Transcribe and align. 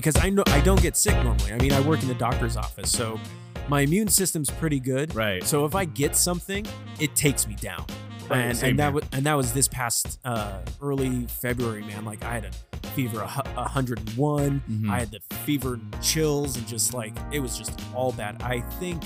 because 0.00 0.16
I 0.22 0.28
know 0.28 0.42
I 0.48 0.60
don't 0.60 0.82
get 0.82 0.94
sick 0.94 1.14
normally. 1.24 1.52
I 1.54 1.56
mean, 1.58 1.72
I 1.72 1.80
work 1.80 2.02
in 2.02 2.08
the 2.08 2.14
doctor's 2.14 2.56
office, 2.58 2.92
so 2.92 3.18
my 3.66 3.80
immune 3.80 4.08
system's 4.08 4.50
pretty 4.50 4.78
good. 4.78 5.14
Right. 5.14 5.42
So 5.42 5.64
if 5.64 5.74
I 5.74 5.86
get 5.86 6.14
something, 6.14 6.66
it 7.00 7.16
takes 7.16 7.46
me 7.48 7.54
down. 7.54 7.86
Right, 8.28 8.40
and 8.40 8.62
and 8.62 8.78
that 8.78 8.92
was 8.92 9.04
and 9.12 9.24
that 9.24 9.34
was 9.34 9.54
this 9.54 9.68
past 9.68 10.18
uh, 10.24 10.58
early 10.82 11.26
February, 11.40 11.82
man. 11.82 12.04
Like 12.04 12.22
I 12.24 12.34
had 12.34 12.44
a 12.44 12.86
fever 12.88 13.22
a 13.22 13.26
hu- 13.26 13.50
a 13.52 13.62
101. 13.62 14.62
Mhm. 14.70 14.90
I 14.90 14.98
had 14.98 15.10
the 15.12 15.20
fever 15.36 15.74
and 15.74 16.02
chills 16.02 16.56
and 16.58 16.66
just 16.66 16.92
like 16.92 17.14
it 17.32 17.40
was 17.40 17.56
just 17.56 17.80
all 17.94 18.12
bad. 18.12 18.42
I 18.42 18.60
think 18.78 19.02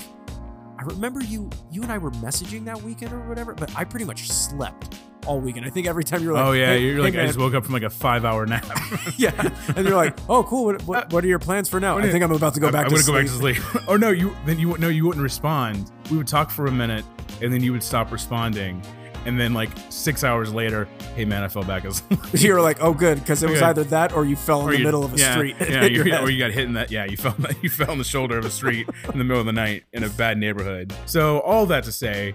I 0.77 0.83
remember 0.83 1.21
you 1.21 1.49
you 1.71 1.83
and 1.83 1.91
I 1.91 1.99
were 1.99 2.11
messaging 2.11 2.65
that 2.65 2.81
weekend 2.81 3.13
or 3.13 3.19
whatever, 3.29 3.53
but 3.53 3.73
I 3.77 3.85
pretty 3.85 4.05
much 4.05 4.27
slept 4.29 4.95
all 5.27 5.39
weekend. 5.39 5.65
I 5.65 5.69
think 5.69 5.87
every 5.87 6.03
time 6.03 6.23
you're 6.23 6.33
like, 6.33 6.45
oh 6.45 6.51
yeah, 6.51 6.67
"Hey- 6.73 6.79
you're 6.83 6.95
hey, 6.95 7.01
like 7.01 7.15
I 7.15 7.25
just 7.25 7.39
woke 7.39 7.53
up 7.53 7.63
from 7.65 7.73
like 7.73 7.83
a 7.83 7.89
five 7.89 8.25
hour 8.25 8.45
nap. 8.45 8.65
yeah, 9.17 9.31
and 9.75 9.87
you're 9.87 9.95
like, 9.97 10.17
oh 10.29 10.43
cool. 10.43 10.65
What, 10.65 10.81
what, 10.83 11.13
what 11.13 11.23
are 11.23 11.27
your 11.27 11.39
plans 11.39 11.69
for 11.69 11.79
now? 11.79 11.97
I 11.97 12.09
think 12.09 12.23
I'm 12.23 12.31
about 12.31 12.53
to 12.55 12.59
go 12.59 12.67
I'm- 12.67 12.73
back. 12.73 12.85
I'm 12.85 12.95
to 12.95 13.03
gonna 13.05 13.27
sleep. 13.27 13.31
go 13.37 13.53
back 13.53 13.57
to 13.61 13.69
sleep. 13.71 13.83
oh 13.87 13.95
no, 13.97 14.09
you 14.09 14.35
then 14.45 14.59
you 14.59 14.77
no 14.77 14.89
you 14.89 15.05
wouldn't 15.05 15.23
respond. 15.23 15.91
We 16.09 16.17
would 16.17 16.27
talk 16.27 16.49
for 16.51 16.67
a 16.67 16.71
minute, 16.71 17.05
and 17.41 17.53
then 17.53 17.63
you 17.63 17.71
would 17.71 17.83
stop 17.83 18.11
responding, 18.11 18.81
and 19.25 19.39
then 19.39 19.53
like 19.53 19.69
six 19.89 20.23
hours 20.23 20.53
later, 20.53 20.87
hey 21.15 21.25
man, 21.25 21.43
I 21.43 21.47
fell 21.47 21.63
back 21.63 21.85
asleep. 21.85 22.19
you 22.33 22.53
were 22.53 22.61
like, 22.61 22.81
oh 22.81 22.93
good, 22.93 23.19
because 23.19 23.43
it 23.43 23.49
was 23.49 23.61
either 23.61 23.83
that 23.85 24.13
or 24.13 24.25
you 24.25 24.35
fell 24.35 24.61
in 24.67 24.73
Or 24.73 24.77
the 24.77 24.83
middle 24.83 25.03
of 25.05 25.13
a 25.13 25.17
yeah, 25.17 25.33
street. 25.35 25.55
Yeah, 25.59 25.81
Hit 25.83 25.91
you 25.91 26.03
head. 26.03 26.23
or 26.23 26.29
you 26.29 26.39
got 26.39 26.51
hit 26.51 26.65
in 26.65 26.73
that. 26.73 26.91
Yeah, 26.91 27.05
you 27.05 27.17
fell. 27.17 27.35
You 27.61 27.69
fell 27.69 27.91
on 27.91 27.97
the 27.97 28.03
shoulder 28.03 28.37
of 28.37 28.45
a 28.45 28.49
street 28.49 28.87
in 29.11 29.17
the 29.17 29.23
middle 29.23 29.39
of 29.39 29.45
the 29.45 29.53
night 29.53 29.83
in 29.93 30.03
a 30.03 30.09
bad 30.09 30.37
neighborhood. 30.37 30.93
So 31.05 31.39
all 31.41 31.65
that 31.67 31.83
to 31.85 31.91
say, 31.91 32.33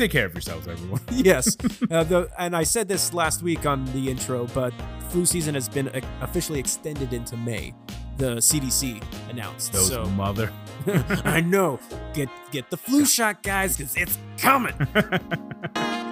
take 0.00 0.10
care 0.10 0.26
of 0.26 0.32
yourselves, 0.32 0.66
everyone. 0.66 1.00
yes. 1.12 1.56
Uh, 1.90 2.02
the, 2.04 2.30
and 2.38 2.56
I 2.56 2.62
said 2.62 2.88
this 2.88 3.12
last 3.12 3.42
week 3.42 3.66
on 3.66 3.84
the 3.92 4.10
intro, 4.10 4.46
but 4.54 4.72
flu 5.10 5.26
season 5.26 5.54
has 5.54 5.68
been 5.68 5.88
uh, 5.88 6.00
officially 6.22 6.58
extended 6.58 7.12
into 7.12 7.36
May. 7.36 7.74
The 8.16 8.36
CDC 8.36 9.02
announced. 9.30 9.72
Those 9.72 9.88
so 9.88 10.04
mother. 10.06 10.52
I 11.24 11.40
know. 11.40 11.78
Get 12.14 12.28
get 12.50 12.70
the 12.70 12.76
flu 12.76 13.06
shot, 13.06 13.42
guys, 13.42 13.76
because 13.76 13.96
it's 13.96 14.18
coming. 14.38 14.74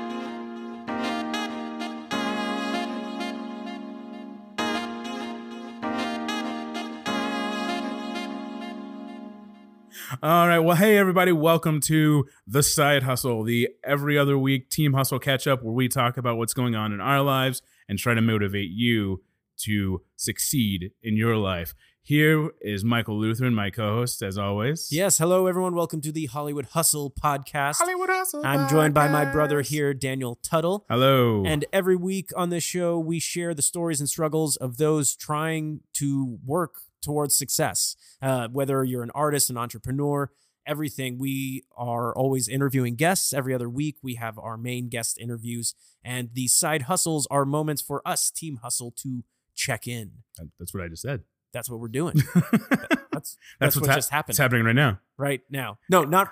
All 10.20 10.48
right. 10.48 10.58
Well, 10.58 10.74
hey, 10.74 10.98
everybody. 10.98 11.30
Welcome 11.30 11.80
to 11.82 12.26
The 12.44 12.64
Side 12.64 13.04
Hustle, 13.04 13.44
the 13.44 13.68
every 13.84 14.18
other 14.18 14.36
week 14.36 14.68
team 14.68 14.94
hustle 14.94 15.20
catch 15.20 15.46
up 15.46 15.62
where 15.62 15.72
we 15.72 15.86
talk 15.86 16.16
about 16.16 16.36
what's 16.38 16.54
going 16.54 16.74
on 16.74 16.92
in 16.92 17.00
our 17.00 17.22
lives 17.22 17.62
and 17.88 18.00
try 18.00 18.14
to 18.14 18.20
motivate 18.20 18.70
you 18.70 19.22
to 19.58 20.02
succeed 20.16 20.90
in 21.04 21.16
your 21.16 21.36
life. 21.36 21.72
Here 22.02 22.50
is 22.60 22.82
Michael 22.82 23.16
Lutheran, 23.16 23.54
my 23.54 23.70
co 23.70 23.96
host, 23.98 24.20
as 24.22 24.36
always. 24.36 24.88
yes. 24.90 25.18
Hello, 25.18 25.46
everyone. 25.46 25.76
Welcome 25.76 26.00
to 26.00 26.10
the 26.10 26.26
Hollywood 26.26 26.66
Hustle 26.66 27.12
podcast. 27.12 27.76
Hollywood 27.76 28.08
Hustle. 28.10 28.44
I'm 28.44 28.68
joined 28.68 28.94
by 28.94 29.06
my 29.06 29.24
brother 29.24 29.60
here, 29.60 29.94
Daniel 29.94 30.36
Tuttle. 30.42 30.84
Hello. 30.90 31.44
And 31.46 31.64
every 31.72 31.96
week 31.96 32.30
on 32.34 32.48
this 32.50 32.64
show, 32.64 32.98
we 32.98 33.20
share 33.20 33.54
the 33.54 33.62
stories 33.62 34.00
and 34.00 34.08
struggles 34.08 34.56
of 34.56 34.78
those 34.78 35.14
trying 35.14 35.82
to 35.94 36.38
work 36.44 36.80
towards 37.02 37.36
success. 37.36 37.96
Uh, 38.20 38.48
whether 38.48 38.84
you're 38.84 39.02
an 39.02 39.10
artist, 39.14 39.50
an 39.50 39.56
entrepreneur, 39.56 40.30
everything. 40.66 41.18
We 41.18 41.64
are 41.76 42.14
always 42.14 42.46
interviewing 42.48 42.94
guests. 42.96 43.32
Every 43.32 43.54
other 43.54 43.68
week, 43.68 43.96
we 44.02 44.16
have 44.16 44.38
our 44.38 44.56
main 44.56 44.88
guest 44.88 45.18
interviews. 45.18 45.74
And 46.04 46.30
these 46.34 46.52
side 46.52 46.82
hustles 46.82 47.26
are 47.30 47.44
moments 47.44 47.80
for 47.82 48.02
us, 48.06 48.30
Team 48.30 48.58
Hustle, 48.62 48.92
to 49.02 49.24
check 49.54 49.86
in. 49.88 50.10
That's 50.58 50.74
what 50.74 50.82
I 50.82 50.88
just 50.88 51.02
said. 51.02 51.22
That's 51.52 51.70
what 51.70 51.80
we're 51.80 51.88
doing. 51.88 52.14
That's, 52.34 53.00
that's, 53.10 53.36
That's 53.58 53.76
what 53.76 53.80
what's 53.82 53.88
hap- 53.88 53.96
just 53.96 54.10
happened 54.10 54.30
It's 54.32 54.38
happening 54.38 54.64
right 54.64 54.76
now. 54.76 55.00
right 55.16 55.40
now. 55.50 55.78
No, 55.90 56.04
not 56.04 56.30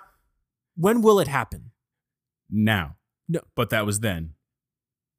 when 0.77 1.03
will 1.03 1.19
it 1.19 1.27
happen? 1.27 1.73
Now. 2.49 2.97
No. 3.29 3.41
But 3.57 3.71
that 3.71 3.85
was 3.85 3.99
then. 4.01 4.35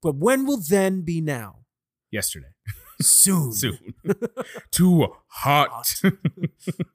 But 0.01 0.15
when 0.15 0.45
will 0.45 0.61
then 0.61 1.01
be 1.01 1.19
now? 1.19 1.65
Yesterday. 2.09 2.47
Soon. 3.01 3.53
Soon. 3.53 3.93
Too 4.71 5.07
hot. 5.27 5.85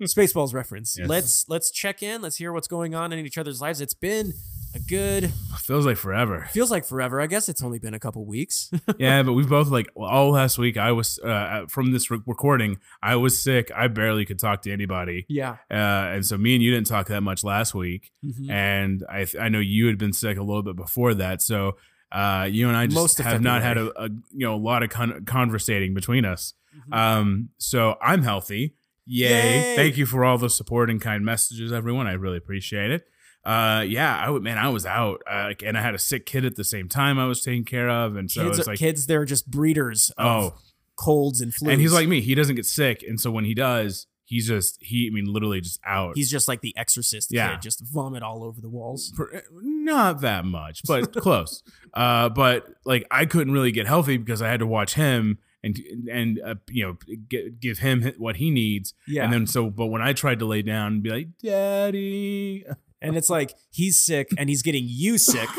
Spaceballs 0.02 0.52
reference. 0.54 0.96
Yes. 0.98 1.08
Let's 1.08 1.44
let's 1.48 1.70
check 1.70 2.02
in. 2.02 2.22
Let's 2.22 2.36
hear 2.36 2.52
what's 2.52 2.68
going 2.68 2.94
on 2.94 3.12
in 3.12 3.24
each 3.24 3.38
other's 3.38 3.60
lives. 3.60 3.80
It's 3.80 3.94
been 3.94 4.32
a 4.74 4.78
good 4.80 5.30
Feels 5.58 5.84
like 5.84 5.98
forever. 5.98 6.48
feels 6.50 6.70
like 6.70 6.84
forever. 6.86 7.20
I 7.20 7.26
guess 7.26 7.48
it's 7.48 7.62
only 7.62 7.78
been 7.78 7.92
a 7.94 7.98
couple 7.98 8.24
weeks. 8.24 8.70
yeah, 8.98 9.22
but 9.22 9.34
we've 9.34 9.48
both 9.48 9.68
like 9.68 9.88
all 9.94 10.30
last 10.30 10.58
week. 10.58 10.76
I 10.76 10.92
was 10.92 11.18
uh, 11.18 11.66
from 11.68 11.92
this 11.92 12.10
re- 12.10 12.20
recording. 12.26 12.78
I 13.02 13.16
was 13.16 13.38
sick. 13.38 13.70
I 13.76 13.88
barely 13.88 14.24
could 14.24 14.38
talk 14.38 14.62
to 14.62 14.72
anybody, 14.72 15.26
yeah. 15.28 15.56
uh, 15.70 16.14
and 16.14 16.24
so 16.26 16.36
me 16.38 16.54
and 16.54 16.62
you 16.62 16.72
didn't 16.72 16.86
talk 16.86 17.06
that 17.08 17.20
much 17.20 17.44
last 17.44 17.74
week. 17.74 18.10
Mhm. 18.24 18.50
And 18.50 19.04
I 19.08 19.26
I 19.38 19.48
know 19.50 19.60
you 19.60 19.86
had 19.86 19.98
been 19.98 20.12
sick 20.14 20.38
a 20.38 20.42
little 20.42 20.62
bit 20.62 20.74
before 20.76 21.14
that. 21.14 21.42
So 21.42 21.76
uh, 22.12 22.48
you 22.50 22.68
and 22.68 22.76
I 22.76 22.86
just 22.86 22.96
Most 22.96 23.18
have 23.18 23.40
not 23.40 23.62
had 23.62 23.78
a, 23.78 23.90
a 24.00 24.08
you 24.32 24.46
know 24.46 24.54
a 24.54 24.56
lot 24.62 24.82
of 24.82 24.90
con- 24.90 25.24
conversating 25.24 25.94
between 25.94 26.24
us. 26.24 26.54
Mhm. 26.90 26.96
Um, 26.96 27.48
so 27.58 27.96
I'm 28.02 28.22
healthy. 28.22 28.74
Yay. 29.06 29.28
Yay. 29.28 29.76
Thank 29.76 29.96
you 29.96 30.06
for 30.06 30.24
all 30.24 30.38
the 30.38 30.48
support 30.50 30.88
and 30.90 31.00
kind 31.00 31.24
messages, 31.24 31.72
everyone. 31.72 32.06
I 32.06 32.12
really 32.12 32.36
appreciate 32.38 32.90
it. 32.90 33.04
Uh, 33.44 33.84
yeah, 33.86 34.16
I 34.16 34.30
would, 34.30 34.42
man, 34.42 34.56
I 34.56 34.68
was 34.68 34.86
out, 34.86 35.20
uh, 35.28 35.52
and 35.64 35.76
I 35.76 35.82
had 35.82 35.94
a 35.96 35.98
sick 35.98 36.26
kid 36.26 36.44
at 36.44 36.54
the 36.54 36.62
same 36.62 36.88
time 36.88 37.18
I 37.18 37.26
was 37.26 37.42
taking 37.42 37.64
care 37.64 37.90
of. 37.90 38.14
And 38.14 38.30
so 38.30 38.44
kids, 38.44 38.58
it's 38.60 38.68
like, 38.68 38.78
kids, 38.78 39.06
they're 39.06 39.24
just 39.24 39.50
breeders 39.50 40.12
of 40.16 40.52
oh, 40.52 40.58
colds 40.96 41.40
and 41.40 41.52
flus. 41.52 41.72
and 41.72 41.80
he's 41.80 41.92
like 41.92 42.06
me. 42.06 42.20
He 42.20 42.36
doesn't 42.36 42.54
get 42.54 42.66
sick. 42.66 43.02
And 43.06 43.20
so 43.20 43.32
when 43.32 43.44
he 43.44 43.52
does, 43.54 44.06
he's 44.24 44.46
just, 44.46 44.78
he, 44.80 45.08
I 45.08 45.10
mean, 45.12 45.24
literally 45.24 45.60
just 45.60 45.80
out. 45.84 46.12
he's 46.14 46.30
just 46.30 46.46
like 46.46 46.60
the 46.60 46.72
exorcist 46.76 47.32
Yeah. 47.32 47.54
kid, 47.54 47.62
just 47.62 47.80
vomit 47.84 48.22
all 48.22 48.44
over 48.44 48.60
the 48.60 48.70
walls. 48.70 49.12
Per- 49.16 49.42
not 49.50 50.20
that 50.20 50.44
much, 50.44 50.82
but 50.86 51.12
close. 51.16 51.64
Uh, 51.94 52.28
but 52.28 52.66
like 52.84 53.06
I 53.10 53.26
couldn't 53.26 53.52
really 53.52 53.72
get 53.72 53.86
healthy 53.86 54.16
because 54.16 54.40
I 54.42 54.48
had 54.48 54.60
to 54.60 54.66
watch 54.66 54.94
him 54.94 55.38
and 55.62 55.78
and 56.10 56.40
uh, 56.44 56.54
you 56.70 56.86
know 56.86 56.96
get, 57.28 57.60
give 57.60 57.78
him 57.78 58.12
what 58.18 58.36
he 58.36 58.50
needs. 58.50 58.94
Yeah. 59.06 59.24
And 59.24 59.32
then 59.32 59.46
so, 59.46 59.70
but 59.70 59.86
when 59.86 60.02
I 60.02 60.12
tried 60.12 60.38
to 60.40 60.46
lay 60.46 60.62
down 60.62 60.94
and 60.94 61.02
be 61.02 61.10
like, 61.10 61.28
"Daddy," 61.42 62.64
And 63.02 63.16
it's 63.16 63.28
like 63.28 63.54
he's 63.70 63.98
sick 63.98 64.30
and 64.38 64.48
he's 64.48 64.62
getting 64.62 64.84
you 64.86 65.18
sick. 65.18 65.48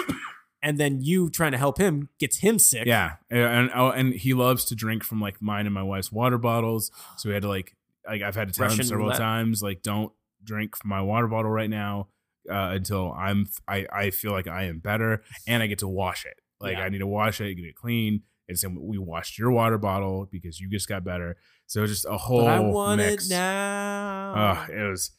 And 0.66 0.78
then 0.78 1.02
you 1.02 1.30
trying 1.30 1.52
to 1.52 1.58
help 1.58 1.78
him 1.78 2.08
gets 2.22 2.38
him 2.38 2.58
sick. 2.58 2.86
yeah, 2.86 3.16
and 3.30 3.70
oh, 3.76 3.90
and 3.90 4.14
he 4.14 4.34
loves 4.34 4.64
to 4.66 4.76
drink 4.76 5.04
from 5.04 5.20
like 5.20 5.42
mine 5.42 5.66
and 5.66 5.74
my 5.74 5.84
wife's 5.84 6.10
water 6.10 6.38
bottles. 6.38 6.90
So 7.18 7.28
we 7.28 7.34
had 7.34 7.42
to 7.42 7.50
like 7.50 7.76
like 8.08 8.22
I've 8.22 8.36
had 8.36 8.48
to 8.48 8.54
tell 8.54 8.68
Russian 8.68 8.80
him 8.80 8.86
several 8.86 9.08
roulette. 9.08 9.20
times 9.20 9.62
like 9.62 9.84
don't 9.84 10.14
drink 10.42 10.78
from 10.78 10.90
my 10.90 11.02
water 11.02 11.28
bottle 11.28 11.52
right 11.52 11.70
now 11.70 12.08
uh, 12.50 12.72
until 12.74 13.12
I'm 13.14 13.46
I 13.68 13.86
I 13.92 14.10
feel 14.12 14.32
like 14.32 14.48
I 14.48 14.64
am 14.64 14.80
better 14.80 15.24
and 15.48 15.64
I 15.64 15.68
get 15.68 15.80
to 15.80 15.88
wash 15.88 16.26
it. 16.26 16.36
Like 16.60 16.78
Yeah. 16.78 16.84
I 16.86 16.90
need 16.90 17.00
to 17.00 17.08
wash 17.08 17.42
it, 17.42 17.54
get 17.56 17.66
it 17.66 17.76
clean. 17.76 18.22
And 18.50 18.60
so 18.60 18.70
we 18.70 18.98
washed 18.98 19.38
your 19.40 19.52
water 19.52 19.78
bottle 19.78 20.28
because 20.32 20.60
you 20.60 20.70
just 20.70 20.88
got 20.90 21.04
better. 21.06 21.38
So 21.66 21.86
just 21.88 22.06
a 22.06 22.18
whole 22.18 22.42
But 22.46 22.50
I 22.50 22.60
want 22.60 22.98
mix. 23.00 23.28
it 23.28 23.34
now. 23.34 24.34
Ugh, 24.36 24.70
it 24.70 24.90
was 24.90 25.12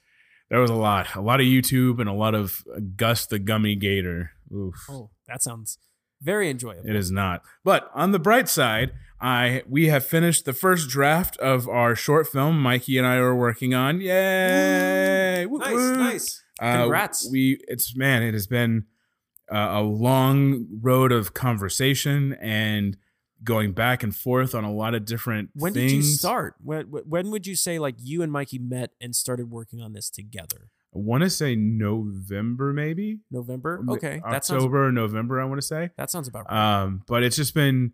there 0.50 0.60
was 0.60 0.70
a 0.70 0.74
lot, 0.74 1.14
a 1.16 1.20
lot 1.22 1.40
of 1.40 1.46
YouTube 1.46 2.00
and 2.00 2.08
a 2.08 2.12
lot 2.12 2.34
of 2.34 2.62
Gus 2.96 3.26
the 3.26 3.38
Gummy 3.38 3.74
Gator. 3.76 4.32
Oof. 4.54 4.74
oh, 4.90 5.10
that 5.26 5.42
sounds 5.42 5.78
very 6.24 6.50
enjoyable. 6.50 6.88
It 6.88 6.96
is 6.96 7.10
not. 7.10 7.42
But 7.62 7.90
on 7.94 8.10
the 8.12 8.18
bright 8.18 8.48
side, 8.48 8.92
I 9.20 9.62
we 9.68 9.86
have 9.88 10.04
finished 10.04 10.44
the 10.44 10.52
first 10.52 10.88
draft 10.88 11.36
of 11.36 11.68
our 11.68 11.94
short 11.94 12.26
film 12.26 12.60
Mikey 12.60 12.98
and 12.98 13.06
I 13.06 13.16
are 13.16 13.34
working 13.36 13.74
on. 13.74 14.00
Yay! 14.00 15.46
Woo, 15.46 15.58
Nice, 15.58 15.72
nice. 15.98 16.42
Uh, 16.60 16.80
Congrats. 16.82 17.28
we 17.30 17.58
it's 17.68 17.94
man, 17.96 18.22
it 18.22 18.32
has 18.34 18.46
been 18.46 18.84
uh, 19.52 19.68
a 19.72 19.82
long 19.82 20.66
road 20.80 21.12
of 21.12 21.34
conversation 21.34 22.32
and 22.40 22.96
going 23.42 23.72
back 23.72 24.02
and 24.02 24.16
forth 24.16 24.54
on 24.54 24.64
a 24.64 24.72
lot 24.72 24.94
of 24.94 25.04
different 25.04 25.50
When 25.54 25.74
things. 25.74 25.92
did 25.92 25.96
you 25.96 26.02
start? 26.02 26.54
When 26.62 26.84
when 26.86 27.30
would 27.30 27.46
you 27.46 27.56
say 27.56 27.78
like 27.78 27.96
you 27.98 28.22
and 28.22 28.32
Mikey 28.32 28.58
met 28.58 28.90
and 29.00 29.14
started 29.14 29.50
working 29.50 29.80
on 29.82 29.92
this 29.92 30.08
together? 30.10 30.70
I 30.94 30.98
want 30.98 31.22
to 31.24 31.30
say 31.30 31.56
November, 31.56 32.72
maybe 32.72 33.18
November. 33.30 33.84
Okay, 33.90 34.20
that 34.30 34.44
sounds 34.44 34.64
November. 34.64 35.40
I 35.40 35.44
want 35.44 35.60
to 35.60 35.66
say. 35.66 35.90
that 35.96 36.10
sounds 36.10 36.28
about 36.28 36.46
right. 36.50 36.82
um 36.82 37.02
but 37.06 37.22
it's 37.22 37.36
just 37.36 37.54
been 37.54 37.92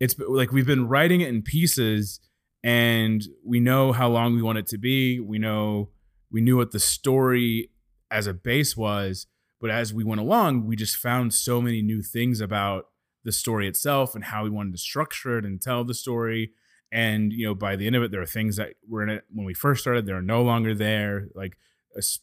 it's 0.00 0.14
been- 0.14 0.34
like 0.34 0.50
we've 0.52 0.66
been 0.66 0.88
writing 0.88 1.20
it 1.20 1.28
in 1.28 1.42
pieces 1.42 2.20
and 2.62 3.22
we 3.44 3.60
know 3.60 3.92
how 3.92 4.08
long 4.08 4.34
we 4.34 4.42
want 4.42 4.58
it 4.58 4.66
to 4.68 4.78
be 4.78 5.20
we 5.20 5.38
know 5.38 5.90
we 6.30 6.40
knew 6.40 6.56
what 6.56 6.72
the 6.72 6.80
story 6.80 7.70
as 8.10 8.26
a 8.26 8.34
base 8.34 8.76
was 8.76 9.26
but 9.60 9.70
as 9.70 9.94
we 9.94 10.04
went 10.04 10.20
along 10.20 10.66
we 10.66 10.76
just 10.76 10.96
found 10.96 11.32
so 11.32 11.60
many 11.60 11.80
new 11.82 12.02
things 12.02 12.40
about 12.40 12.86
the 13.24 13.32
story 13.32 13.66
itself 13.68 14.14
and 14.14 14.24
how 14.24 14.42
we 14.44 14.50
wanted 14.50 14.72
to 14.72 14.78
structure 14.78 15.38
it 15.38 15.44
and 15.44 15.60
tell 15.62 15.84
the 15.84 15.94
story 15.94 16.52
and 16.92 17.32
you 17.32 17.46
know 17.46 17.54
by 17.54 17.76
the 17.76 17.86
end 17.86 17.96
of 17.96 18.02
it 18.02 18.10
there 18.10 18.20
are 18.20 18.26
things 18.26 18.56
that 18.56 18.70
were 18.88 19.02
in 19.02 19.08
it 19.08 19.24
when 19.32 19.46
we 19.46 19.54
first 19.54 19.80
started 19.82 20.04
that 20.06 20.14
are 20.14 20.22
no 20.22 20.42
longer 20.42 20.74
there 20.74 21.28
like 21.34 21.56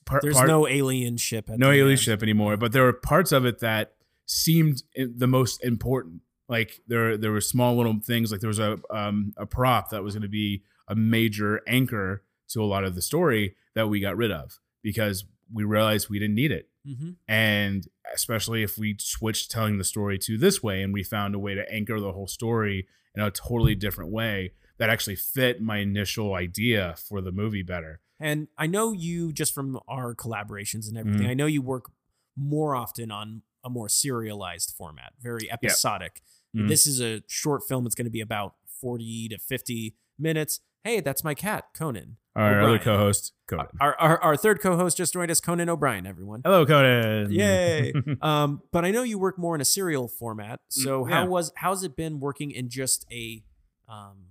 part, 0.05 0.21
There's 0.21 0.35
part- 0.35 0.47
no 0.47 0.67
alien 0.67 1.17
ship. 1.17 1.49
No 1.49 1.69
alien 1.71 1.91
end. 1.91 1.99
ship 1.99 2.23
anymore 2.23 2.57
but 2.57 2.71
there 2.71 2.83
were 2.83 2.93
parts 2.93 3.31
of 3.31 3.45
it 3.45 3.59
that 3.59 3.93
seemed 4.25 4.83
the 4.95 5.27
most 5.27 5.63
important 5.63 6.21
like 6.49 6.81
there 6.87 7.17
there 7.17 7.31
were 7.31 7.41
small 7.41 7.75
little 7.75 7.97
things 8.03 8.31
like 8.31 8.41
there 8.41 8.47
was 8.47 8.59
a 8.59 8.77
um 8.89 9.33
a 9.37 9.45
prop 9.45 9.89
that 9.89 10.03
was 10.03 10.13
going 10.15 10.21
to 10.21 10.27
be 10.29 10.63
a 10.87 10.95
major 10.95 11.61
anchor 11.67 12.23
to 12.49 12.61
a 12.61 12.65
lot 12.65 12.83
of 12.83 12.95
the 12.95 13.01
story 13.01 13.55
that 13.75 13.87
we 13.87 13.99
got 13.99 14.15
rid 14.17 14.31
of 14.31 14.59
because 14.81 15.25
we 15.53 15.63
realized 15.63 16.09
we 16.09 16.19
didn't 16.19 16.35
need 16.35 16.51
it. 16.51 16.69
Mm-hmm. 16.87 17.11
And 17.27 17.87
especially 18.13 18.63
if 18.63 18.77
we 18.77 18.95
switched 18.99 19.51
telling 19.51 19.77
the 19.77 19.83
story 19.83 20.17
to 20.19 20.37
this 20.37 20.63
way 20.63 20.81
and 20.81 20.93
we 20.93 21.03
found 21.03 21.35
a 21.35 21.39
way 21.39 21.55
to 21.55 21.69
anchor 21.71 21.99
the 21.99 22.13
whole 22.13 22.27
story 22.27 22.87
in 23.15 23.21
a 23.21 23.31
totally 23.31 23.75
different 23.75 24.11
way 24.11 24.53
that 24.77 24.89
actually 24.89 25.15
fit 25.15 25.61
my 25.61 25.77
initial 25.77 26.33
idea 26.33 26.95
for 26.97 27.19
the 27.21 27.31
movie 27.31 27.63
better. 27.63 27.99
And 28.19 28.47
I 28.57 28.65
know 28.67 28.91
you 28.93 29.31
just 29.31 29.53
from 29.53 29.79
our 29.87 30.15
collaborations 30.15 30.87
and 30.87 30.97
everything. 30.97 31.27
Mhm. 31.27 31.29
I 31.29 31.33
know 31.33 31.45
you 31.45 31.61
work 31.61 31.91
more 32.35 32.75
often 32.75 33.11
on 33.11 33.43
a 33.63 33.69
more 33.69 33.89
serialized 33.89 34.73
format, 34.77 35.13
very 35.21 35.51
episodic. 35.51 36.21
Mhm. 36.55 36.67
This 36.69 36.87
is 36.87 37.01
a 37.01 37.21
short 37.27 37.63
film. 37.67 37.85
It's 37.85 37.95
going 37.95 38.05
to 38.05 38.11
be 38.11 38.21
about 38.21 38.55
40 38.65 39.27
to 39.29 39.37
50 39.37 39.95
minutes. 40.17 40.59
Hey, 40.83 40.99
that's 41.01 41.23
my 41.23 41.33
cat, 41.33 41.65
Conan. 41.73 42.17
Our 42.35 42.51
O'Brien. 42.59 42.69
other 42.69 42.79
co-host, 42.79 43.33
Conan. 43.47 43.67
Our, 43.81 43.95
our, 43.99 44.19
our 44.23 44.37
third 44.37 44.61
co-host 44.61 44.95
just 44.97 45.11
joined 45.13 45.31
us, 45.31 45.39
Conan 45.41 45.69
O'Brien, 45.69 46.05
everyone. 46.05 46.41
Hello, 46.45 46.65
Conan. 46.65 47.31
Yay. 47.31 47.91
um, 48.21 48.61
but 48.71 48.85
I 48.85 48.91
know 48.91 49.01
you 49.03 49.17
work 49.17 49.37
more 49.39 49.55
in 49.55 49.61
a 49.61 49.65
serial 49.65 50.07
format. 50.07 50.59
So 50.69 51.03
Mm, 51.03 51.09
how 51.11 51.25
was 51.25 51.51
how's 51.55 51.83
it 51.83 51.95
been 51.95 52.19
working 52.19 52.51
in 52.51 52.69
just 52.69 53.05
a 53.11 53.43
um, 53.89 54.25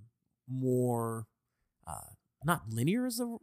more 0.48 1.26
uh, 1.86 2.12
not 2.44 2.62
linear 2.70 3.06
is 3.06 3.16
the 3.18 3.38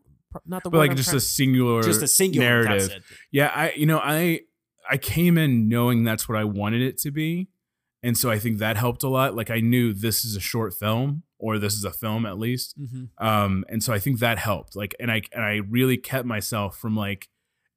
not 0.46 0.64
the 0.64 0.70
but 0.70 0.78
like 0.80 0.92
I'm 0.92 0.98
just 0.98 1.10
trying- 1.10 1.18
a 1.18 1.22
singular, 1.22 1.84
just 1.84 2.02
a 2.02 2.08
singular 2.08 2.64
narrative. 2.64 2.92
it. 2.92 3.04
Yeah, 3.32 3.52
I 3.54 3.72
you 3.76 3.86
know 3.86 4.00
I 4.00 4.42
I 4.90 4.98
came 4.98 5.38
in 5.38 5.68
knowing 5.70 6.04
that's 6.04 6.28
what 6.28 6.38
I 6.38 6.44
wanted 6.44 6.82
it 6.82 6.98
to 7.00 7.12
be, 7.12 7.48
and 8.02 8.18
so 8.18 8.30
I 8.30 8.40
think 8.40 8.58
that 8.60 8.78
helped 8.78 9.04
a 9.04 9.10
lot. 9.10 9.36
Like 9.36 9.50
I 9.50 9.60
knew 9.60 9.94
this 9.94 10.26
is 10.26 10.36
a 10.36 10.40
short 10.42 10.74
film, 10.74 11.24
or 11.40 11.58
this 11.60 11.74
is 11.74 11.84
a 11.86 11.92
film 11.92 12.26
at 12.26 12.38
least, 12.38 12.76
Mhm. 12.80 13.10
um, 13.18 13.64
and 13.70 13.82
so 13.84 13.94
I 13.94 14.00
think 14.00 14.20
that 14.20 14.38
helped. 14.40 14.76
Like, 14.76 14.96
and 15.00 15.12
I 15.12 15.22
and 15.32 15.44
I 15.44 15.62
really 15.70 15.98
kept 15.98 16.26
myself 16.26 16.78
from 16.78 16.96
like 16.96 17.30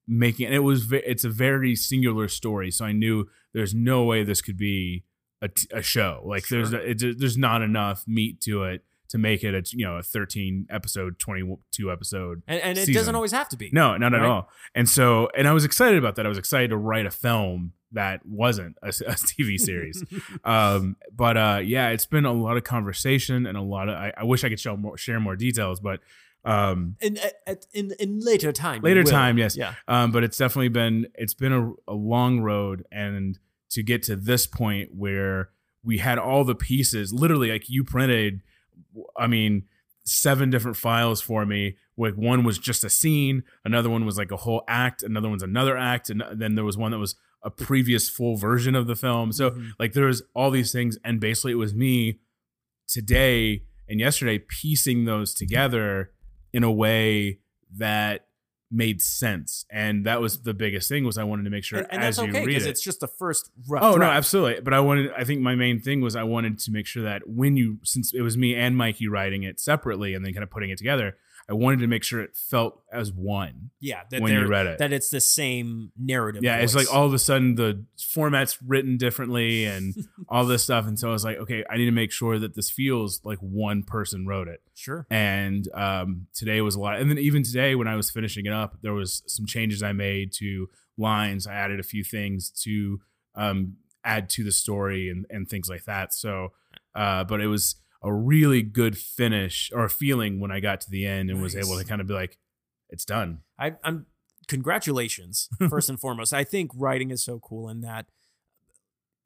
making. 0.08 0.46
And 0.46 0.54
it 0.54 0.60
was 0.60 0.92
it's 0.92 1.24
a 1.24 1.30
very 1.30 1.74
singular 1.76 2.28
story, 2.28 2.70
so 2.70 2.84
I 2.84 2.92
knew 2.92 3.28
there's 3.54 3.74
no 3.74 4.04
way 4.04 4.22
this 4.24 4.40
could 4.42 4.56
be 4.58 5.04
a, 5.42 5.48
t- 5.48 5.68
a 5.72 5.82
show. 5.82 6.22
Like 6.24 6.48
there's 6.48 6.70
Sure. 6.70 6.80
it, 6.80 7.18
there's 7.18 7.38
not 7.38 7.62
enough 7.62 8.04
meat 8.06 8.40
to 8.42 8.64
it 8.64 8.84
to 9.08 9.18
make 9.18 9.44
it 9.44 9.54
a 9.54 9.76
you 9.76 9.84
know 9.84 9.96
a 9.96 10.02
13 10.02 10.66
episode 10.70 11.18
22 11.18 11.90
episode 11.92 12.42
And, 12.46 12.60
and 12.60 12.78
it 12.78 12.86
season. 12.86 12.94
doesn't 12.94 13.14
always 13.14 13.32
have 13.32 13.48
to 13.50 13.56
be. 13.56 13.70
no, 13.72 13.96
not 13.96 14.14
at 14.14 14.22
all. 14.22 14.48
And 14.74 14.88
so, 14.88 15.28
and 15.36 15.46
I 15.48 15.52
was 15.52 15.64
excited 15.64 15.98
about 15.98 16.16
that. 16.16 16.26
I 16.26 16.28
was 16.28 16.38
excited 16.38 16.70
to 16.70 16.76
write 16.76 17.06
a 17.06 17.10
film 17.10 17.72
that 17.92 18.26
wasn't 18.26 18.76
a, 18.82 18.88
a 18.88 18.90
TV 18.92 19.58
series. 19.58 20.02
um, 20.44 20.96
but 21.14 21.36
uh, 21.36 21.60
yeah, 21.64 21.90
it's 21.90 22.06
been 22.06 22.24
a 22.24 22.32
lot 22.32 22.56
of 22.56 22.64
conversation 22.64 23.46
and 23.46 23.56
a 23.56 23.62
lot 23.62 23.88
of. 23.88 23.94
I, 23.94 24.12
I 24.18 24.24
wish 24.24 24.44
I 24.44 24.48
could 24.48 24.60
show 24.60 24.76
more, 24.76 24.96
share 24.98 25.20
more 25.20 25.36
details, 25.36 25.80
but 25.80 26.00
um, 26.44 26.96
in, 27.00 27.18
at, 27.46 27.66
in 27.72 27.92
in 27.98 28.20
later 28.20 28.52
time. 28.52 28.82
Later 28.82 29.02
time, 29.02 29.38
yes. 29.38 29.56
Yeah. 29.56 29.74
um, 29.88 30.12
but 30.12 30.22
it's 30.24 30.36
definitely 30.36 30.68
been 30.68 31.06
it's 31.14 31.34
been 31.34 31.52
a, 31.52 31.72
a 31.88 31.94
long 31.94 32.40
road, 32.40 32.84
and 32.92 33.38
to 33.70 33.82
get 33.82 34.02
to 34.04 34.16
this 34.16 34.46
point 34.46 34.94
where 34.94 35.50
we 35.82 35.98
had 35.98 36.18
all 36.18 36.44
the 36.44 36.54
pieces, 36.54 37.12
literally, 37.12 37.50
like 37.50 37.68
you 37.68 37.82
printed. 37.84 38.42
I 39.16 39.26
mean, 39.26 39.64
seven 40.04 40.50
different 40.50 40.76
files 40.76 41.20
for 41.20 41.44
me. 41.44 41.76
Like 41.96 42.14
one 42.14 42.44
was 42.44 42.58
just 42.58 42.84
a 42.84 42.90
scene, 42.90 43.42
another 43.64 43.90
one 43.90 44.04
was 44.04 44.18
like 44.18 44.30
a 44.30 44.36
whole 44.36 44.62
act, 44.68 45.02
another 45.02 45.28
one's 45.28 45.42
another 45.42 45.76
act, 45.76 46.10
and 46.10 46.22
then 46.32 46.54
there 46.54 46.64
was 46.64 46.76
one 46.76 46.92
that 46.92 46.98
was 46.98 47.16
a 47.42 47.50
previous 47.50 48.08
full 48.08 48.36
version 48.36 48.74
of 48.74 48.86
the 48.86 48.96
film. 48.96 49.32
So 49.32 49.50
Mhm. 49.50 49.70
like 49.78 49.92
there 49.92 50.06
was 50.06 50.22
all 50.34 50.50
these 50.50 50.72
things, 50.72 50.98
and 51.04 51.20
basically 51.20 51.52
it 51.52 51.56
was 51.56 51.74
me 51.74 52.20
today 52.88 53.64
and 53.88 54.00
yesterday 54.00 54.38
piecing 54.38 55.04
those 55.04 55.34
together 55.34 56.12
in 56.52 56.62
a 56.64 56.72
way 56.72 57.40
that 57.76 58.28
made 58.70 59.00
sense. 59.00 59.64
And 59.70 60.06
that 60.06 60.20
was 60.20 60.42
the 60.42 60.54
biggest 60.54 60.88
thing 60.88 61.04
was 61.04 61.18
I 61.18 61.24
wanted 61.24 61.44
to 61.44 61.50
make 61.50 61.64
sure 61.64 61.80
and, 61.80 61.88
and 61.90 62.02
as 62.02 62.16
that's 62.16 62.26
you 62.26 62.30
okay 62.30 62.40
read 62.40 62.46
because 62.46 62.66
it. 62.66 62.70
it's 62.70 62.82
just 62.82 63.00
the 63.00 63.08
first 63.08 63.50
rough. 63.68 63.82
Oh 63.82 63.96
no, 63.96 64.06
absolutely. 64.06 64.60
But 64.60 64.74
I 64.74 64.80
wanted. 64.80 65.12
I 65.16 65.24
think 65.24 65.40
my 65.40 65.54
main 65.54 65.80
thing 65.80 66.00
was 66.00 66.16
I 66.16 66.24
wanted 66.24 66.58
to 66.60 66.70
make 66.70 66.86
sure 66.86 67.02
that 67.04 67.28
when 67.28 67.56
you, 67.56 67.78
since 67.82 68.12
it 68.12 68.22
was 68.22 68.36
me 68.36 68.54
and 68.54 68.76
Mikey 68.76 69.08
writing 69.08 69.44
it 69.44 69.60
separately 69.60 70.14
and 70.14 70.24
then 70.24 70.32
kind 70.32 70.42
of 70.42 70.50
putting 70.50 70.70
it 70.70 70.78
together, 70.78 71.16
I 71.48 71.54
wanted 71.54 71.78
to 71.80 71.86
make 71.86 72.02
sure 72.02 72.20
it 72.20 72.36
felt 72.36 72.82
as 72.92 73.12
one 73.12 73.70
Yeah, 73.80 74.02
that 74.10 74.20
when 74.20 74.32
you 74.32 74.46
read 74.48 74.66
it. 74.66 74.78
that 74.78 74.92
it's 74.92 75.10
the 75.10 75.20
same 75.20 75.92
narrative. 75.96 76.42
yeah, 76.42 76.56
it's 76.56 76.74
like 76.74 76.92
all 76.92 77.06
of 77.06 77.14
a 77.14 77.18
sudden 77.20 77.54
the 77.54 77.84
format's 77.98 78.60
written 78.62 78.96
differently 78.96 79.64
and 79.64 79.94
all 80.28 80.44
this 80.44 80.64
stuff, 80.64 80.86
and 80.88 80.98
so 80.98 81.08
I 81.08 81.12
was 81.12 81.24
like, 81.24 81.36
okay, 81.38 81.64
I 81.70 81.76
need 81.76 81.84
to 81.84 81.92
make 81.92 82.10
sure 82.10 82.38
that 82.40 82.56
this 82.56 82.68
feels 82.70 83.20
like 83.24 83.38
one 83.38 83.84
person 83.84 84.26
wrote 84.26 84.48
it. 84.48 84.60
sure. 84.74 85.06
And 85.08 85.68
um, 85.74 86.26
today 86.34 86.60
was 86.62 86.74
a 86.74 86.80
lot, 86.80 86.98
and 87.00 87.08
then 87.10 87.18
even 87.18 87.42
today 87.44 87.74
when 87.76 87.86
I 87.86 87.94
was 87.94 88.10
finishing 88.10 88.46
it 88.46 88.52
up, 88.52 88.78
there 88.82 88.94
was 88.94 89.22
some 89.26 89.46
changes 89.46 89.82
I 89.82 89.92
made 89.92 90.32
to 90.38 90.68
lines. 90.98 91.46
I 91.46 91.54
added 91.54 91.78
a 91.78 91.84
few 91.84 92.02
things 92.02 92.50
to 92.64 93.00
um, 93.36 93.76
add 94.04 94.28
to 94.30 94.42
the 94.42 94.52
story 94.52 95.10
and 95.10 95.26
and 95.30 95.48
things 95.48 95.68
like 95.68 95.84
that. 95.84 96.12
So, 96.12 96.52
uh, 96.94 97.22
but 97.24 97.40
it 97.40 97.46
was 97.46 97.76
a 98.06 98.12
really 98.14 98.62
good 98.62 98.96
finish 98.96 99.70
or 99.74 99.88
feeling 99.88 100.38
when 100.40 100.50
I 100.52 100.60
got 100.60 100.80
to 100.82 100.90
the 100.90 101.06
end 101.06 101.28
and 101.30 101.42
was 101.42 101.56
able 101.56 101.76
to 101.78 101.84
kind 101.84 102.00
of 102.00 102.06
be 102.06 102.14
like, 102.14 102.38
it's 102.88 103.04
done. 103.04 103.40
I, 103.58 103.74
I'm 103.82 104.06
congratulations 104.48 105.48
first 105.68 105.88
and 105.88 105.98
foremost. 105.98 106.32
I 106.32 106.44
think 106.44 106.70
writing 106.74 107.10
is 107.10 107.24
so 107.24 107.38
cool 107.40 107.68
in 107.68 107.80
that 107.80 108.06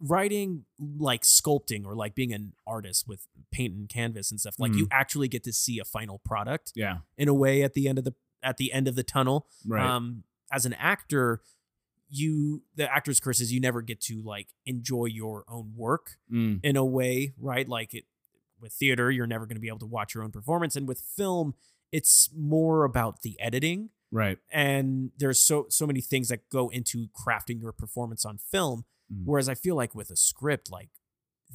writing 0.01 0.65
like 0.79 1.23
sculpting 1.23 1.85
or 1.85 1.95
like 1.95 2.15
being 2.15 2.33
an 2.33 2.55
artist 2.67 3.07
with 3.07 3.27
paint 3.53 3.75
and 3.75 3.89
canvas 3.89 4.31
and 4.31 4.41
stuff 4.41 4.55
like 4.59 4.73
Mm. 4.73 4.79
you 4.79 4.89
actually 4.91 5.29
get 5.29 5.45
to 5.45 5.53
see 5.53 5.79
a 5.79 5.85
final 5.85 6.19
product 6.25 6.73
Yeah, 6.75 6.99
in 7.19 7.29
a 7.29 7.35
way 7.35 7.63
at 7.63 7.75
the 7.75 7.87
end 7.87 7.99
of 7.99 8.05
the 8.05 8.15
at 8.43 8.57
the 8.57 8.73
end 8.73 8.89
of 8.89 8.95
the 8.95 9.03
tunnel 9.03 9.47
right. 9.67 9.85
um 9.85 10.25
as 10.51 10.65
an 10.65 10.73
actor 10.75 11.43
you 12.09 12.63
the 12.77 12.91
actor's 12.91 13.21
curse 13.21 13.41
is 13.41 13.53
you 13.53 13.61
never 13.61 13.83
get 13.83 14.01
to 14.01 14.23
like 14.23 14.49
enjoy 14.65 15.05
your 15.05 15.45
own 15.49 15.75
work 15.77 16.13
Mm, 16.33 16.61
in 16.63 16.77
a 16.77 16.85
way, 16.85 17.35
right? 17.39 17.69
Like 17.69 17.93
it 17.93 18.05
with 18.61 18.73
theater, 18.73 19.11
you're 19.11 19.27
never 19.27 19.47
going 19.47 19.57
to 19.57 19.61
be 19.61 19.69
able 19.69 19.79
to 19.81 19.87
watch 19.87 20.15
your 20.15 20.23
own 20.25 20.31
performance, 20.31 20.77
and 20.77 20.87
with 20.89 21.01
film, 21.01 21.55
it's 21.93 22.29
more 22.37 22.85
about 22.85 23.23
the 23.23 23.39
editing. 23.41 23.91
right. 24.13 24.39
And 24.53 25.11
there's 25.19 25.41
so 25.41 25.67
so 25.69 25.87
many 25.87 26.01
things 26.01 26.29
that 26.29 26.49
go 26.51 26.69
into 26.69 27.09
crafting 27.09 27.61
your 27.61 27.73
performance 27.73 28.25
on 28.25 28.39
film. 28.39 28.85
Mm. 29.13 29.23
Whereas 29.25 29.49
I 29.49 29.55
feel 29.55 29.75
like 29.77 29.95
with 29.95 30.11
a 30.11 30.17
script, 30.17 30.71
like 30.71 30.91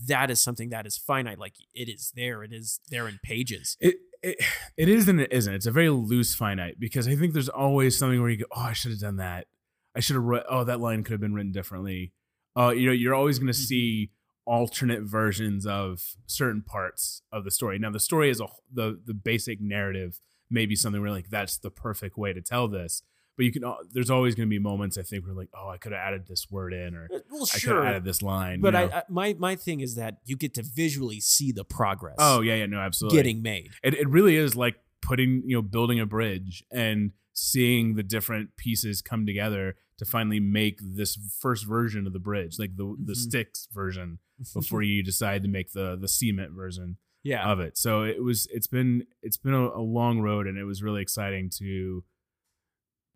that 0.08 0.30
is 0.30 0.42
something 0.42 0.70
that 0.70 0.86
is 0.86 0.98
finite. 0.98 1.40
Like 1.40 1.54
it 1.74 1.88
is 1.88 2.12
there, 2.16 2.44
it 2.44 2.52
is 2.52 2.80
there 2.90 3.08
in 3.08 3.20
pages. 3.24 3.78
It, 3.80 3.96
it 4.22 4.38
it 4.76 4.90
is 4.90 5.08
and 5.08 5.22
it 5.22 5.32
isn't. 5.32 5.54
It's 5.54 5.66
a 5.66 5.72
very 5.72 5.90
loose 5.90 6.36
finite 6.36 6.80
because 6.80 7.08
I 7.08 7.16
think 7.16 7.34
there's 7.34 7.48
always 7.50 7.98
something 7.98 8.20
where 8.22 8.30
you 8.30 8.38
go, 8.40 8.46
oh, 8.52 8.62
I 8.62 8.74
should 8.74 8.92
have 8.92 9.00
done 9.00 9.18
that. 9.18 9.48
I 9.96 10.02
should 10.02 10.16
have. 10.18 10.26
Oh, 10.50 10.64
that 10.66 10.82
line 10.82 11.04
could 11.04 11.12
have 11.14 11.22
been 11.22 11.34
written 11.34 11.54
differently. 11.54 12.12
Uh, 12.58 12.70
you 12.70 12.88
know, 12.88 12.92
you're 12.94 13.16
always 13.16 13.40
going 13.40 13.52
to 13.54 13.58
Mhm. 13.58 13.66
see 13.68 14.12
alternate 14.46 15.02
versions 15.04 15.66
of 15.66 16.16
certain 16.28 16.62
parts 16.62 17.22
of 17.32 17.44
the 17.44 17.52
story. 17.52 17.80
Now, 17.80 17.90
the 17.92 18.00
story 18.00 18.30
is 18.30 18.40
a 18.40 18.48
the 18.72 19.00
the 19.06 19.14
basic 19.14 19.60
narrative 19.62 20.22
may 20.50 20.66
be 20.66 20.76
something 20.76 21.02
where 21.02 21.12
like 21.12 21.30
that's 21.30 21.58
the 21.58 21.70
perfect 21.72 22.18
way 22.18 22.34
to 22.34 22.42
tell 22.42 22.68
this. 22.68 23.02
But 23.38 23.44
you 23.46 23.52
can. 23.52 23.64
There's 23.92 24.10
always 24.10 24.34
going 24.34 24.48
to 24.48 24.50
be 24.50 24.60
moments 24.60 24.98
I 24.98 25.02
think 25.02 25.26
where 25.26 25.34
like, 25.34 25.50
oh, 25.54 25.68
I 25.68 25.78
could 25.78 25.92
have 25.92 26.00
added 26.00 26.26
this 26.28 26.50
word 26.50 26.72
in, 26.72 26.96
or 26.96 27.10
Uh, 27.14 27.20
Well, 27.30 27.46
I 27.54 27.60
could 27.60 27.76
have 27.76 27.84
added 27.84 28.06
this 28.06 28.22
line. 28.22 28.62
but 28.62 28.74
you 28.74 28.80
know? 28.88 28.94
I 28.94 29.04
my 29.10 29.36
my 29.38 29.56
thing 29.58 29.82
is 29.82 29.96
that 29.96 30.20
you 30.26 30.38
get 30.38 30.54
to 30.54 30.64
visually 30.64 31.20
see 31.20 31.52
the 31.52 31.66
progress. 31.66 32.16
oh 32.20 32.40
yeah, 32.42 32.56
yeah, 32.56 32.66
no, 32.68 32.80
absolutely. 32.80 33.18
getting 33.18 33.42
made. 33.42 33.72
it, 33.84 33.94
it 33.96 34.08
really 34.10 34.38
is 34.38 34.56
like 34.56 34.76
putting 35.02 35.44
you 35.46 35.58
know 35.58 35.62
building 35.62 36.00
a 36.00 36.06
bridge 36.06 36.64
and 36.72 37.12
seeing 37.34 37.96
the 37.96 38.04
different 38.04 38.56
pieces 38.56 39.02
come 39.02 39.26
together 39.26 39.76
to 39.98 40.06
finally 40.06 40.40
make 40.40 40.80
this 40.82 41.18
first 41.40 41.66
version 41.68 42.08
of 42.08 42.14
the 42.14 42.20
bridge 42.20 42.58
like 42.58 42.78
the 42.78 42.96
the 43.04 43.14
Mhm. 43.14 43.18
sticks 43.18 43.68
version 43.74 44.20
before 44.54 44.82
you 44.82 45.04
decide 45.04 45.42
to 45.44 45.50
make 45.50 45.72
the 45.74 45.96
the 46.00 46.08
cement 46.08 46.52
version 46.52 46.98
yeah, 47.24 47.50
of 47.52 47.60
it 47.60 47.78
so 47.78 48.04
it 48.04 48.24
was 48.24 48.48
it's 48.52 48.68
been 48.68 49.06
it's 49.24 49.38
been 49.38 49.54
a, 49.54 49.68
a 49.70 49.82
long 49.82 50.20
road 50.22 50.46
and 50.46 50.58
it 50.58 50.64
was 50.66 50.84
really 50.84 51.02
exciting 51.02 51.50
to 51.58 52.04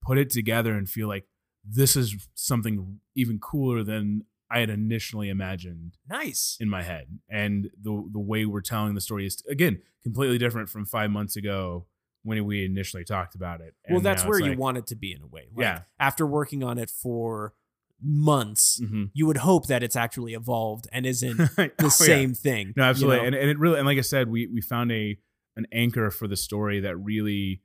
put 0.02 0.18
it 0.18 0.30
together 0.30 0.74
and 0.74 0.90
feel 0.90 1.08
like 1.08 1.28
this 1.64 1.96
is 1.96 2.28
something 2.34 3.00
even 3.16 3.38
cooler 3.40 3.84
than 3.84 4.24
I 4.50 4.60
had 4.62 4.70
initially 4.72 5.30
imagined 5.30 5.98
nice. 6.10 6.58
in 6.60 6.70
my 6.70 6.82
head 6.82 7.20
and 7.30 7.70
the 7.80 8.04
the 8.12 8.20
way 8.20 8.46
we're 8.46 8.62
telling 8.62 8.96
the 8.96 9.02
story 9.02 9.26
is 9.28 9.44
again 9.48 9.82
completely 10.02 10.38
different 10.40 10.70
from 10.70 10.86
five 10.86 11.12
months 11.12 11.36
ago 11.36 11.86
when 12.24 12.44
we 12.46 12.66
initially 12.66 13.04
talked 13.04 13.36
about 13.36 13.62
it 13.62 13.76
Well, 13.88 13.98
And 13.98 14.06
that's 14.06 14.26
where 14.26 14.40
you 14.40 14.50
like- 14.52 14.58
want 14.60 14.78
it 14.78 14.88
to 14.88 14.96
be 14.96 15.14
in 15.14 15.22
a 15.22 15.28
way. 15.28 15.48
Like, 15.54 15.64
Yeah. 15.64 15.82
After 16.00 16.26
working 16.26 16.64
on 16.64 16.78
it 16.78 16.90
for 16.90 17.54
months, 18.02 18.80
Mhm. 18.82 19.12
you 19.14 19.26
would 19.26 19.38
hope 19.38 19.68
that 19.68 19.84
it's 19.84 19.96
actually 19.96 20.34
evolved 20.34 20.88
and 20.92 21.06
isn't 21.06 21.40
Oh, 21.42 21.46
the 21.56 21.72
yeah. 21.82 21.90
same 21.90 22.34
thing. 22.34 22.74
no 22.76 22.84
you 22.84 22.90
absolutely 22.90 23.18
know? 23.22 23.26
and, 23.28 23.36
and 23.36 23.50
it 23.50 23.60
really 23.60 23.78
and 23.78 23.86
like 23.88 23.98
i 23.98 24.02
said 24.02 24.30
we 24.30 24.48
we 24.48 24.62
found 24.62 24.92
a 24.92 25.18
an 25.56 25.66
anchor 25.72 26.10
for 26.12 26.28
the 26.28 26.38
story 26.38 26.80
that 26.80 26.96
really 26.98 27.62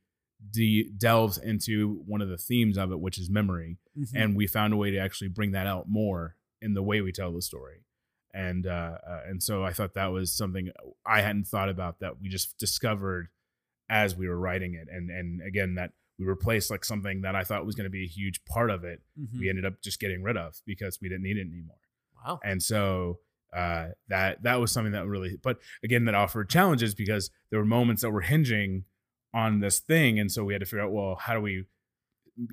de- 0.51 0.91
delves 0.99 1.39
into 1.39 2.03
one 2.07 2.21
of 2.21 2.29
the 2.29 2.37
themes 2.37 2.77
of 2.77 2.91
it 2.93 2.99
which 3.01 3.19
is 3.19 3.31
memory 3.31 3.79
Mhm. 3.97 4.11
and 4.15 4.37
we 4.37 4.47
found 4.47 4.73
a 4.73 4.77
way 4.77 4.91
to 4.91 4.99
actually 4.99 5.29
bring 5.29 5.53
that 5.53 5.67
out 5.67 5.89
more 5.89 6.37
in 6.61 6.75
the 6.75 6.83
way 6.83 7.01
we 7.01 7.13
tell 7.13 7.33
the 7.33 7.41
story 7.43 7.85
and 8.33 8.67
uh, 8.67 8.99
uh 9.07 9.23
and 9.29 9.43
so 9.43 9.65
i 9.65 9.73
thought 9.73 9.95
that 9.95 10.09
was 10.13 10.33
something 10.33 10.71
i 11.07 11.21
hadn't 11.21 11.47
thought 11.47 11.69
about 11.69 12.01
that 12.01 12.21
we 12.21 12.29
just 12.29 12.59
discovered 12.59 13.29
as 13.91 14.17
we 14.17 14.27
were 14.27 14.39
writing 14.39 14.75
it, 14.75 14.89
and 14.91 15.11
and 15.11 15.41
again 15.47 15.75
that 15.75 15.93
we 16.19 16.25
replaced 16.27 16.71
like 16.71 16.85
something 16.85 17.23
that 17.23 17.35
I 17.35 17.43
thought 17.45 17.67
was 17.67 17.75
going 17.75 17.85
to 17.85 17.91
be 17.91 18.05
a 18.05 18.09
huge 18.09 18.45
part 18.45 18.71
of 18.71 18.85
it. 18.85 19.03
Mhm. 19.19 19.39
We 19.41 19.49
ended 19.49 19.65
up 19.65 19.83
just 19.83 19.99
getting 20.01 20.23
rid 20.23 20.37
of 20.37 20.61
because 20.67 20.99
we 21.01 21.09
didn't 21.09 21.25
need 21.25 21.37
it 21.37 21.49
anymore. 21.49 21.77
Wow. 22.25 22.41
And 22.45 22.63
so 22.63 23.19
uh, 23.53 23.89
that 24.09 24.43
that 24.43 24.57
was 24.61 24.73
something 24.73 24.93
that 24.93 25.07
really, 25.07 25.37
but 25.43 25.59
again, 25.83 26.05
that 26.07 26.15
offered 26.15 26.49
challenges 26.51 26.95
because 26.95 27.31
there 27.51 27.59
were 27.59 27.65
moments 27.65 28.03
that 28.03 28.11
were 28.11 28.21
hinging 28.23 28.85
on 29.33 29.61
this 29.61 29.81
thing, 29.81 30.19
and 30.21 30.31
so 30.31 30.45
we 30.45 30.53
had 30.55 30.61
to 30.61 30.67
figure 30.67 30.81
out, 30.85 30.93
well, 30.93 31.17
how 31.17 31.35
do 31.35 31.41
we 31.41 31.65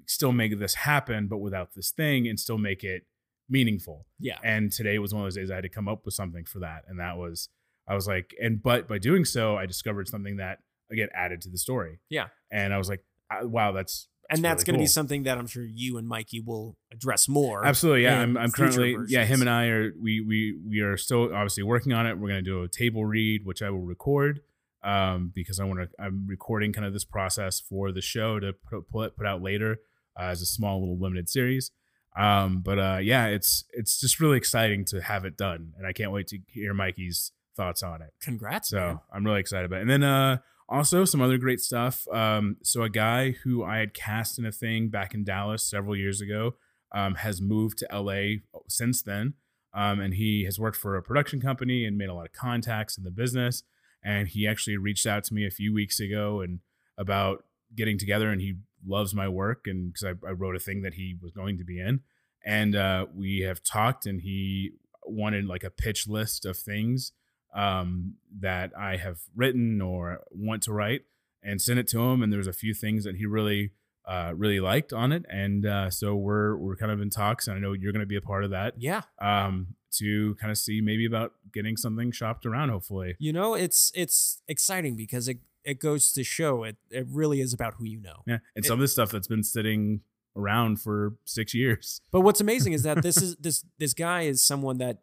still 0.08 0.32
make 0.32 0.58
this 0.60 0.76
happen, 0.76 1.28
but 1.28 1.38
without 1.38 1.74
this 1.76 1.92
thing, 1.92 2.28
and 2.28 2.40
still 2.40 2.58
make 2.58 2.84
it 2.84 3.06
meaningful. 3.50 4.06
Yeah. 4.20 4.38
And 4.44 4.72
today 4.72 4.98
was 5.00 5.14
one 5.14 5.24
of 5.24 5.26
those 5.26 5.36
days 5.36 5.52
I 5.52 5.56
had 5.56 5.64
to 5.64 5.70
come 5.70 5.88
up 5.88 6.06
with 6.06 6.14
something 6.14 6.46
for 6.46 6.60
that, 6.60 6.84
and 6.88 7.00
that 7.00 7.18
was 7.18 7.50
I 7.88 7.96
was 7.96 8.08
like, 8.08 8.36
and 8.42 8.62
but 8.62 8.88
by 8.88 8.98
doing 9.00 9.26
so, 9.26 9.56
I 9.58 9.66
discovered 9.66 10.08
something 10.08 10.38
that 10.38 10.60
again 10.92 11.10
added 11.14 11.42
to 11.42 11.50
the 11.50 11.58
story. 11.58 12.00
Yeah. 12.10 12.28
and 12.52 12.74
I 12.74 12.78
was 12.78 12.90
like, 12.90 13.04
wow, 13.44 13.72
that's 13.72 14.08
and 14.30 14.44
that's 14.44 14.62
really 14.62 14.66
going 14.66 14.80
to 14.80 14.84
be 14.84 14.88
something 14.88 15.24
that 15.24 15.38
I'm 15.38 15.48
sure 15.48 15.64
you 15.64 15.98
and 15.98 16.08
Mikey 16.08 16.40
will 16.40 16.78
address 16.92 17.28
more. 17.28 17.66
Absolutely, 17.66 18.04
yeah. 18.04 18.22
I'm, 18.22 18.38
I'm 18.38 18.52
currently, 18.52 18.96
yeah. 19.08 19.26
Him 19.26 19.42
and 19.42 19.50
I 19.50 19.68
are 19.68 19.92
we 20.02 20.22
we 20.22 20.58
we 20.68 20.80
are 20.80 20.96
still 20.98 21.34
obviously 21.34 21.64
working 21.64 21.94
on 21.94 22.06
it. 22.06 22.18
We're 22.18 22.30
gonna 22.30 22.42
do 22.42 22.64
a 22.64 22.68
table 22.68 23.06
read, 23.06 23.46
which 23.46 23.62
I 23.62 23.70
will 23.70 23.82
record, 23.82 24.42
um, 24.84 25.32
because 25.34 25.60
I 25.60 25.66
want 25.66 25.82
to. 25.82 25.90
I'm 26.00 26.26
recording 26.28 26.74
kind 26.74 26.86
of 26.86 26.94
this 26.94 27.06
process 27.06 27.60
for 27.60 27.92
the 27.92 28.02
show 28.02 28.40
to 28.40 28.54
put 28.54 28.90
put, 28.90 29.18
put 29.18 29.26
out 29.26 29.42
later 29.42 29.80
uh, 30.20 30.26
as 30.26 30.42
a 30.42 30.46
small 30.46 30.80
little 30.80 30.98
limited 30.98 31.30
series. 31.30 31.72
Um, 32.18 32.62
but 32.62 32.80
uh, 32.80 33.00
yeah, 33.02 33.28
it's 33.28 33.66
it's 33.72 34.00
just 34.00 34.20
really 34.20 34.38
exciting 34.38 34.86
to 34.86 35.02
have 35.02 35.26
it 35.26 35.38
done, 35.38 35.74
and 35.78 35.86
I 35.86 35.94
can't 35.94 36.12
wait 36.12 36.28
to 36.28 36.40
hear 36.48 36.74
Mikey's 36.74 37.32
thoughts 37.56 37.84
on 37.84 38.02
it. 38.02 38.14
Congrats. 38.22 38.70
So 38.70 38.80
man. 38.80 39.00
I'm 39.14 39.26
really 39.26 39.40
excited 39.40 39.66
about 39.66 39.78
it. 39.78 39.82
And 39.82 39.90
then 39.90 40.04
uh 40.04 40.38
also 40.72 41.04
some 41.04 41.22
other 41.22 41.38
great 41.38 41.60
stuff. 41.60 42.08
Um, 42.08 42.58
so 42.64 42.84
a 42.84 42.90
guy 42.90 43.32
who 43.44 43.64
I 43.64 43.78
had 43.78 43.94
cast 43.94 44.40
in 44.40 44.46
a 44.46 44.52
thing 44.52 44.88
back 44.88 45.14
in 45.14 45.24
Dallas 45.24 45.70
several 45.70 45.96
years 45.96 46.22
ago 46.22 46.56
um, 46.94 47.16
has 47.16 47.42
moved 47.42 47.80
to 47.80 47.88
LA 47.92 48.40
since 48.70 49.02
then. 49.02 49.34
Um, 49.74 50.00
and 50.00 50.14
he 50.14 50.46
has 50.46 50.60
worked 50.60 50.78
for 50.78 50.96
a 50.96 51.04
production 51.04 51.42
company 51.42 51.86
and 51.86 51.98
made 51.98 52.10
a 52.10 52.14
lot 52.14 52.26
of 52.26 52.34
contacts 52.34 52.98
in 52.98 53.04
the 53.04 53.12
business. 53.12 53.64
And 54.04 54.30
he 54.30 54.48
actually 54.48 54.78
reached 54.78 55.06
out 55.06 55.26
to 55.26 55.34
me 55.34 55.46
a 55.46 55.52
few 55.52 55.74
weeks 55.74 56.00
ago 56.00 56.42
and 56.42 56.60
about 56.98 57.44
getting 57.76 57.98
together. 57.98 58.30
And 58.30 58.42
he 58.42 58.56
loves 58.86 59.14
my 59.14 59.28
work 59.28 59.68
and 59.68 59.94
because 59.94 60.18
I, 60.24 60.28
I 60.28 60.32
wrote 60.32 60.56
a 60.56 60.60
thing 60.60 60.82
that 60.82 60.96
he 60.96 61.18
was 61.22 61.32
going 61.32 61.58
to 61.58 61.64
be 61.66 61.80
in. 61.80 62.02
And 62.44 62.76
uh, 62.76 63.06
we 63.14 63.42
have 63.42 63.62
talked, 63.62 64.08
and 64.08 64.22
he 64.22 64.72
wanted 65.06 65.46
like 65.46 65.64
a 65.64 65.70
pitch 65.70 66.08
list 66.08 66.44
of 66.44 66.58
things 66.58 67.12
um, 67.54 68.16
that 68.40 68.72
I 68.78 68.98
have 68.98 69.20
written 69.36 69.82
or 69.82 70.22
want 70.32 70.64
to 70.64 70.74
write 70.74 71.02
and 71.44 71.62
send 71.62 71.80
it 71.80 71.88
to 71.90 72.00
him. 72.02 72.22
And 72.22 72.32
there's 72.32 72.48
a 72.48 72.54
few 72.54 72.74
things 72.74 73.04
that 73.04 73.16
he 73.16 73.26
really, 73.26 73.72
uh, 74.06 74.34
really 74.36 74.60
liked 74.60 74.94
on 74.94 75.12
it. 75.12 75.26
And 75.30 75.66
uh, 75.66 75.90
so 75.90 76.16
we're 76.16 76.56
we're 76.58 76.76
kind 76.76 76.92
of 76.92 77.02
in 77.02 77.10
talks, 77.10 77.48
and 77.48 77.56
I 77.58 77.60
know 77.60 77.74
you're 77.74 77.92
going 77.92 78.02
to 78.02 78.06
be 78.08 78.16
a 78.16 78.22
part 78.22 78.44
of 78.44 78.52
that 78.52 78.76
yeah. 78.78 79.02
um, 79.22 79.76
to 79.94 80.36
kind 80.36 80.52
of 80.52 80.58
see 80.58 80.82
maybe 80.82 81.06
about 81.06 81.34
getting 81.54 81.78
something 81.78 82.12
shopped 82.12 82.46
around. 82.46 82.70
Hopefully, 82.70 83.16
You 83.20 83.34
know, 83.34 83.54
it's 83.54 83.92
it's 83.96 84.42
exciting 84.48 84.96
because 84.96 85.28
it 85.28 85.40
it 85.64 85.80
goes 85.80 86.12
to 86.14 86.24
show 86.24 86.64
it 86.64 86.78
it 86.90 87.06
really 87.10 87.40
is 87.42 87.54
about 87.54 87.76
who 87.76 87.86
you 87.86 88.02
know. 88.02 88.24
yeah. 88.26 88.40
And 88.56 88.66
It- 88.66 88.68
some 88.68 88.76
of 88.76 88.80
this 88.80 88.94
stuff 88.94 89.12
that's 89.12 89.28
been 89.28 89.44
sitting 89.44 90.02
around 90.36 90.82
for 90.82 91.16
six 91.26 91.54
years. 91.54 92.02
But 92.12 92.22
what's 92.22 92.42
amazing 92.42 92.74
is 92.74 92.84
that 92.84 93.04
this 93.04 93.18
is 93.22 93.36
this 93.36 93.66
this 93.78 93.94
guy 93.94 94.22
is 94.22 94.44
someone 94.44 94.78
that 94.80 95.02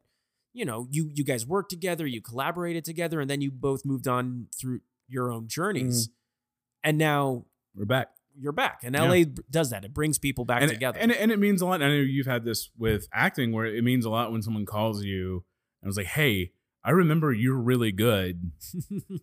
you 0.52 0.64
know 0.64 0.86
you 0.90 1.10
you 1.12 1.24
guys 1.24 1.46
worked 1.46 1.70
together, 1.70 2.06
you 2.06 2.20
collaborated 2.20 2.84
together, 2.84 3.20
and 3.20 3.28
then 3.30 3.40
you 3.40 3.50
both 3.50 3.84
moved 3.84 4.08
on 4.08 4.46
through 4.58 4.80
your 5.08 5.30
own 5.30 5.48
journeys, 5.48 6.08
mm-hmm. 6.08 6.88
and 6.88 6.98
now 6.98 7.44
We're 7.74 7.84
back. 7.84 8.10
you're 8.38 8.52
back. 8.52 8.80
And 8.82 8.94
LA 8.94 9.24
b- 9.24 9.36
does 9.50 9.70
that; 9.70 9.84
it 9.84 9.94
brings 9.94 10.18
people 10.18 10.44
back 10.44 10.62
and, 10.62 10.70
together. 10.70 10.98
And, 10.98 11.12
and 11.12 11.32
it 11.32 11.38
means 11.38 11.62
a 11.62 11.66
lot. 11.66 11.82
I 11.82 11.88
know 11.88 11.94
you've 11.94 12.26
had 12.26 12.44
this 12.44 12.70
with 12.76 13.08
acting 13.12 13.52
where 13.52 13.66
it 13.66 13.82
means 13.84 14.04
a 14.04 14.10
lot 14.10 14.32
when 14.32 14.42
someone 14.42 14.66
calls 14.66 15.04
you 15.04 15.44
and 15.82 15.88
was 15.88 15.96
like, 15.96 16.06
hey, 16.06 16.52
I 16.84 16.90
remember 16.90 17.32
you're 17.32 17.58
really 17.58 17.92
good. 17.92 18.52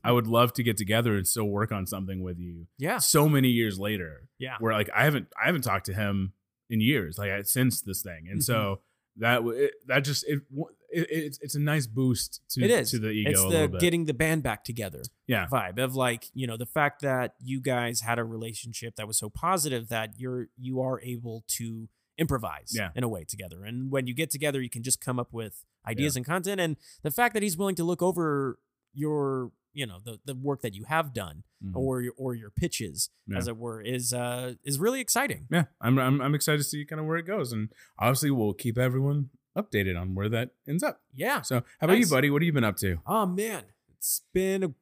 I 0.04 0.12
would 0.12 0.28
love 0.28 0.54
to 0.54 0.64
get 0.64 0.78
together 0.78 1.16
and 1.16 1.28
still 1.28 1.46
work 1.46 1.72
on 1.72 1.86
something 1.86 2.22
with 2.22 2.38
you. 2.38 2.68
yeah, 2.78 2.98
So 3.00 3.28
many 3.30 3.50
years 3.50 3.80
later, 3.80 4.30
yeah, 4.38 4.58
where 4.60 4.74
like 4.74 4.90
I 4.96 5.04
haven't 5.04 5.28
I 5.42 5.48
haven't 5.48 5.64
talked 5.64 5.88
to 5.88 5.94
him 5.94 6.34
in 6.70 6.82
years, 6.82 7.18
like 7.18 7.32
I- 7.32 7.42
since 7.44 7.82
this 7.82 8.02
thing, 8.02 8.28
and 8.30 8.40
mm-hmm. 8.40 8.42
so 8.42 8.82
that 9.18 9.42
it, 9.46 9.72
that 9.88 10.00
just 10.04 10.24
it, 10.28 10.42
it 10.90 11.08
it's 11.10 11.40
it's 11.42 11.56
a 11.56 11.60
nice 11.60 11.88
boost 11.88 12.42
to 12.50 12.64
it 12.64 12.72
is. 12.72 12.92
to 12.92 13.00
the 13.00 13.10
ego 13.10 13.30
it's 13.32 13.40
a 13.40 13.44
the 13.44 13.50
little 13.50 13.68
bit. 13.70 13.82
getting 13.82 14.06
the 14.06 14.14
band 14.14 14.44
back 14.44 14.64
together 14.64 15.02
yeah, 15.28 15.48
vibe 15.52 15.78
of 15.80 15.96
like 15.96 16.30
you 16.34 16.48
know 16.48 16.58
the 16.58 16.66
fact 16.66 17.02
that 17.02 17.36
you 17.42 17.60
guys 17.62 18.02
had 18.02 18.20
a 18.20 18.24
relationship 18.24 18.96
that 18.98 19.08
was 19.08 19.18
so 19.18 19.30
positive 19.30 19.90
that 19.90 20.12
you're 20.18 20.48
you 20.58 20.82
are 20.82 21.00
able 21.02 21.44
to 21.48 21.88
improvise 22.18 22.72
Yeah. 22.74 22.92
in 22.96 23.04
a 23.04 23.10
way 23.10 23.26
together 23.26 23.64
and 23.66 23.92
when 23.92 24.08
you 24.08 24.14
get 24.14 24.30
together 24.30 24.62
you 24.62 24.70
can 24.70 24.84
just 24.84 25.02
come 25.02 25.20
up 25.20 25.34
with 25.34 25.66
ideas 25.86 26.16
and 26.16 26.26
content 26.26 26.60
and 26.62 26.78
the 27.04 27.12
fact 27.12 27.34
that 27.34 27.44
he's 27.44 27.58
willing 27.58 27.76
to 27.76 27.84
look 27.84 28.02
over 28.02 28.58
your 28.96 29.52
you 29.74 29.86
know 29.86 29.98
the 30.04 30.20
the 30.26 30.34
work 30.34 30.62
that 30.62 30.74
you 30.74 30.86
have 30.86 31.14
done 31.14 31.44
Mhm. 31.64 31.76
or 31.76 32.02
your 32.02 32.14
or 32.18 32.34
your 32.36 32.50
pitches 32.50 33.10
Yeah. 33.28 33.38
as 33.38 33.48
it 33.48 33.58
were 33.58 33.82
is 33.82 34.14
uh 34.14 34.54
is 34.64 34.80
really 34.80 35.02
exciting 35.02 35.48
yeah. 35.52 35.66
I'm, 35.82 35.98
I'm 36.00 36.22
I'm 36.22 36.36
excited 36.36 36.58
to 36.60 36.64
see 36.64 36.86
kind 36.86 37.00
of 37.00 37.06
where 37.06 37.18
it 37.18 37.26
goes, 37.28 37.52
and 37.52 37.70
obviously 38.00 38.32
we'll 38.32 38.54
keep 38.54 38.78
everyone 38.78 39.30
updated 39.58 40.00
on 40.00 40.16
where 40.16 40.30
that 40.30 40.50
ends 40.68 40.84
up. 40.84 41.02
yeah 41.14 41.42
So, 41.42 41.56
how 41.80 41.86
about 41.86 41.98
you, 42.00 42.08
buddy? 42.08 42.30
What 42.30 42.42
have 42.42 42.46
you 42.48 42.54
been 42.54 42.64
up 42.64 42.78
to? 42.78 42.98
oh 43.06 43.26
man 43.26 43.64
it's 43.90 44.22
been 44.34 44.64
a 44.64 44.74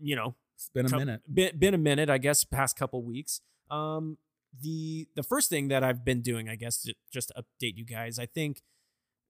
you 0.00 0.16
know 0.16 0.34
It's 0.56 0.68
been 0.70 0.86
a 0.86 0.88
cou- 0.90 0.98
minute. 0.98 1.20
Been, 1.32 1.58
been 1.58 1.74
a 1.74 1.78
minute, 1.78 2.08
I 2.10 2.18
guess, 2.18 2.44
past 2.44 2.76
couple 2.76 3.02
weeks. 3.02 3.40
Um, 3.70 4.18
the 4.60 5.08
the 5.16 5.22
first 5.22 5.50
thing 5.50 5.68
that 5.68 5.82
I've 5.84 6.04
been 6.04 6.20
doing, 6.22 6.48
I 6.48 6.56
guess, 6.56 6.82
to, 6.82 6.94
just 7.12 7.28
to 7.28 7.34
update 7.42 7.76
you 7.76 7.84
guys, 7.84 8.18
I 8.18 8.26
think 8.26 8.62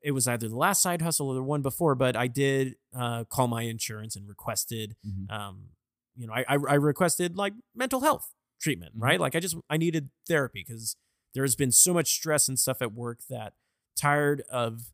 it 0.03 0.13
was 0.13 0.27
either 0.29 0.49
the 0.49 0.57
last 0.57 0.83
side 0.83 1.03
hustle 1.03 1.29
or 1.29 1.35
the 1.35 1.43
one 1.43 1.63
before, 1.63 1.95
but 1.95 2.17
I 2.17 2.27
did 2.27 2.77
uh, 2.95 3.25
call 3.25 3.47
my 3.49 3.63
insurance 3.63 4.17
and 4.17 4.29
requested, 4.29 4.97
Mhm. 5.07 5.31
um, 5.31 5.69
you 6.17 6.27
know, 6.27 6.33
I, 6.33 6.45
I 6.49 6.55
I 6.55 6.75
requested 6.75 7.37
like 7.37 7.55
mental 7.75 8.01
health 8.01 8.35
treatment, 8.61 8.97
Mhm. 8.97 9.03
right? 9.03 9.21
Like 9.21 9.35
I 9.37 9.41
just 9.41 9.57
I 9.71 9.77
needed 9.77 10.11
therapy 10.27 10.65
because 10.67 10.97
there's 11.35 11.57
been 11.57 11.71
so 11.73 11.95
much 11.95 12.13
stress 12.13 12.49
and 12.49 12.59
stuff 12.59 12.83
at 12.83 12.93
work 12.93 13.21
that 13.31 13.55
tired 13.97 14.43
of 14.51 14.93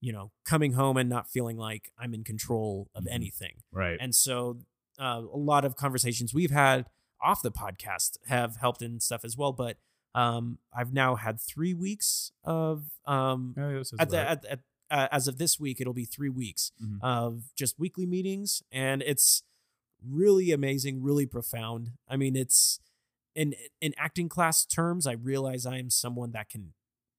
you 0.00 0.12
know 0.12 0.30
coming 0.44 0.72
home 0.72 0.96
and 0.96 1.08
not 1.08 1.28
feeling 1.30 1.56
like 1.56 1.90
I'm 1.98 2.12
in 2.14 2.24
control 2.24 2.88
of 2.94 3.04
Mhm. 3.04 3.12
anything. 3.12 3.62
Right. 3.72 3.98
And 4.00 4.14
so 4.14 4.60
uh, 4.98 5.22
a 5.32 5.36
lot 5.36 5.64
of 5.64 5.76
conversations 5.76 6.32
we've 6.32 6.50
had 6.50 6.86
off 7.20 7.42
the 7.42 7.50
podcast 7.52 8.16
have 8.26 8.56
helped 8.56 8.80
in 8.82 8.98
stuff 9.00 9.24
as 9.24 9.36
well. 9.36 9.52
But 9.52 9.78
um, 10.16 10.58
I've 10.76 10.92
now 10.92 11.14
had 11.16 11.40
three 11.40 11.74
weeks 11.74 12.32
of 12.42 12.84
um, 13.04 13.54
is 13.56 13.92
at 13.98 14.10
the 14.10 14.16
right. 14.16 14.26
at, 14.26 14.44
at, 14.46 14.60
uh, 14.90 15.08
as 15.12 15.28
of 15.28 15.36
this 15.38 15.60
week, 15.60 15.80
it'll 15.80 15.92
be 15.92 16.04
three 16.06 16.28
weeks 16.30 16.72
Mhm. 16.82 16.98
of 17.02 17.52
just 17.54 17.78
weekly 17.78 18.06
meetings, 18.06 18.62
and 18.72 19.02
it's 19.02 19.42
really 20.02 20.52
amazing, 20.52 21.02
really 21.02 21.26
profound. 21.26 21.90
I 22.08 22.16
mean, 22.16 22.34
it's 22.36 22.80
in 23.34 23.54
in 23.80 23.92
acting 23.98 24.28
class 24.28 24.64
terms. 24.64 25.06
I 25.06 25.12
realize 25.12 25.66
I 25.66 25.78
am 25.78 25.90
someone 25.90 26.32
that 26.32 26.48
can 26.48 26.72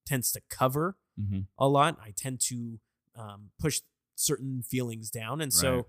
tends 0.05 0.31
to 0.31 0.41
cover 0.49 0.97
Mhm. 1.19 1.47
a 1.57 1.67
lot. 1.67 1.99
I 2.01 2.11
tend 2.11 2.39
to 2.41 2.79
um, 3.15 3.51
push 3.59 3.81
certain 4.15 4.61
feelings 4.63 5.09
down, 5.11 5.41
and 5.41 5.51
so 5.53 5.75
Right. 5.75 5.85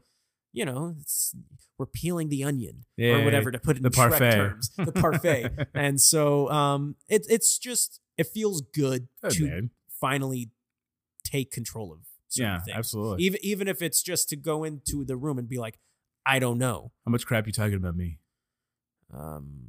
You 0.52 0.64
know, 0.64 0.94
it's, 1.00 1.34
we're 1.78 1.86
peeling 1.86 2.28
the 2.28 2.44
onion 2.44 2.84
Yeah, 2.96 3.14
or 3.14 3.24
whatever 3.24 3.50
to 3.52 3.58
put 3.58 3.76
it 3.76 3.78
in 3.78 3.82
the 3.84 3.90
Shrek 3.90 4.10
parfait. 4.18 4.34
terms, 4.36 4.70
the 4.76 4.92
parfait. 4.92 5.50
and 5.74 6.00
so 6.00 6.50
um, 6.50 6.96
it, 7.08 7.26
it's 7.28 7.58
just 7.58 8.00
it 8.16 8.26
feels 8.26 8.60
good, 8.62 9.08
Good, 9.22 9.32
to 9.32 9.44
man. 9.46 9.70
finally 10.00 10.50
take 11.24 11.50
control 11.52 11.92
of 11.92 12.00
certain 12.28 12.52
Yeah, 12.54 12.60
things. 12.64 12.76
absolutely. 12.76 13.24
Even 13.24 13.38
even 13.42 13.68
if 13.68 13.82
it's 13.82 14.02
just 14.02 14.28
to 14.30 14.36
go 14.36 14.64
into 14.64 15.04
the 15.04 15.16
room 15.16 15.38
and 15.38 15.48
be 15.48 15.58
like, 15.58 15.78
I 16.26 16.38
don't 16.38 16.58
know. 16.58 16.92
How 17.06 17.10
much 17.10 17.26
crap 17.26 17.46
you 17.46 17.52
talking 17.52 17.74
about 17.74 17.96
me? 17.96 18.18
Um, 19.14 19.60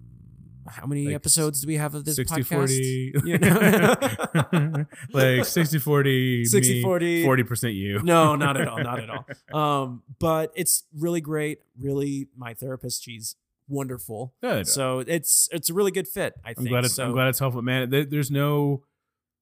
how 0.69 0.85
many 0.85 1.07
Like 1.07 1.15
episodes 1.15 1.61
do 1.61 1.67
we 1.67 1.75
have 1.75 1.95
of 1.95 2.05
this 2.05 2.15
60 2.15 2.41
podcast? 2.41 2.47
40 2.47 3.13
You 3.25 3.37
know? 3.39 4.85
like 5.13 5.45
60 5.45 5.79
40 5.79 6.45
60 6.45 6.73
me, 6.73 6.81
40. 6.81 7.25
40% 7.25 7.75
you 7.75 8.01
no, 8.03 8.35
not 8.35 8.59
at 8.59 8.67
all, 8.69 8.81
not 8.81 8.99
at 8.99 9.09
all. 9.09 9.25
Um, 9.53 10.03
but 10.19 10.51
it's 10.55 10.83
really 10.97 11.21
great. 11.21 11.59
Really, 11.79 12.27
my 12.37 12.53
therapist, 12.53 13.03
she's 13.03 13.35
wonderful. 13.67 14.33
good 14.41 14.67
So 14.67 14.99
it's 14.99 15.47
it's 15.51 15.69
a 15.69 15.73
really 15.73 15.91
good 15.91 16.07
fit. 16.07 16.33
I 16.43 16.53
i'm 16.57 16.65
glad 16.65 16.85
it's 16.85 16.95
so, 16.95 17.05
i'm 17.05 17.11
glad 17.11 17.27
it's 17.27 17.39
helpful 17.39 17.61
man 17.61 17.89
there, 17.89 18.03
there's 18.05 18.31
no 18.31 18.83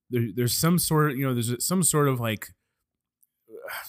there, 0.10 0.27
there's 0.36 0.53
some 0.53 0.77
sort 0.79 1.12
of 1.12 1.17
you 1.17 1.25
know 1.25 1.34
there's 1.34 1.65
some 1.65 1.84
sort 1.84 2.07
of 2.07 2.19
like 2.19 2.53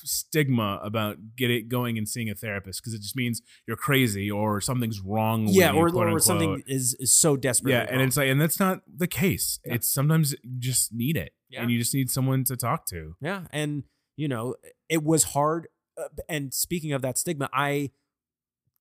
stigma 0.04 0.80
about 0.82 1.16
get 1.36 1.50
it 1.50 1.68
going 1.68 1.98
and 1.98 2.08
seeing 2.08 2.28
a 2.30 2.34
therapist 2.34 2.80
because 2.80 2.94
it 2.94 3.00
just 3.00 3.16
means 3.16 3.42
you're 3.66 3.76
crazy 3.76 4.30
or 4.30 4.60
something's 4.60 5.00
wrong 5.00 5.46
with 5.46 5.54
yeah, 5.54 5.72
you, 5.72 5.78
or, 5.78 5.88
or 6.14 6.18
something 6.20 6.62
is 6.66 6.94
is 6.98 7.12
so 7.12 7.36
desperate. 7.36 7.72
yeah 7.72 7.86
and 7.88 8.00
it's 8.02 8.16
like 8.16 8.28
and 8.28 8.40
that's 8.40 8.58
not 8.60 8.80
the 8.92 9.06
case 9.06 9.60
Yeah. 9.64 9.74
it's 9.74 9.88
sometimes 9.90 10.32
you 10.42 10.58
just 10.58 10.92
need 10.92 11.16
it 11.16 11.32
Yeah. 11.48 11.62
and 11.62 11.70
you 11.70 11.78
just 11.78 11.94
need 11.94 12.10
someone 12.10 12.44
to 12.44 12.56
talk 12.56 12.86
to 12.86 13.16
Yeah, 13.20 13.46
and 13.52 13.84
you 14.16 14.26
know, 14.26 14.56
it 14.88 15.04
was 15.04 15.22
hard. 15.24 15.68
Uh, 15.96 16.08
and 16.28 16.52
speaking 16.52 16.92
of 16.92 17.02
that 17.02 17.16
stigma, 17.18 17.48
I 17.52 17.92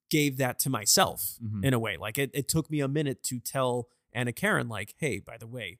gave 0.09 0.37
that 0.37 0.57
to 0.59 0.69
myself 0.69 1.37
Mhm. 1.43 1.63
in 1.65 1.73
a 1.73 1.79
way. 1.79 1.95
Like 1.97 2.17
it, 2.17 2.31
it 2.33 2.47
took 2.47 2.71
me 2.71 2.79
a 2.79 2.87
minute 2.87 3.21
to 3.25 3.39
tell 3.39 3.87
Anna 4.13 4.31
Karen, 4.33 4.67
like, 4.67 4.95
hey, 4.97 5.19
by 5.19 5.37
the 5.37 5.45
way, 5.47 5.77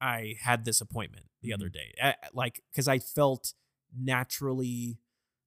I 0.00 0.36
had 0.40 0.64
this 0.64 0.80
appointment 0.80 1.26
the 1.42 1.52
other 1.52 1.68
day. 1.68 1.92
I- 2.02 2.16
like, 2.32 2.62
because 2.70 2.88
I 2.88 2.98
felt 2.98 3.52
naturally 3.98 4.98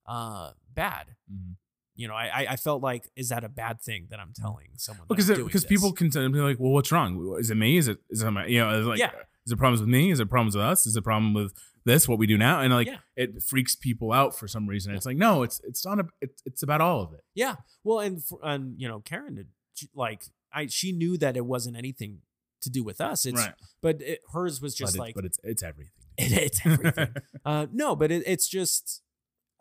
uh 0.06 0.52
bad. 0.74 1.16
Mhm. 1.32 1.56
You 1.98 2.10
know, 2.10 2.14
I 2.14 2.46
I- 2.52 2.56
felt 2.58 2.84
like, 2.84 3.10
is 3.16 3.30
that 3.30 3.44
a 3.46 3.50
bad 3.50 3.82
thing 3.82 4.08
that 4.10 4.20
I'm 4.20 4.34
telling 4.34 4.68
someone? 4.76 5.08
because 5.08 5.30
I'm 5.30 5.46
because 5.46 5.64
people 5.66 5.94
can 5.94 6.10
be 6.10 6.40
like, 6.40 6.60
well, 6.60 6.72
what's 6.74 6.92
wrong? 6.92 7.38
Is 7.40 7.50
it 7.50 7.56
me? 7.56 7.78
Is 7.78 7.88
it 7.88 8.00
is 8.10 8.22
it 8.22 8.32
my, 8.32 8.46
you 8.48 8.60
know 8.60 8.80
like 8.82 9.00
Yeah. 9.00 9.12
is 9.46 9.52
it 9.54 9.58
problems 9.58 9.80
with 9.80 9.90
me? 9.90 10.12
Is 10.12 10.20
it 10.20 10.30
problems 10.30 10.56
with 10.56 10.66
us? 10.66 10.86
Is 10.86 10.96
it 10.96 11.04
problem 11.04 11.34
with 11.34 11.54
this? 11.86 12.08
What 12.08 12.20
we 12.20 12.28
do 12.28 12.38
now? 12.38 12.60
And 12.62 12.74
like 12.74 12.88
Yeah. 12.88 12.98
it 13.16 13.42
freaks 13.44 13.76
people 13.76 14.12
out 14.12 14.38
for 14.38 14.48
some 14.48 14.68
reason. 14.68 14.94
It's 14.94 15.06
like 15.06 15.18
no, 15.18 15.44
it's 15.44 15.62
it's 15.64 15.86
not 15.86 16.00
a 16.00 16.06
it's, 16.22 16.42
it's 16.46 16.64
about 16.64 16.82
all 16.82 17.02
of 17.02 17.14
it. 17.14 17.24
Yeah. 17.34 17.56
Well, 17.84 18.00
and 18.00 18.22
for, 18.24 18.40
and 18.44 18.80
you 18.80 18.88
know, 18.88 19.00
Karen, 19.00 19.36
did- 19.36 19.48
like 19.94 20.26
I, 20.54 20.68
she 20.68 20.92
knew 20.92 21.18
that 21.18 21.36
it 21.38 21.46
wasn't 21.46 21.76
anything 21.78 22.20
to 22.62 22.70
do 22.70 22.82
with 22.84 23.00
us. 23.02 23.26
It's, 23.26 23.38
right. 23.40 23.54
but 23.82 24.02
it, 24.02 24.22
hers 24.34 24.62
was 24.62 24.74
just 24.76 24.94
but 24.96 25.00
like 25.02 25.16
but 25.16 25.26
it's 25.26 25.40
it's 25.44 25.64
everything. 25.64 25.92
it, 26.32 26.32
it's 26.32 26.66
everything. 26.66 27.14
uh, 27.46 27.68
no, 27.72 27.96
but 27.96 28.12
it, 28.12 28.24
it's 28.26 28.48
just 28.48 29.02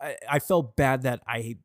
I, 0.01 0.17
I 0.31 0.39
felt 0.39 0.77
bad 0.77 1.03
that 1.03 1.21
I 1.27 1.57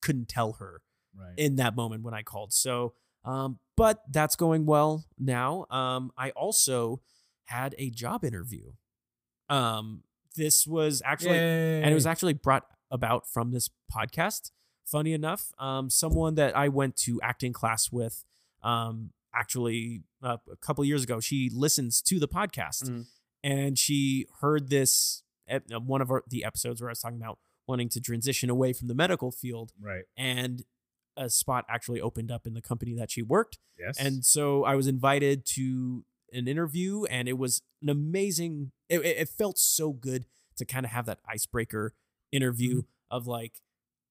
couldn't 0.00 0.28
tell 0.28 0.54
her 0.54 0.82
right. 1.18 1.34
in 1.36 1.56
that 1.56 1.76
moment 1.76 2.02
when 2.02 2.14
I 2.14 2.22
called. 2.22 2.52
So, 2.52 2.94
um, 3.24 3.58
but 3.76 4.02
that's 4.10 4.36
going 4.36 4.66
well 4.66 5.04
now. 5.18 5.66
Um, 5.70 6.12
I 6.16 6.30
also 6.30 7.00
had 7.46 7.74
a 7.78 7.90
job 7.90 8.24
interview. 8.24 8.72
Um, 9.48 10.02
this 10.36 10.66
was 10.66 11.02
actually 11.04 11.38
and 11.38 11.90
it 11.90 11.94
was 11.94 12.06
actually 12.06 12.32
brought 12.32 12.64
about 12.90 13.26
from 13.26 13.50
this 13.50 13.68
podcast. 13.94 14.50
Funny 14.84 15.12
enough, 15.12 15.52
um, 15.58 15.88
someone 15.90 16.34
that 16.34 16.56
I 16.56 16.68
went 16.68 16.96
to 16.98 17.20
acting 17.22 17.52
class 17.52 17.90
with, 17.92 18.24
um, 18.62 19.10
actually 19.34 20.02
uh, 20.22 20.36
a 20.50 20.56
couple 20.56 20.84
years 20.84 21.04
ago, 21.04 21.20
she 21.20 21.50
listens 21.52 22.02
to 22.02 22.18
the 22.18 22.28
podcast, 22.28 22.84
Mhm. 22.84 23.06
And 23.42 23.78
she 23.78 24.26
heard 24.40 24.70
this 24.70 25.22
ep- 25.48 25.64
uh, 25.74 25.80
one 25.80 26.00
of 26.00 26.10
our, 26.10 26.22
the 26.28 26.44
episodes 26.44 26.80
where 26.80 26.90
I 26.90 26.92
was 26.92 27.00
talking 27.00 27.20
about 27.20 27.38
wanting 27.66 27.88
to 27.90 28.00
transition 28.00 28.50
away 28.50 28.72
from 28.72 28.88
the 28.88 28.94
medical 28.94 29.30
field, 29.30 29.72
right. 29.80 30.04
and 30.16 30.64
a 31.16 31.28
spot 31.30 31.64
actually 31.68 32.00
opened 32.00 32.30
up 32.30 32.46
in 32.46 32.54
the 32.54 32.62
company 32.62 32.94
that 32.94 33.10
she 33.10 33.22
worked, 33.22 33.58
Yes. 33.78 33.98
and 33.98 34.24
so 34.24 34.64
I 34.64 34.74
was 34.74 34.86
invited 34.86 35.44
to 35.54 36.04
an 36.32 36.48
interview, 36.48 37.04
and 37.04 37.28
it 37.28 37.36
was 37.38 37.62
an 37.82 37.88
amazing. 37.88 38.72
It, 38.88 39.00
it 39.00 39.16
it 39.18 39.28
felt 39.28 39.58
so 39.58 39.92
good 39.92 40.26
to 40.56 40.64
kind 40.64 40.84
of 40.86 40.92
have 40.92 41.06
that 41.06 41.18
icebreaker 41.28 41.94
interview 42.30 42.82
of 43.10 43.26
like, 43.26 43.60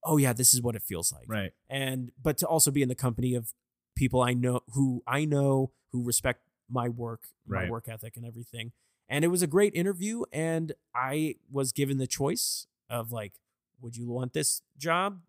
oh 0.04 0.18
yeah, 0.18 0.34
this 0.34 0.54
is 0.54 0.62
what 0.62 0.76
it 0.76 0.82
feels 0.84 1.12
like, 1.12 1.26
right. 1.28 1.54
and 1.70 2.12
but 2.22 2.38
to 2.40 2.48
also 2.48 2.70
be 2.72 2.82
in 2.82 2.90
the 2.90 2.96
company 2.96 3.34
of 3.36 3.54
people 3.96 4.22
I 4.22 4.34
know 4.34 4.62
who 4.74 5.04
I 5.08 5.26
know 5.26 5.72
who 5.92 6.04
respect 6.04 6.42
my 6.70 6.88
work, 6.88 7.24
my 7.46 7.70
work 7.70 7.88
ethic, 7.90 8.16
and 8.16 8.26
everything. 8.26 8.72
And 9.12 9.26
it 9.26 9.28
was 9.28 9.42
a 9.42 9.48
great 9.48 9.76
interview, 9.76 10.24
and 10.32 10.72
I 10.96 11.36
was 11.52 11.74
given 11.74 11.98
the 11.98 12.08
choice 12.08 12.66
of 12.90 13.12
like, 13.12 13.34
would 13.82 13.98
you 13.98 14.08
want 14.08 14.32
this 14.32 14.62
job, 14.78 15.20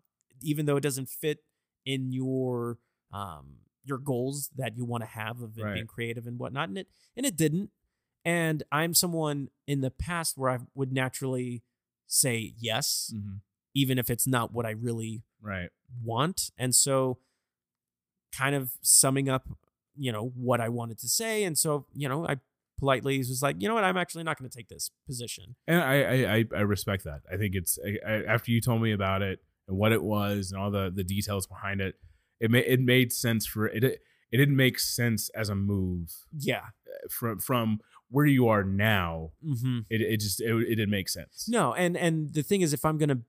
even 0.41 0.65
though 0.65 0.77
it 0.77 0.83
doesn't 0.83 1.09
fit 1.09 1.39
in 1.85 2.13
your 2.13 2.77
um 3.11 3.57
your 3.83 3.97
goals 3.97 4.49
that 4.55 4.77
you 4.77 4.85
want 4.85 5.03
to 5.03 5.09
have 5.09 5.41
of 5.41 5.57
Right. 5.57 5.73
being 5.73 5.87
creative 5.87 6.25
and 6.25 6.39
whatnot, 6.39 6.69
and 6.69 6.77
it 6.77 6.87
and 7.17 7.25
it 7.25 7.35
didn't. 7.35 7.71
And 8.23 8.63
I'm 8.71 8.93
someone 8.93 9.49
in 9.67 9.81
the 9.81 9.91
past 9.91 10.37
where 10.37 10.49
I 10.49 10.59
would 10.73 10.93
naturally 10.93 11.61
say 12.07 12.53
yes, 12.57 13.11
Mhm. 13.13 13.41
even 13.73 13.99
if 13.99 14.09
it's 14.09 14.25
not 14.25 14.53
what 14.53 14.65
I 14.65 14.71
really 14.71 15.23
Right. 15.41 15.71
want. 16.01 16.51
And 16.57 16.73
so 16.73 17.17
kind 18.31 18.55
of 18.55 18.71
summing 18.81 19.27
up, 19.27 19.45
you 19.97 20.13
know, 20.13 20.29
what 20.29 20.61
I 20.61 20.69
wanted 20.69 20.99
to 20.99 21.09
say. 21.09 21.43
And 21.43 21.57
so, 21.57 21.85
you 21.93 22.07
know, 22.07 22.25
I 22.25 22.37
politely 22.83 23.17
was 23.19 23.41
like, 23.41 23.55
you 23.61 23.67
know 23.69 23.75
what, 23.75 23.83
I'm 23.83 23.97
actually 23.97 24.23
not 24.23 24.37
going 24.37 24.49
to 24.49 24.57
take 24.57 24.67
this 24.67 24.91
position. 25.07 25.55
And 25.67 25.79
I, 25.81 25.95
I 26.37 26.45
I 26.55 26.61
respect 26.61 27.03
that. 27.05 27.21
I 27.31 27.37
think 27.37 27.55
it's 27.55 27.79
I, 27.87 27.91
I, 28.11 28.13
after 28.35 28.51
you 28.51 28.59
told 28.61 28.81
me 28.81 28.91
about 28.91 29.21
it 29.21 29.39
and 29.67 29.77
what 29.77 29.91
it 29.97 30.03
was 30.03 30.51
and 30.51 30.59
all 30.61 30.71
the 30.71 30.91
the 30.93 31.03
details 31.03 31.47
behind 31.47 31.79
it, 31.81 31.95
it 32.39 32.49
made 32.51 32.65
it 32.67 32.79
made 32.81 33.13
sense 33.13 33.45
for 33.45 33.67
it. 33.67 33.83
It 34.33 34.37
didn't 34.37 34.55
make 34.55 34.79
sense 34.79 35.29
as 35.41 35.47
a 35.49 35.55
move 35.55 36.09
Yeah. 36.37 36.65
from 37.09 37.39
from 37.39 37.79
where 38.09 38.25
you 38.25 38.47
are 38.47 38.63
now. 38.63 39.31
hmm 39.41 39.79
It 39.89 40.01
it 40.01 40.19
just 40.19 40.41
it, 40.41 40.53
it 40.71 40.75
didn't 40.79 40.89
make 40.99 41.09
sense. 41.09 41.45
No. 41.47 41.73
And, 41.73 41.95
and 41.95 42.33
the 42.33 42.43
thing 42.43 42.61
is, 42.61 42.73
if 42.73 42.83
I'm 42.83 42.97
going 42.97 43.09
to 43.17 43.21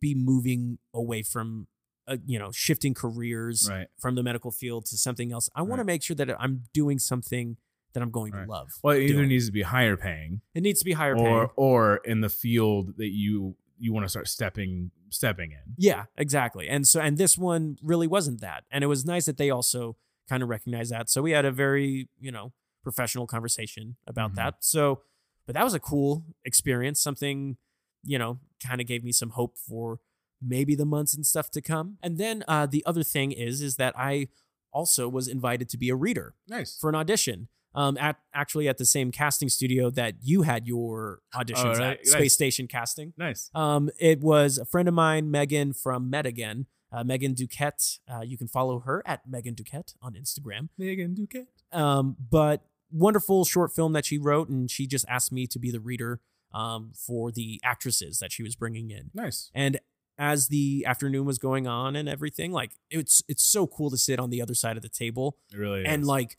be 0.00 0.14
moving 0.14 0.78
away 0.94 1.22
from, 1.22 1.68
uh, 2.08 2.16
you 2.26 2.38
know, 2.38 2.50
shifting 2.52 2.94
careers 2.94 3.68
Right. 3.70 3.88
from 3.98 4.14
the 4.14 4.22
medical 4.22 4.50
field 4.50 4.86
to 4.86 4.96
something 4.96 5.30
else, 5.32 5.48
I 5.54 5.62
want 5.62 5.78
to 5.80 5.84
make 5.84 6.02
sure 6.02 6.16
that 6.16 6.28
I'm 6.44 6.64
doing 6.72 6.98
something 6.98 7.56
that 7.96 8.02
I'm 8.02 8.10
going 8.10 8.32
Right. 8.34 8.44
to 8.44 8.50
love. 8.50 8.68
Well, 8.82 8.94
it 8.94 9.04
either 9.04 9.14
doing. 9.14 9.28
needs 9.30 9.46
to 9.46 9.52
be 9.52 9.62
higher 9.62 9.96
paying 9.96 10.42
It 10.54 10.62
needs 10.62 10.78
to 10.80 10.84
be 10.84 10.92
higher 10.92 11.16
or 11.16 11.46
paying. 11.46 11.48
or 11.56 11.96
in 12.04 12.20
the 12.20 12.28
field 12.28 12.96
that 12.98 13.08
you 13.10 13.56
you 13.78 13.92
want 13.92 14.04
to 14.04 14.08
start 14.08 14.28
stepping 14.28 14.90
stepping 15.10 15.52
in. 15.52 15.74
Yeah, 15.76 16.04
exactly. 16.16 16.68
And 16.68 16.86
so 16.86 17.00
and 17.00 17.16
this 17.18 17.36
one 17.38 17.78
really 17.82 18.06
wasn't 18.06 18.40
that. 18.42 18.64
And 18.70 18.82
it 18.84 18.86
was 18.86 19.04
nice 19.04 19.26
that 19.26 19.36
they 19.38 19.50
also 19.50 19.96
kind 20.28 20.42
of 20.42 20.48
recognized 20.48 20.90
that. 20.92 21.08
So 21.10 21.22
we 21.22 21.30
had 21.32 21.44
a 21.44 21.52
very, 21.52 22.08
you 22.18 22.30
know, 22.32 22.52
professional 22.82 23.26
conversation 23.26 23.96
about 24.06 24.32
Mhm. 24.32 24.36
that. 24.36 24.54
So 24.64 25.02
but 25.46 25.54
that 25.54 25.62
was 25.64 25.74
a 25.74 25.80
cool 25.80 26.24
experience, 26.44 27.00
something, 27.00 27.56
you 28.02 28.18
know, 28.18 28.40
kind 28.62 28.80
of 28.80 28.86
gave 28.86 29.02
me 29.04 29.12
some 29.12 29.30
hope 29.30 29.56
for 29.56 30.00
maybe 30.42 30.74
the 30.74 30.84
months 30.86 31.14
and 31.14 31.24
stuff 31.26 31.50
to 31.50 31.60
come. 31.62 31.98
And 32.02 32.18
then 32.18 32.44
uh 32.48 32.66
the 32.66 32.82
other 32.86 33.02
thing 33.02 33.32
is 33.32 33.60
is 33.62 33.76
that 33.76 33.94
I 33.96 34.28
also 34.72 35.08
was 35.08 35.28
invited 35.28 35.68
to 35.70 35.78
be 35.78 35.88
a 35.88 35.94
reader 35.96 36.34
Nice. 36.48 36.78
for 36.78 36.88
an 36.90 36.94
audition. 36.94 37.48
Um, 37.76 37.96
at 37.98 38.16
actually 38.32 38.68
at 38.68 38.78
the 38.78 38.86
same 38.86 39.12
casting 39.12 39.48
studio 39.50 39.90
that 39.90 40.14
you 40.22 40.42
had 40.42 40.66
your 40.66 41.20
auditions 41.34 41.76
Oh, 41.76 41.78
right. 41.78 41.98
at, 41.98 42.06
Space 42.06 42.20
Nice. 42.20 42.32
Station 42.34 42.66
Casting. 42.68 43.12
nice. 43.18 43.50
Um, 43.54 43.90
it 44.00 44.20
was 44.20 44.56
a 44.58 44.64
friend 44.64 44.88
of 44.88 44.94
mine, 44.94 45.30
Megan 45.30 45.74
from 45.74 46.08
Met 46.08 46.24
Again, 46.24 46.66
uh, 46.90 47.04
Megan 47.04 47.34
Duquette. 47.34 47.98
Uh, 48.10 48.20
you 48.22 48.38
can 48.38 48.48
follow 48.48 48.80
her 48.80 49.02
at 49.06 49.28
Megan 49.28 49.54
Duquette 49.54 49.94
on 50.00 50.14
Instagram. 50.14 50.70
Megan 50.78 51.14
Duquette. 51.14 51.48
Um, 51.78 52.16
but 52.30 52.62
wonderful 52.90 53.44
short 53.44 53.74
film 53.74 53.92
that 53.92 54.06
she 54.06 54.16
wrote, 54.16 54.48
and 54.48 54.70
she 54.70 54.86
just 54.86 55.04
asked 55.08 55.30
me 55.32 55.46
to 55.48 55.58
be 55.58 55.70
the 55.70 55.80
reader 55.80 56.20
um, 56.54 56.92
for 56.94 57.30
the 57.30 57.60
actresses 57.62 58.18
that 58.20 58.32
she 58.32 58.42
was 58.42 58.56
bringing 58.56 58.90
in. 58.90 59.10
Nice. 59.12 59.50
And 59.54 59.78
as 60.18 60.48
the 60.48 60.84
afternoon 60.86 61.26
was 61.26 61.38
going 61.38 61.66
on 61.66 61.94
and 61.94 62.08
everything, 62.08 62.52
like 62.52 62.72
it's 62.90 63.22
it's 63.28 63.42
so 63.44 63.66
cool 63.66 63.90
to 63.90 63.98
sit 63.98 64.18
on 64.18 64.30
the 64.30 64.40
other 64.40 64.54
side 64.54 64.76
of 64.78 64.82
the 64.82 64.88
table 64.88 65.36
It 65.52 65.58
really 65.58 65.80
is. 65.82 65.86
and 65.88 66.06
like 66.06 66.38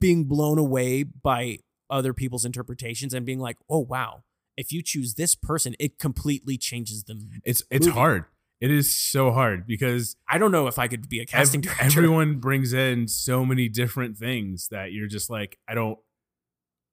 being 0.00 0.24
blown 0.24 0.58
away 0.58 1.02
by 1.02 1.58
other 1.88 2.12
people's 2.12 2.44
interpretations 2.44 3.12
and 3.14 3.26
being 3.26 3.40
like, 3.40 3.56
oh 3.68 3.78
wow, 3.80 4.22
if 4.56 4.72
you 4.72 4.82
choose 4.82 5.14
this 5.14 5.34
person, 5.34 5.74
it 5.78 5.98
completely 5.98 6.56
changes 6.56 7.04
them. 7.04 7.30
it's 7.44 7.62
it's 7.70 7.86
movie. 7.86 7.98
hard. 7.98 8.24
It 8.60 8.70
is 8.70 8.92
so 8.94 9.32
hard 9.32 9.66
because 9.66 10.16
I 10.28 10.36
don't 10.36 10.52
know 10.52 10.66
if 10.66 10.78
I 10.78 10.86
could 10.86 11.08
be 11.08 11.18
a 11.18 11.22
ev- 11.22 11.28
casting 11.28 11.62
director. 11.62 11.82
everyone 11.82 12.40
brings 12.40 12.72
in 12.74 13.08
so 13.08 13.44
many 13.46 13.68
different 13.70 14.18
things 14.18 14.68
that 14.68 14.92
you're 14.92 15.06
just 15.08 15.30
like, 15.30 15.58
I 15.68 15.74
don't. 15.74 15.98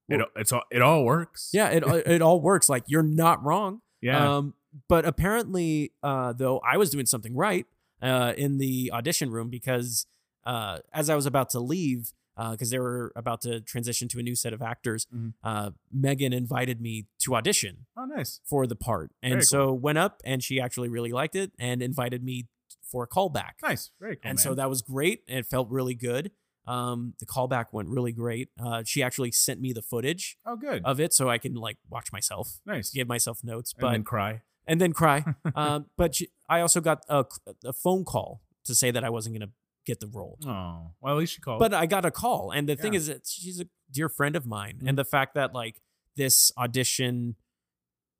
It, 0.10 0.22
it's 0.38 0.54
all 0.54 0.64
it 0.72 0.82
all 0.82 1.04
works. 1.04 1.50
yeah, 1.52 1.68
it 1.68 1.84
it 2.08 2.22
all 2.22 2.40
works. 2.40 2.70
Like 2.70 2.84
you're 2.88 3.04
not 3.04 3.44
wrong. 3.44 3.82
yeah. 4.02 4.38
Um, 4.38 4.54
but 4.88 5.06
apparently, 5.06 5.92
uh, 6.02 6.32
though, 6.32 6.60
I 6.60 6.78
was 6.78 6.90
doing 6.90 7.06
something 7.06 7.36
right 7.36 7.66
uh, 8.02 8.34
in 8.38 8.58
the 8.58 8.90
audition 8.94 9.32
room 9.32 9.50
because 9.50 10.06
uh, 10.46 10.80
as 10.94 11.10
I 11.10 11.16
was 11.16 11.26
about 11.26 11.50
to 11.50 11.60
leave, 11.60 12.14
because 12.52 12.70
they 12.70 12.80
were 12.80 13.12
about 13.16 13.42
to 13.42 13.62
transition 13.62 14.08
to 14.10 14.20
a 14.20 14.24
new 14.24 14.36
set 14.36 14.54
of 14.54 14.62
actors, 14.62 15.08
Mhm. 15.14 15.34
uh, 15.44 15.72
Megan 15.92 16.34
invited 16.34 16.80
me 16.80 17.08
to 17.20 17.36
audition 17.36 17.86
oh, 17.98 18.06
nice. 18.06 18.40
for 18.46 18.68
the 18.68 18.76
part, 18.76 19.12
and 19.24 19.34
Very 19.34 19.44
so 19.44 19.74
went 19.74 19.98
up, 19.98 20.22
and 20.24 20.44
she 20.44 20.60
actually 20.62 20.90
really 20.90 21.12
liked 21.12 21.36
it 21.36 21.52
and 21.60 21.82
invited 21.82 22.24
me 22.24 22.48
for 22.84 23.04
a 23.04 23.08
callback. 23.08 23.54
Nice. 23.64 23.92
Very 24.00 24.16
cool. 24.16 24.30
and 24.30 24.40
so 24.40 24.54
that 24.54 24.70
was 24.70 24.82
great. 24.82 25.24
and 25.28 25.40
It 25.40 25.46
felt 25.46 25.70
really 25.70 25.96
good. 25.96 26.32
Um, 26.66 27.14
the 27.20 27.26
callback 27.26 27.68
went 27.72 27.88
really 27.90 28.12
great. 28.12 28.50
Uh, 28.60 28.84
she 28.86 29.02
actually 29.02 29.32
sent 29.32 29.62
me 29.62 29.72
the 29.74 29.82
footage 29.82 30.38
oh, 30.46 30.56
good. 30.58 30.84
of 30.84 31.00
it 31.00 31.14
so 31.14 31.30
I 31.30 31.38
can 31.38 31.54
like 31.56 31.78
watch 31.90 32.12
myself, 32.12 32.60
nice. 32.66 32.90
give 32.92 33.08
myself 33.08 33.40
notes, 33.44 33.72
and 33.74 33.82
but 33.82 33.92
then 33.92 34.04
cry. 34.04 34.42
and 34.68 34.80
then 34.82 34.92
cry. 34.94 35.24
um, 35.56 35.86
but 35.98 36.16
she, 36.16 36.28
I 36.50 36.60
also 36.60 36.82
got 36.82 37.04
a, 37.08 37.24
a 37.66 37.72
phone 37.74 38.04
call 38.04 38.42
to 38.66 38.76
say 38.76 38.92
that 38.92 39.04
I 39.04 39.10
wasn't 39.10 39.38
going 39.38 39.48
to 39.50 39.54
get 39.88 40.00
the 40.00 40.08
role. 40.08 40.38
Oh, 40.46 40.92
well, 41.02 41.14
at 41.16 41.18
least 41.18 41.36
you 41.38 41.42
called. 41.42 41.60
But 41.60 41.74
I 41.74 41.86
got 41.88 42.06
a 42.06 42.12
call, 42.12 42.52
and 42.52 42.70
the 42.70 42.76
thing 42.76 42.94
is 42.94 43.08
that 43.08 43.26
she's 43.28 43.60
a 43.60 43.66
dear 43.90 44.10
friend 44.10 44.36
of 44.36 44.46
mine, 44.46 44.80
Mhm. 44.84 44.90
and 44.90 44.98
the 44.98 45.06
fact 45.06 45.34
that 45.34 45.54
like 45.54 45.82
this 46.16 46.52
audition 46.58 47.36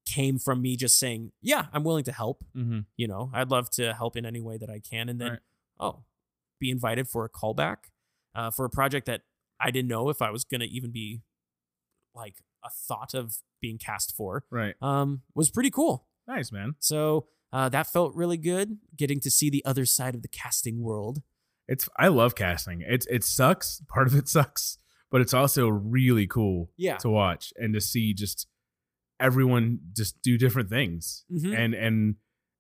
came 0.06 0.40
from 0.40 0.62
me 0.62 0.76
just 0.78 0.98
saying, 0.98 1.32
"Yeah, 1.42 1.68
I'm 1.74 1.84
willing 1.84 2.06
to 2.06 2.12
help." 2.12 2.44
mm-hmm. 2.56 2.80
You 2.96 3.08
know, 3.08 3.30
I'd 3.34 3.52
love 3.52 3.70
to 3.72 3.94
help 3.94 4.16
in 4.16 4.26
any 4.26 4.40
way 4.40 4.58
that 4.58 4.70
I 4.70 4.80
can, 4.80 5.10
and 5.10 5.20
then 5.22 5.32
Right. 5.32 5.40
oh, 5.80 6.06
be 6.60 6.72
invited 6.72 7.08
for 7.10 7.26
a 7.26 7.30
callback 7.30 7.92
uh, 8.34 8.50
for 8.52 8.66
a 8.66 8.70
project 8.70 9.06
that 9.08 9.24
I 9.60 9.70
didn't 9.72 9.90
know 9.90 10.10
if 10.10 10.22
I 10.22 10.30
was 10.32 10.44
going 10.46 10.62
to 10.62 10.68
even 10.68 10.92
be 10.92 11.22
like 12.14 12.42
a 12.64 12.70
thought 12.70 13.14
of 13.14 13.42
being 13.62 13.78
cast 13.78 14.16
for. 14.16 14.46
right. 14.52 14.76
Um, 14.82 15.24
was 15.36 15.50
pretty 15.52 15.72
cool. 15.72 16.08
Nice, 16.28 16.52
man. 16.52 16.76
So 16.80 17.28
uh, 17.52 17.70
that 17.70 17.88
felt 17.88 18.14
really 18.16 18.38
good. 18.38 18.78
Getting 18.96 19.20
to 19.22 19.32
see 19.32 19.50
the 19.50 19.64
other 19.66 19.86
side 19.86 20.14
of 20.16 20.22
the 20.22 20.28
casting 20.28 20.82
world. 20.82 21.22
It's 21.68 21.88
I 21.98 22.08
love 22.08 22.36
casting. 22.36 22.82
It's 22.86 23.06
it 23.08 23.24
sucks. 23.24 23.82
Part 23.88 24.08
of 24.08 24.16
it 24.16 24.28
sucks, 24.30 24.78
but 25.12 25.22
it's 25.22 25.34
also 25.34 25.68
really 25.68 26.28
cool 26.28 26.72
Yeah. 26.78 26.98
to 26.98 27.10
watch 27.10 27.52
and 27.58 27.74
to 27.74 27.82
see 27.82 28.14
just 28.14 28.48
everyone 29.20 29.80
just 29.94 30.22
do 30.22 30.38
different 30.38 30.70
things 30.70 31.26
Mhm. 31.32 31.58
and 31.58 31.74
and 31.74 32.16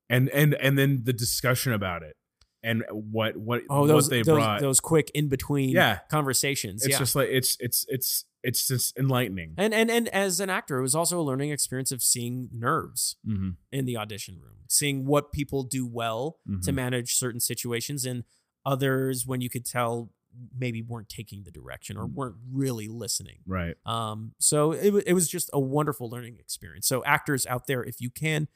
and 0.09 0.29
and 0.29 0.53
and 0.55 0.77
then 0.77 1.03
the 1.03 1.13
discussion 1.13 1.71
about 1.73 2.01
it 2.03 2.15
and 2.63 2.83
what 2.91 3.37
what 3.37 3.61
Oh, 3.69 3.81
what 3.81 3.87
those 3.87 4.09
they 4.09 4.23
those, 4.23 4.35
brought. 4.35 4.61
those 4.61 4.79
quick 4.79 5.11
in 5.13 5.27
between 5.29 5.69
Yeah. 5.69 5.99
conversations. 6.09 6.83
it's 6.83 6.93
yeah. 6.93 6.99
just 6.99 7.15
like 7.15 7.29
it's 7.29 7.57
it's 7.59 7.85
it's 7.89 8.25
it's 8.43 8.67
just 8.67 8.97
enlightening. 8.97 9.53
and 9.57 9.73
and 9.73 9.91
and 9.91 10.07
as 10.09 10.39
an 10.39 10.49
actor, 10.49 10.79
it 10.79 10.81
was 10.81 10.95
also 10.95 11.19
a 11.19 11.23
learning 11.23 11.51
experience 11.51 11.91
of 11.91 12.01
seeing 12.01 12.49
nerves 12.51 13.17
hmm 13.23 13.51
in 13.71 13.85
the 13.85 13.97
audition 13.97 14.39
room, 14.39 14.63
seeing 14.67 15.05
what 15.05 15.31
people 15.31 15.63
do 15.63 15.85
well 15.85 16.39
to 16.63 16.71
Mhm. 16.71 16.75
manage 16.75 17.13
certain 17.15 17.39
situations, 17.39 18.05
and 18.05 18.23
others 18.67 19.25
when 19.25 19.39
you 19.41 19.49
could 19.49 19.65
tell 19.65 20.11
maybe 20.55 20.83
weren't 20.83 21.09
taking 21.09 21.43
the 21.43 21.49
direction 21.51 21.97
or 21.97 22.05
Mm. 22.05 22.13
weren't 22.13 22.35
really 22.51 22.87
listening. 22.87 23.39
Right. 23.47 23.75
Um, 23.87 24.33
so 24.37 24.71
it, 24.73 24.93
it 25.07 25.13
was 25.13 25.27
just 25.27 25.49
a 25.53 25.59
wonderful 25.59 26.09
learning 26.09 26.37
experience. 26.39 26.85
So 26.87 27.03
actors 27.05 27.47
out 27.47 27.65
there, 27.65 27.83
if 27.83 27.99
you 28.01 28.11
can, 28.11 28.47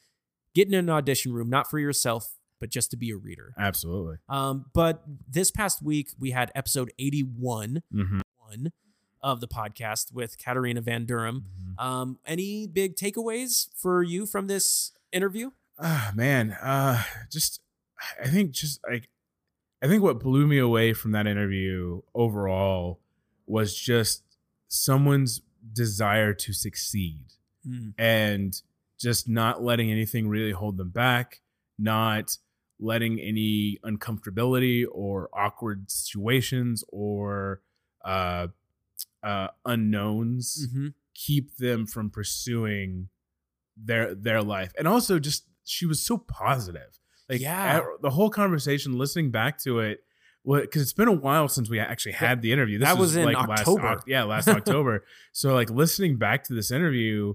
get 0.53 0.67
in 0.67 0.75
an 0.75 0.89
audition 0.91 1.33
room, 1.33 1.49
not 1.49 1.69
for 1.71 1.79
yourself, 1.79 2.37
but 2.59 2.69
just 2.69 2.91
to 2.91 2.97
be 2.97 3.09
a 3.09 3.17
reader. 3.17 3.55
Absolutely. 3.57 4.17
Um, 4.29 4.65
but 4.75 5.01
this 5.27 5.49
past 5.49 5.81
week 5.81 6.09
we 6.19 6.29
had 6.31 6.51
episode 6.53 6.91
81 6.99 7.81
hmm 7.91 8.19
one 8.37 8.71
of 9.23 9.39
the 9.39 9.47
podcast 9.47 10.11
with 10.13 10.37
Katarina 10.43 10.81
Van 10.81 11.05
Durham. 11.05 11.45
Um, 11.79 12.19
any 12.25 12.67
big 12.67 12.95
takeaways 12.95 13.69
for 13.75 14.03
you 14.03 14.25
from 14.25 14.47
this 14.47 14.91
interview? 15.11 15.51
Ah, 15.79 16.11
man. 16.15 16.51
Uh, 16.61 17.01
just 17.31 17.61
I 18.23 18.27
think 18.27 18.51
just 18.51 18.79
like 18.87 19.09
I 19.81 19.87
think 19.87 20.03
what 20.03 20.19
blew 20.19 20.45
me 20.47 20.57
away 20.59 20.93
from 20.93 21.11
that 21.13 21.25
interview 21.27 22.01
overall 22.13 22.99
was 23.47 23.75
just 23.75 24.23
someone's 24.67 25.41
desire 25.73 26.33
to 26.33 26.53
succeed 26.53 27.25
and 27.97 28.61
just 28.99 29.27
not 29.29 29.63
letting 29.63 29.91
anything 29.91 30.27
really 30.27 30.51
hold 30.51 30.77
them 30.77 30.89
back, 30.89 31.41
not 31.77 32.37
letting 32.79 33.19
any 33.19 33.77
uncomfortability 33.83 34.85
or 34.91 35.29
awkward 35.33 35.89
situations 35.91 36.83
or 36.89 37.61
uh, 38.03 38.47
uh, 39.23 39.47
unknowns 39.65 40.67
Mm-hmm. 40.67 40.87
keep 41.13 41.57
them 41.57 41.85
from 41.85 42.09
pursuing 42.09 43.09
their 43.77 44.15
their 44.15 44.41
life. 44.41 44.73
And 44.77 44.87
also 44.87 45.19
just 45.19 45.45
she 45.63 45.85
was 45.85 46.01
so 46.01 46.17
positive 46.17 46.99
like 47.31 47.41
Yeah. 47.41 47.81
the 48.01 48.09
whole 48.11 48.29
conversation 48.29 48.97
listening 48.97 49.31
back 49.31 49.57
to 49.63 49.79
it 49.79 50.03
because 50.45 50.81
it's 50.81 50.93
been 50.93 51.07
a 51.07 51.11
while 51.13 51.47
since 51.47 51.69
we 51.69 51.79
actually 51.79 52.11
had 52.13 52.41
the 52.41 52.51
interview 52.51 52.77
this 52.79 52.87
that 52.87 52.97
was 52.97 53.15
in 53.15 53.25
like 53.25 53.35
last 53.47 53.59
October. 53.61 53.87
Oc- 53.87 54.03
yeah 54.07 54.23
last 54.23 54.47
october 54.59 55.05
so 55.31 55.53
like 55.53 55.69
listening 55.69 56.17
back 56.17 56.43
to 56.45 56.53
this 56.55 56.71
interview 56.71 57.33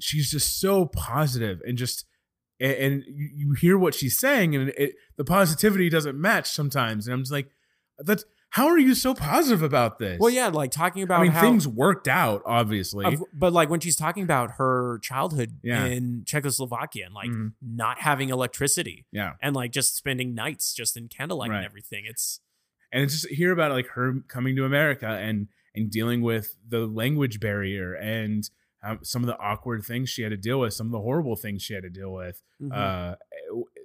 she's 0.00 0.30
just 0.30 0.60
so 0.60 0.84
positive 0.84 1.60
and 1.66 1.78
just 1.78 2.04
and, 2.60 2.72
and 2.74 3.04
you 3.06 3.28
you 3.34 3.52
hear 3.54 3.78
what 3.78 3.94
she's 3.94 4.18
saying 4.18 4.54
and 4.54 4.68
it 4.76 4.94
the 5.16 5.24
positivity 5.24 5.88
doesn't 5.88 6.20
match 6.20 6.50
sometimes 6.50 7.06
and 7.06 7.14
i'm 7.14 7.20
just 7.22 7.32
like 7.32 7.48
that's 8.00 8.24
how 8.52 8.66
are 8.68 8.78
you 8.78 8.94
so 8.94 9.14
positive 9.14 9.62
about 9.62 9.98
this 9.98 10.18
Well, 10.20 10.30
yeah, 10.30 10.48
like 10.48 10.70
talking 10.70 11.02
about 11.02 11.20
I 11.20 11.22
mean, 11.24 11.32
how, 11.32 11.40
things 11.40 11.66
worked 11.66 12.06
out, 12.08 12.42
obviously. 12.46 13.04
of- 13.06 13.22
but 13.32 13.52
like 13.52 13.68
when 13.70 13.80
she's 13.80 13.96
talking 13.96 14.22
about 14.22 14.52
her 14.58 14.98
childhood 15.02 15.58
Yeah. 15.62 15.86
in 15.86 16.24
Czechoslovakia 16.26 17.06
and 17.06 17.14
like 17.14 17.30
Mhm. 17.30 17.52
not 17.62 18.00
having 18.00 18.28
electricity 18.28 19.06
yeah, 19.12 19.32
and 19.40 19.56
like 19.56 19.72
just 19.72 19.96
spending 19.96 20.34
nights 20.34 20.74
just 20.74 20.96
in 20.96 21.08
candlelight 21.08 21.50
and 21.50 21.64
everything. 21.64 22.04
It's 22.06 22.40
and 22.92 23.02
it's 23.02 23.14
just 23.22 23.28
hear 23.34 23.52
about 23.52 23.72
like 23.72 23.86
her 23.96 24.20
coming 24.28 24.54
to 24.56 24.64
America 24.64 25.06
and 25.08 25.48
and 25.74 25.90
dealing 25.90 26.20
with 26.20 26.56
the 26.68 26.80
language 26.86 27.40
barrier 27.40 27.94
and 27.94 28.48
um, 28.84 28.98
some 29.02 29.22
of 29.22 29.28
the 29.28 29.38
awkward 29.38 29.84
things 29.84 30.10
she 30.10 30.20
had 30.22 30.30
to 30.30 30.36
deal 30.36 30.60
with, 30.60 30.74
some 30.74 30.88
of 30.88 30.92
the 30.92 31.00
horrible 31.00 31.36
things 31.36 31.62
she 31.62 31.72
had 31.72 31.84
to 31.84 31.88
deal 31.90 32.12
with. 32.12 32.42
mhm. 32.60 32.72
Uh, 32.72 33.16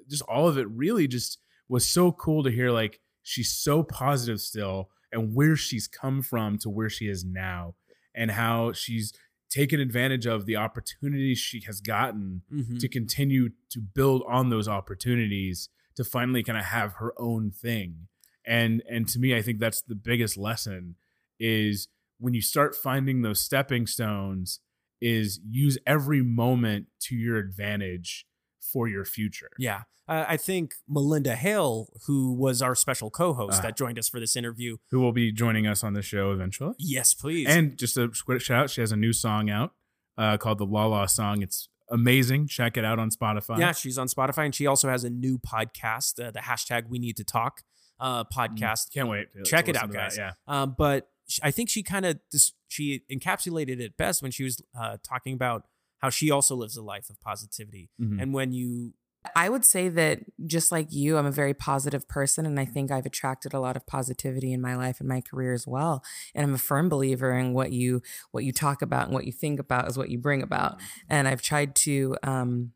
just 0.10 0.24
all 0.24 0.48
of 0.50 0.58
it 0.58 0.68
really 0.70 1.08
just 1.08 1.40
was 1.70 1.88
so 1.88 2.12
cool 2.12 2.44
to 2.44 2.50
hear. 2.52 2.72
Like 2.72 3.00
she's 3.28 3.52
so 3.52 3.84
positive 3.84 4.40
still, 4.40 4.90
and 5.12 5.34
where 5.36 5.56
she's 5.56 5.88
come 5.88 6.22
from 6.22 6.58
to 6.60 6.70
where 6.70 6.90
she 6.90 7.08
is 7.08 7.26
now, 7.26 7.76
and 8.16 8.32
how 8.32 8.72
she's 8.72 9.12
taken 9.50 9.80
advantage 9.80 10.26
of 10.26 10.46
the 10.46 10.56
opportunities 10.56 11.38
she 11.38 11.62
has 11.62 11.80
gotten 11.82 12.42
Mhm. 12.52 12.80
to 12.80 12.88
continue 12.88 13.50
to 13.70 13.80
build 13.82 14.24
on 14.28 14.50
those 14.50 14.68
opportunities 14.68 15.70
to 15.96 16.04
finally 16.04 16.44
kind 16.44 16.58
of 16.58 16.66
have 16.66 16.94
her 16.96 17.14
own 17.18 17.50
thing 17.52 18.08
and 18.46 18.84
and 18.90 19.08
to 19.08 19.20
me 19.20 19.36
i 19.36 19.42
think 19.42 19.60
that's 19.60 19.82
the 19.82 19.96
biggest 19.96 20.38
lesson 20.38 20.96
is 21.40 21.88
when 22.20 22.34
you 22.34 22.42
start 22.42 22.76
finding 22.76 23.22
those 23.22 23.40
stepping 23.44 23.88
stones 23.88 24.60
is 25.02 25.40
use 25.48 25.78
every 25.88 26.22
moment 26.22 26.88
to 27.00 27.16
your 27.16 27.38
advantage 27.38 28.26
for 28.72 28.88
your 28.88 29.06
future 29.06 29.50
Yeah. 29.58 29.84
Uh, 30.10 30.24
I 30.26 30.38
think 30.38 30.76
Melinda 30.88 31.36
Hale, 31.36 31.90
who 32.06 32.34
was 32.34 32.62
our 32.62 32.76
special 32.76 33.10
co 33.10 33.34
host 33.34 33.60
Ah. 33.60 33.64
that 33.64 33.78
joined 33.78 34.00
us 34.00 34.08
for 34.08 34.20
this 34.22 34.36
interview. 34.38 34.78
who 34.90 35.00
will 35.02 35.12
be 35.12 35.32
joining 35.34 35.68
us 35.68 35.84
on 35.84 35.94
the 35.94 36.02
show 36.02 36.32
eventually 36.32 36.76
Yes, 36.80 37.14
please. 37.14 37.46
and 37.48 37.78
just 37.78 37.98
a 37.98 38.10
quick 38.26 38.42
shout 38.42 38.64
out 38.64 38.70
she 38.70 38.80
has 38.82 38.92
a 38.94 38.96
new 38.96 39.12
song 39.14 39.50
out 39.50 39.74
uh, 40.18 40.38
called 40.38 40.60
the 40.60 40.66
la 40.66 40.86
la 40.86 41.06
song 41.08 41.42
it's 41.42 41.68
amazing 41.92 42.48
check 42.48 42.78
it 42.78 42.84
out 42.86 43.00
on 43.00 43.10
spotify 43.10 43.60
yeah, 43.60 43.72
she's 43.72 43.98
on 43.98 44.08
Spotify 44.08 44.46
and 44.46 44.56
she 44.56 44.66
also 44.66 44.90
has 44.90 45.04
a 45.04 45.10
new 45.10 45.38
podcast, 45.40 46.22
uh, 46.26 46.32
the 46.32 46.40
hashtag 46.40 46.88
We 46.90 47.00
Need 47.00 47.18
to 47.18 47.24
Talk 47.24 47.64
uh, 48.00 48.24
podcast. 48.26 48.94
can't 48.94 49.10
wait 49.10 49.28
Check 49.46 49.68
it 49.68 49.76
out, 49.76 49.88
to 49.88 49.94
that, 49.94 50.10
guys. 50.10 50.18
yeah 50.18 50.32
Um, 50.48 50.76
but 50.78 51.10
I 51.44 51.52
think 51.52 51.70
she 51.70 51.84
kind 51.84 52.06
of 52.06 52.20
dis- 52.32 52.54
she 52.70 53.04
encapsulated 53.12 53.80
it 53.80 53.98
best 53.98 54.22
when 54.22 54.32
she 54.32 54.44
was 54.44 54.62
uh, 54.80 54.98
talking 55.04 55.34
about 55.34 55.66
how 56.00 56.10
she 56.10 56.32
also 56.32 56.56
lives 56.56 56.78
a 56.78 56.82
life 56.82 57.10
of 57.10 57.20
positivity. 57.22 57.90
Mhm. 58.00 58.22
And 58.22 58.34
when 58.34 58.52
you, 58.52 58.94
I 59.36 59.50
would 59.50 59.66
say 59.66 59.90
that 59.90 60.20
just 60.46 60.72
like 60.72 60.88
you, 60.92 61.18
I'm 61.18 61.26
a 61.26 61.32
very 61.32 61.54
positive 61.54 62.08
person, 62.08 62.46
and 62.46 62.60
I 62.60 62.66
think 62.66 62.92
I've 62.92 63.06
attracted 63.06 63.54
a 63.54 63.60
lot 63.60 63.76
of 63.76 63.86
positivity 63.86 64.54
in 64.54 64.62
my 64.62 64.76
life 64.76 65.00
and 65.00 65.10
my 65.10 65.22
career 65.22 65.54
as 65.54 65.68
well. 65.68 66.04
And 66.34 66.46
I'm 66.46 66.54
a 66.54 66.60
firm 66.60 66.88
believer 66.88 67.32
in 67.38 67.54
what 67.54 67.72
you 67.72 68.02
what 68.32 68.46
you 68.46 68.54
talk 68.54 68.82
about 68.82 69.06
and 69.06 69.14
what 69.14 69.26
you 69.26 69.34
think 69.34 69.60
about 69.60 69.90
is 69.90 69.98
what 69.98 70.10
you 70.10 70.18
bring 70.18 70.42
about. 70.42 70.80
And 71.10 71.28
I've 71.28 71.42
tried 71.42 71.76
to, 71.76 72.16
um, 72.24 72.72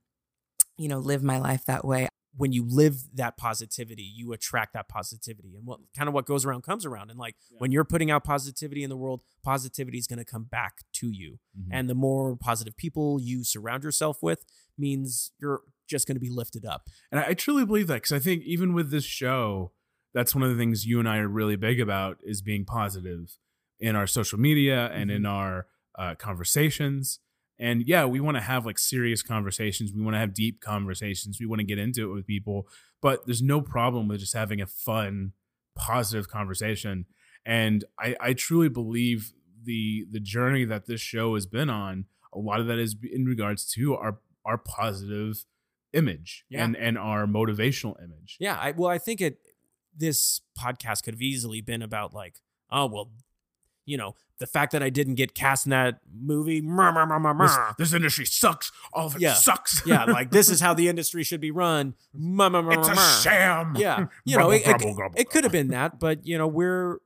you 0.78 0.90
know, 0.90 1.00
live 1.00 1.24
my 1.24 1.40
life 1.40 1.64
that 1.66 1.86
way. 1.86 2.10
When 2.38 2.54
you 2.54 2.66
live 2.66 2.96
that 3.14 3.36
positivity, 3.38 4.04
you 4.04 4.32
attract 4.32 4.74
that 4.74 4.88
positivity, 4.88 5.56
and 5.56 5.66
what 5.66 5.80
kind 5.96 6.08
of 6.08 6.14
what 6.14 6.26
goes 6.26 6.46
around 6.46 6.62
comes 6.64 6.86
around. 6.86 7.10
And 7.10 7.20
like 7.20 7.36
Yeah. 7.52 7.58
when 7.60 7.72
you're 7.72 7.84
putting 7.84 8.10
out 8.10 8.24
positivity 8.24 8.84
in 8.84 8.90
the 8.90 8.96
world, 8.98 9.22
positivity 9.44 9.98
is 9.98 10.08
going 10.08 10.20
to 10.20 10.26
come 10.26 10.46
back 10.46 10.84
to 10.94 11.10
you. 11.12 11.40
Mhm. 11.60 11.68
And 11.72 11.90
the 11.90 11.96
more 11.96 12.36
positive 12.38 12.78
people 12.78 13.20
you 13.22 13.44
surround 13.44 13.84
yourself 13.84 14.24
with 14.24 14.46
means 14.78 15.32
you're 15.40 15.62
just 15.88 16.08
going 16.08 16.16
to 16.16 16.22
be 16.22 16.30
lifted 16.30 16.66
up. 16.66 16.90
And 17.12 17.20
I, 17.20 17.34
truly 17.34 17.66
believe 17.66 17.88
that 17.88 17.96
because 17.96 18.14
I 18.14 18.20
think 18.20 18.44
even 18.44 18.74
with 18.74 18.92
this 18.92 19.04
show, 19.04 19.74
that's 20.14 20.34
one 20.34 20.44
of 20.44 20.50
the 20.50 20.58
things 20.58 20.86
you 20.86 21.00
and 21.00 21.10
I 21.10 21.18
are 21.18 21.28
really 21.28 21.58
big 21.58 21.82
about 21.82 22.18
is 22.24 22.42
being 22.42 22.64
positive 22.64 23.38
in 23.80 23.96
our 23.98 24.08
social 24.08 24.40
media 24.40 24.88
and 24.94 25.12
in 25.12 25.26
our 25.26 25.68
uh, 26.00 26.16
conversations. 26.16 27.20
And 27.62 27.88
yeah, 27.88 28.06
we 28.06 28.20
want 28.20 28.36
to 28.38 28.42
have 28.42 28.66
like 28.66 28.80
serious 28.80 29.22
conversations. 29.22 29.94
We 29.94 30.02
want 30.02 30.16
to 30.16 30.20
have 30.20 30.34
deep 30.34 30.60
conversations. 30.62 31.38
We 31.40 31.46
want 31.46 31.60
to 31.60 31.66
get 31.66 31.78
into 31.78 32.10
it 32.10 32.14
with 32.14 32.26
people, 32.26 32.68
but 33.02 33.26
there's 33.28 33.42
no 33.44 33.62
problem 33.62 34.08
with 34.08 34.20
just 34.20 34.34
having 34.34 34.60
a 34.60 34.66
fun, 34.68 35.34
positive 35.76 36.28
conversation. 36.28 37.06
And 37.46 37.86
I, 38.00 38.16
I 38.20 38.34
truly 38.34 38.68
believe 38.70 39.32
the 39.64 40.06
the 40.12 40.20
journey 40.20 40.66
that 40.66 40.88
this 40.88 41.02
show 41.02 41.36
has 41.36 41.46
been 41.46 41.70
on, 41.70 42.06
a 42.34 42.40
lot 42.40 42.60
of 42.60 42.68
that 42.68 42.80
is 42.80 42.96
in 43.12 43.26
regards 43.26 43.66
to 43.74 43.94
our 43.96 44.20
our 44.44 44.58
positive 44.58 45.46
image 45.94 46.46
Yeah. 46.50 46.64
and 46.64 46.76
and 46.76 46.98
our 46.98 47.28
motivational 47.28 47.96
image. 48.04 48.38
Yeah, 48.40 48.58
I 48.60 48.72
well, 48.72 48.90
I 48.90 48.98
think 48.98 49.22
it. 49.22 49.38
This 49.96 50.40
podcast 50.58 51.04
could 51.04 51.14
have 51.16 51.22
easily 51.22 51.60
been 51.62 51.82
about 51.82 52.14
like, 52.14 52.36
oh 52.72 52.86
well, 52.88 53.12
you 53.92 53.98
know, 53.98 54.16
the 54.40 54.48
fact 54.48 54.72
that 54.72 54.82
I 54.82 54.90
didn't 54.90 55.16
get 55.16 55.36
cast 55.36 55.66
in 55.68 55.70
that 55.70 56.00
movie. 56.12 56.62
meh, 56.62 56.92
meh, 56.92 57.06
meh, 57.06 57.34
This, 57.46 57.58
this 57.78 57.94
industry 57.94 58.26
sucks. 58.26 58.72
All 58.94 59.08
of 59.08 59.16
it 59.16 59.22
Yeah. 59.22 59.34
sucks. 59.36 59.82
yeah, 59.86 60.06
like 60.06 60.32
this 60.32 60.50
is 60.50 60.60
how 60.66 60.74
the 60.74 60.88
industry 60.88 61.24
should 61.24 61.42
be 61.42 61.52
run. 61.52 61.94
It's 62.16 62.88
a 62.90 62.96
sham. 63.22 63.76
Yeah, 63.78 64.06
you 64.26 64.38
know, 64.38 64.50
it, 64.52 64.64
it, 64.66 64.82
it 65.16 65.30
could 65.30 65.44
have 65.44 65.52
been 65.54 65.68
that, 65.70 66.00
but 66.00 66.26
you 66.26 66.38
know, 66.40 66.48
we're 66.48 67.00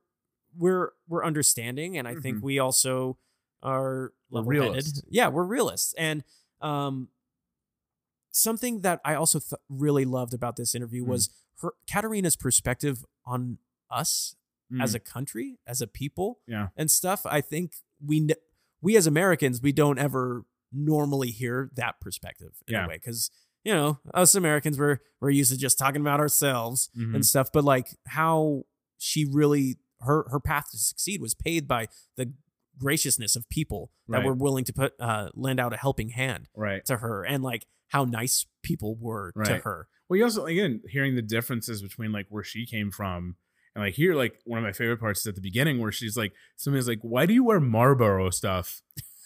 we're 0.56 0.92
we're 1.08 1.24
understanding, 1.24 1.98
and 1.98 2.06
I 2.08 2.14
think 2.14 2.38
Mhm. 2.38 2.42
we 2.42 2.58
also 2.58 3.18
are 3.62 4.12
level-headed. 4.30 4.68
realists. 4.70 5.02
Yeah, 5.10 5.28
we're 5.28 5.44
realists, 5.44 5.92
and 5.98 6.24
um, 6.62 7.08
something 8.30 8.80
that 8.80 9.00
I 9.04 9.14
also 9.14 9.38
th- 9.40 9.60
really 9.68 10.04
loved 10.04 10.32
about 10.34 10.56
this 10.56 10.74
interview 10.74 11.04
Mm. 11.04 11.08
was 11.08 11.30
her 11.62 11.72
Katarina's 11.90 12.36
perspective 12.36 13.04
on 13.24 13.58
us 13.90 14.36
Mm. 14.72 14.82
as 14.82 14.94
a 14.94 14.98
country, 14.98 15.58
as 15.66 15.80
a 15.80 15.86
people, 15.86 16.40
Yeah. 16.48 16.68
and 16.76 16.90
stuff. 16.90 17.24
I 17.24 17.40
think 17.40 17.74
we 18.04 18.28
we 18.82 18.96
as 18.96 19.06
Americans 19.06 19.62
we 19.62 19.72
don't 19.72 19.98
ever 19.98 20.44
normally 20.72 21.30
hear 21.30 21.70
that 21.76 22.00
perspective 22.00 22.62
in 22.66 22.74
Yeah. 22.74 22.84
a 22.84 22.88
way 22.88 22.96
because 22.96 23.30
you 23.64 23.74
know, 23.74 23.98
us 24.14 24.34
Americans 24.36 24.78
we're 24.78 24.98
we're 25.20 25.30
used 25.30 25.50
to 25.50 25.56
just 25.58 25.76
talking 25.78 26.00
about 26.00 26.20
ourselves 26.20 26.88
Mhm. 26.96 27.14
and 27.16 27.26
stuff, 27.26 27.50
but 27.52 27.64
like 27.64 27.96
how 28.06 28.64
she 28.98 29.24
really 29.24 29.78
her 30.00 30.26
her 30.30 30.38
path 30.40 30.70
to 30.70 30.78
succeed 30.78 31.20
was 31.20 31.34
paid 31.34 31.66
by 31.66 31.88
the 32.16 32.32
graciousness 32.78 33.34
of 33.36 33.48
people 33.48 33.90
that 34.08 34.18
Right. 34.18 34.26
were 34.26 34.34
willing 34.34 34.64
to 34.64 34.72
put 34.72 34.94
uh 35.00 35.30
lend 35.34 35.58
out 35.60 35.72
a 35.72 35.76
helping 35.76 36.10
hand 36.10 36.48
right. 36.54 36.84
to 36.86 36.98
her 36.98 37.24
and 37.24 37.42
like 37.42 37.66
how 37.88 38.04
nice 38.04 38.46
people 38.62 38.94
were 38.96 39.32
to 39.44 39.58
her. 39.58 39.88
Well, 40.08 40.18
you 40.18 40.24
also 40.24 40.44
again 40.46 40.82
hearing 40.88 41.14
the 41.16 41.22
differences 41.22 41.82
between 41.82 42.12
like 42.12 42.26
where 42.28 42.44
she 42.44 42.66
came 42.66 42.90
from 42.90 43.36
and 43.76 43.84
like 43.84 43.94
here, 43.94 44.14
like 44.14 44.40
one 44.46 44.58
of 44.58 44.64
my 44.64 44.72
favorite 44.72 45.00
parts 45.00 45.20
is 45.20 45.26
at 45.26 45.34
the 45.34 45.42
beginning 45.42 45.78
where 45.78 45.92
she's 45.92 46.16
like, 46.16 46.32
somebody's 46.56 46.88
like, 46.88 47.00
"Why 47.02 47.26
do 47.26 47.34
you 47.34 47.44
wear 47.44 47.60
Marlboro 47.60 48.30
stuff 48.30 48.80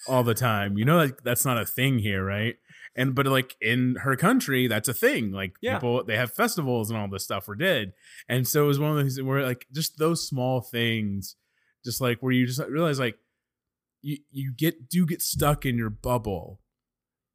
all 0.08 0.24
the 0.24 0.34
time?" 0.34 0.76
You 0.76 0.84
know, 0.84 0.96
like 0.96 1.22
that's 1.22 1.44
not 1.44 1.56
a 1.56 1.64
thing 1.64 2.00
here, 2.00 2.24
right? 2.24 2.56
And 2.96 3.14
but 3.14 3.26
like 3.26 3.54
in 3.60 3.94
her 4.00 4.16
country, 4.16 4.66
that's 4.66 4.88
a 4.88 4.92
thing. 4.92 5.30
Like 5.30 5.52
Yeah. 5.62 5.74
people, 5.74 6.02
they 6.02 6.16
have 6.16 6.32
festivals 6.32 6.90
and 6.90 6.98
all 6.98 7.08
this 7.08 7.22
stuff. 7.22 7.48
Or 7.48 7.54
did, 7.54 7.92
and 8.28 8.46
so 8.46 8.64
it 8.64 8.66
was 8.66 8.80
one 8.80 8.90
of 8.90 8.96
those 8.96 9.22
where 9.22 9.46
like 9.46 9.68
just 9.72 9.98
those 9.98 10.26
small 10.26 10.60
things, 10.60 11.36
just 11.84 12.00
like 12.00 12.18
where 12.18 12.32
you 12.32 12.44
just 12.44 12.60
realize 12.68 12.98
like 12.98 13.18
you 14.02 14.18
you 14.32 14.52
get 14.52 14.88
do 14.88 15.06
get 15.06 15.22
stuck 15.22 15.64
in 15.64 15.78
your 15.78 15.90
bubble 15.90 16.60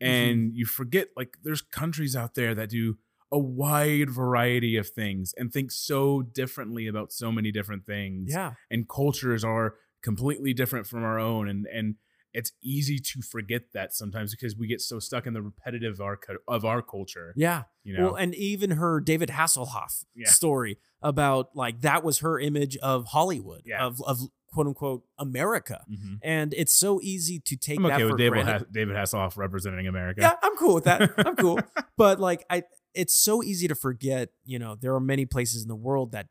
mm-hmm. 0.04 0.12
and 0.12 0.54
you 0.54 0.66
forget 0.66 1.08
like 1.16 1.38
there's 1.46 1.62
countries 1.62 2.14
out 2.14 2.36
there 2.36 2.54
that 2.54 2.70
do 2.70 2.98
a 3.36 3.40
wide 3.40 4.10
variety 4.10 4.74
of 4.78 4.88
things 4.88 5.34
and 5.38 5.52
think 5.52 5.70
so 5.72 6.22
differently 6.22 6.88
about 6.88 7.12
so 7.12 7.32
many 7.38 7.52
different 7.52 7.86
things 7.86 8.32
Yeah. 8.32 8.54
and 8.72 8.88
cultures 8.88 9.44
are 9.44 9.76
completely 10.02 10.54
different 10.54 10.86
from 10.88 11.04
our 11.04 11.20
own 11.20 11.44
and 11.50 11.66
and 11.78 11.96
it's 12.40 12.52
easy 12.62 13.00
to 13.00 13.22
forget 13.22 13.62
that 13.74 13.94
sometimes 13.94 14.30
because 14.36 14.58
we 14.58 14.68
get 14.68 14.82
so 14.82 15.00
stuck 15.00 15.26
in 15.26 15.34
the 15.34 15.42
repetitive 15.42 16.02
arc 16.02 16.28
of 16.48 16.64
our 16.66 16.82
culture 16.82 17.34
Yeah. 17.36 17.64
you 17.84 17.92
know 17.98 18.06
Well, 18.06 18.16
and 18.16 18.36
even 18.36 18.72
her 18.72 19.00
David 19.00 19.30
Hasselhoff 19.30 20.06
Yeah. 20.16 20.30
story 20.30 20.78
about 21.02 21.56
like 21.56 21.82
that 21.82 22.04
was 22.04 22.20
her 22.20 22.40
image 22.40 22.76
of 22.78 23.06
Hollywood, 23.16 23.62
Yeah. 23.66 23.86
of 23.86 24.02
of 24.04 24.20
quote 24.54 24.68
unquote 24.68 25.04
America. 25.18 25.84
Mhm. 25.92 26.20
And 26.22 26.54
it's 26.54 26.76
so 26.86 27.00
easy 27.02 27.40
to 27.50 27.56
take 27.58 27.78
i'm 27.80 27.84
that 27.84 27.94
okay 28.02 28.04
for 28.04 28.10
with 28.10 28.18
david, 28.20 28.66
david 28.72 28.96
hasselhoff 28.96 29.36
representing 29.38 29.88
america 29.88 30.22
Yeah, 30.22 30.36
I'm 30.44 30.56
cool 30.58 30.76
with 30.76 30.86
that. 30.86 31.00
I'm 31.28 31.36
cool. 31.36 31.60
But 31.98 32.20
like 32.20 32.46
I 32.50 32.64
it's 32.96 33.14
so 33.14 33.44
easy 33.44 33.68
to 33.68 33.76
forget, 33.76 34.30
you 34.46 34.58
know, 34.60 34.76
there 34.76 34.94
are 34.96 35.00
many 35.00 35.26
places 35.26 35.62
in 35.64 35.68
the 35.68 35.76
world 35.76 36.12
that, 36.14 36.28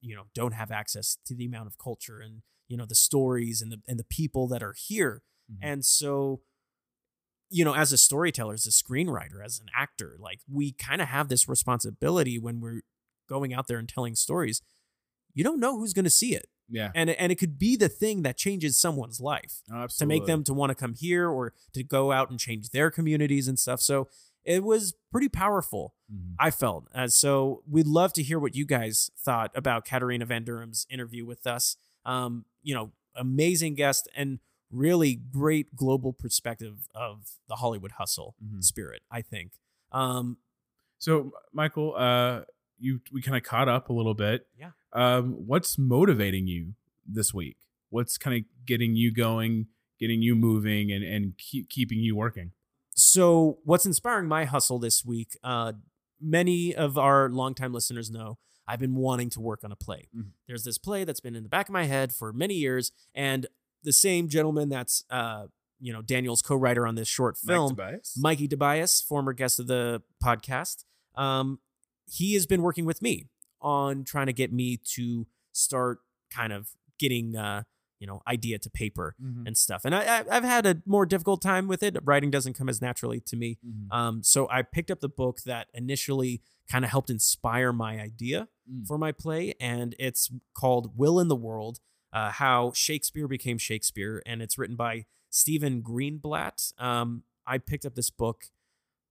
you 0.00 0.16
know, 0.16 0.24
don't 0.34 0.52
have 0.54 0.70
access 0.70 1.18
to 1.26 1.34
the 1.34 1.46
amount 1.46 1.66
of 1.68 1.78
culture 1.78 2.20
and, 2.20 2.42
you 2.68 2.76
know, 2.76 2.86
the 2.86 2.94
stories 2.94 3.62
and 3.62 3.70
the 3.72 3.80
and 3.86 3.98
the 3.98 4.04
people 4.04 4.48
that 4.48 4.62
are 4.62 4.74
here. 4.76 5.22
Mhm. 5.50 5.58
And 5.62 5.84
so 5.84 6.42
you 7.48 7.64
know, 7.64 7.74
as 7.74 7.92
a 7.92 7.96
storyteller, 7.98 8.54
as 8.54 8.66
a 8.66 8.70
screenwriter, 8.70 9.44
as 9.44 9.60
an 9.60 9.66
actor, 9.74 10.16
like 10.18 10.40
we 10.50 10.72
kind 10.72 11.00
of 11.00 11.08
have 11.08 11.28
this 11.28 11.48
responsibility 11.48 12.38
when 12.38 12.60
we're 12.60 12.82
going 13.28 13.54
out 13.54 13.68
there 13.68 13.78
and 13.78 13.88
telling 13.88 14.14
stories. 14.14 14.62
You 15.34 15.44
don't 15.44 15.60
know 15.60 15.78
who's 15.78 15.92
going 15.92 16.04
to 16.04 16.10
see 16.10 16.34
it. 16.34 16.46
yeah 16.68 16.90
And 16.94 17.10
and 17.10 17.30
it 17.30 17.36
could 17.36 17.58
be 17.58 17.76
the 17.76 17.88
thing 17.88 18.22
that 18.22 18.36
changes 18.36 18.76
someone's 18.80 19.20
life 19.20 19.62
Oh, 19.72 19.86
to 19.86 20.06
make 20.06 20.26
them 20.26 20.42
to 20.44 20.54
want 20.54 20.70
to 20.70 20.74
come 20.74 20.94
here 20.94 21.28
or 21.28 21.52
to 21.74 21.84
go 21.84 22.10
out 22.10 22.30
and 22.30 22.40
change 22.40 22.70
their 22.70 22.90
communities 22.90 23.46
and 23.46 23.58
stuff. 23.58 23.80
So 23.80 24.08
it 24.46 24.62
was 24.64 24.94
pretty 25.10 25.28
powerful, 25.28 25.94
Mhm. 26.10 26.36
I 26.38 26.50
felt. 26.50 26.86
And 26.94 27.12
so 27.12 27.62
we'd 27.66 27.86
love 27.86 28.12
to 28.14 28.22
hear 28.22 28.38
what 28.38 28.54
you 28.54 28.64
guys 28.64 29.10
thought 29.18 29.50
about 29.54 29.84
Katarina 29.84 30.24
Van 30.24 30.44
Durham's 30.44 30.86
interview 30.88 31.26
with 31.26 31.46
us. 31.46 31.76
Um, 32.04 32.46
you 32.62 32.74
know, 32.74 32.92
amazing 33.14 33.74
guest 33.74 34.08
and 34.14 34.38
really 34.70 35.14
great 35.16 35.74
global 35.74 36.12
perspective 36.12 36.88
of 36.94 37.38
the 37.48 37.56
Hollywood 37.56 37.92
hustle 37.92 38.34
Mhm. 38.42 38.62
spirit, 38.62 39.02
I 39.10 39.22
think. 39.22 39.58
Um, 39.92 40.38
So, 40.98 41.32
Michael, 41.52 41.94
uh, 41.96 42.44
you 42.78 43.00
we 43.12 43.20
kind 43.20 43.36
of 43.36 43.42
caught 43.42 43.68
up 43.68 43.90
a 43.90 43.92
little 43.92 44.14
bit. 44.14 44.48
Yeah. 44.58 44.72
Um, 44.92 45.32
what's 45.46 45.76
motivating 45.76 46.46
you 46.46 46.74
this 47.04 47.34
week? 47.34 47.58
What's 47.90 48.16
kind 48.16 48.34
of 48.38 48.66
getting 48.66 48.94
you 48.96 49.12
going, 49.12 49.66
getting 49.98 50.22
you 50.22 50.34
moving, 50.34 50.90
and 50.90 51.04
and 51.04 51.36
keep 51.36 51.68
keeping 51.68 51.98
you 51.98 52.16
working? 52.16 52.52
So 52.96 53.58
what's 53.64 53.84
inspiring 53.86 54.26
my 54.26 54.44
hustle 54.44 54.78
this 54.78 55.04
week 55.04 55.36
uh 55.44 55.72
many 56.20 56.74
of 56.74 56.96
our 56.96 57.28
longtime 57.28 57.72
listeners 57.72 58.10
know 58.10 58.38
i've 58.66 58.78
been 58.80 58.94
wanting 58.94 59.28
to 59.30 59.40
work 59.40 59.62
on 59.62 59.70
a 59.70 59.76
play 59.76 60.08
Mhm. 60.16 60.30
there's 60.48 60.64
this 60.64 60.78
play 60.78 61.04
that's 61.04 61.20
been 61.20 61.36
in 61.36 61.42
the 61.42 61.48
back 61.48 61.68
of 61.68 61.72
my 61.72 61.84
head 61.84 62.12
for 62.12 62.32
many 62.32 62.54
years 62.54 62.92
and 63.14 63.46
the 63.84 63.92
same 63.92 64.28
gentleman 64.28 64.68
that's 64.70 65.04
uh 65.10 65.46
you 65.78 65.92
know 65.92 66.00
daniel's 66.00 66.40
co-writer 66.40 66.86
on 66.86 66.94
this 66.94 67.06
short 67.08 67.36
film 67.36 67.70
Tobias? 67.70 68.16
mikey 68.18 68.48
DeBias, 68.48 69.04
former 69.04 69.32
guest 69.34 69.60
of 69.60 69.66
the 69.66 70.02
podcast 70.24 70.84
um 71.16 71.58
he 72.10 72.32
has 72.34 72.46
been 72.46 72.62
working 72.62 72.86
with 72.86 73.02
me 73.02 73.26
on 73.60 74.04
trying 74.04 74.26
to 74.26 74.32
get 74.32 74.52
me 74.52 74.78
to 74.94 75.26
start 75.52 75.98
kind 76.30 76.52
of 76.52 76.70
getting 76.98 77.36
uh 77.36 77.62
you 77.98 78.06
know 78.06 78.20
idea 78.26 78.58
to 78.58 78.70
paper 78.70 79.14
Mhm. 79.22 79.46
and 79.46 79.56
stuff. 79.56 79.84
And 79.84 79.94
I, 79.94 80.18
I 80.20 80.24
I've 80.30 80.44
had 80.44 80.66
a 80.66 80.82
more 80.86 81.06
difficult 81.06 81.40
time 81.42 81.66
with 81.68 81.82
it. 81.82 81.96
Writing 82.04 82.30
doesn't 82.30 82.54
come 82.54 82.68
as 82.68 82.80
naturally 82.82 83.20
to 83.20 83.36
me. 83.36 83.58
Mhm. 83.66 83.92
Um, 83.92 84.22
so 84.22 84.48
I 84.50 84.62
picked 84.62 84.90
up 84.90 85.00
the 85.00 85.08
book 85.08 85.40
that 85.42 85.68
initially 85.74 86.42
kind 86.70 86.84
of 86.84 86.90
helped 86.90 87.10
inspire 87.10 87.72
my 87.72 88.00
idea 88.00 88.48
Mm. 88.70 88.86
for 88.86 88.98
my 88.98 89.12
play, 89.12 89.54
and 89.60 89.94
it's 89.98 90.30
called 90.54 90.96
Will 90.98 91.20
in 91.20 91.28
the 91.28 91.36
World: 91.36 91.78
uh, 92.12 92.30
How 92.32 92.72
Shakespeare 92.72 93.28
Became 93.28 93.58
Shakespeare, 93.58 94.22
and 94.26 94.42
it's 94.42 94.58
written 94.58 94.76
by 94.76 95.06
Stephen 95.30 95.82
Greenblatt. 95.82 96.72
Um, 96.80 97.22
I 97.46 97.58
picked 97.58 97.86
up 97.86 97.94
this 97.94 98.10
book 98.10 98.46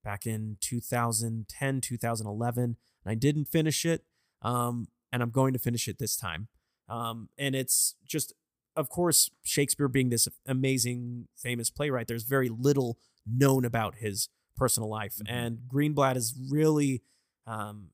back 0.04 0.26
in 0.28 0.58
2010, 0.62 1.82
2011, 1.82 2.64
and 2.64 3.12
I 3.12 3.16
didn't 3.16 3.46
finish 3.46 3.86
it. 3.86 4.06
Um, 4.42 4.90
and 5.12 5.24
I'm 5.24 5.32
going 5.32 5.54
to 5.54 5.60
finish 5.60 5.88
it 5.88 5.98
this 5.98 6.16
time. 6.18 6.50
Um, 6.90 7.30
and 7.38 7.56
it's 7.56 7.96
just, 8.06 8.34
of 8.76 8.90
course, 8.90 9.30
Shakespeare 9.44 9.88
being 9.88 10.10
this 10.10 10.28
amazing, 10.46 11.28
famous 11.36 11.70
playwright, 11.70 12.08
there's 12.08 12.24
very 12.24 12.50
little 12.50 12.98
known 13.26 13.66
about 13.66 13.96
his 13.96 14.30
personal 14.56 14.90
life. 14.90 15.16
Mhm. 15.18 15.26
And 15.28 15.60
Greenblatt 15.68 16.16
has 16.16 16.34
really 16.50 17.02
um, 17.48 17.92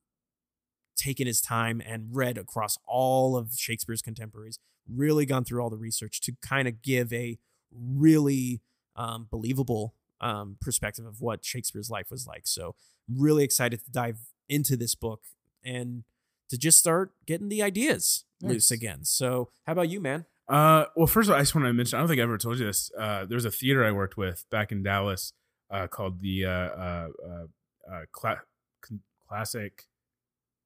taken 0.96 1.26
his 1.26 1.40
time 1.40 1.82
and 1.84 2.14
read 2.14 2.38
across 2.38 2.78
all 2.86 3.36
of 3.36 3.52
Shakespeare's 3.54 4.00
contemporaries, 4.02 4.58
really 4.88 5.26
gone 5.26 5.44
through 5.44 5.60
all 5.62 5.70
the 5.70 5.76
research 5.76 6.20
to 6.22 6.32
kind 6.40 6.66
of 6.66 6.80
give 6.82 7.12
a 7.12 7.38
really 7.70 8.62
um, 8.96 9.26
believable 9.30 9.94
um, 10.20 10.56
perspective 10.60 11.04
of 11.04 11.20
what 11.20 11.44
Shakespeare's 11.44 11.90
life 11.90 12.10
was 12.10 12.26
like. 12.26 12.46
So, 12.46 12.74
really 13.08 13.42
excited 13.44 13.84
to 13.84 13.90
dive 13.90 14.18
into 14.48 14.76
this 14.76 14.94
book 14.94 15.22
and 15.64 16.04
to 16.48 16.56
just 16.56 16.78
start 16.78 17.12
getting 17.26 17.48
the 17.48 17.62
ideas 17.62 18.24
loose 18.40 18.70
again. 18.70 19.04
So, 19.04 19.50
how 19.66 19.72
about 19.72 19.88
you, 19.88 20.00
man? 20.00 20.26
Uh, 20.48 20.86
well, 20.96 21.06
first 21.06 21.28
of 21.28 21.34
all, 21.34 21.38
I 21.38 21.42
just 21.42 21.54
want 21.54 21.66
to 21.66 21.72
mention. 21.72 21.96
I 21.96 22.00
don't 22.00 22.08
think 22.08 22.20
I 22.20 22.24
ever 22.24 22.38
told 22.38 22.58
you 22.58 22.66
this. 22.66 22.90
Uh, 22.98 23.24
there 23.24 23.36
was 23.36 23.44
a 23.44 23.50
theater 23.50 23.84
I 23.84 23.92
worked 23.92 24.16
with 24.16 24.44
back 24.50 24.72
in 24.72 24.82
Dallas, 24.82 25.32
uh, 25.70 25.86
called 25.86 26.20
the 26.20 26.44
uh, 26.44 26.50
uh, 26.50 27.08
uh, 27.90 28.00
Cla- 28.12 28.42
Classic. 29.28 29.86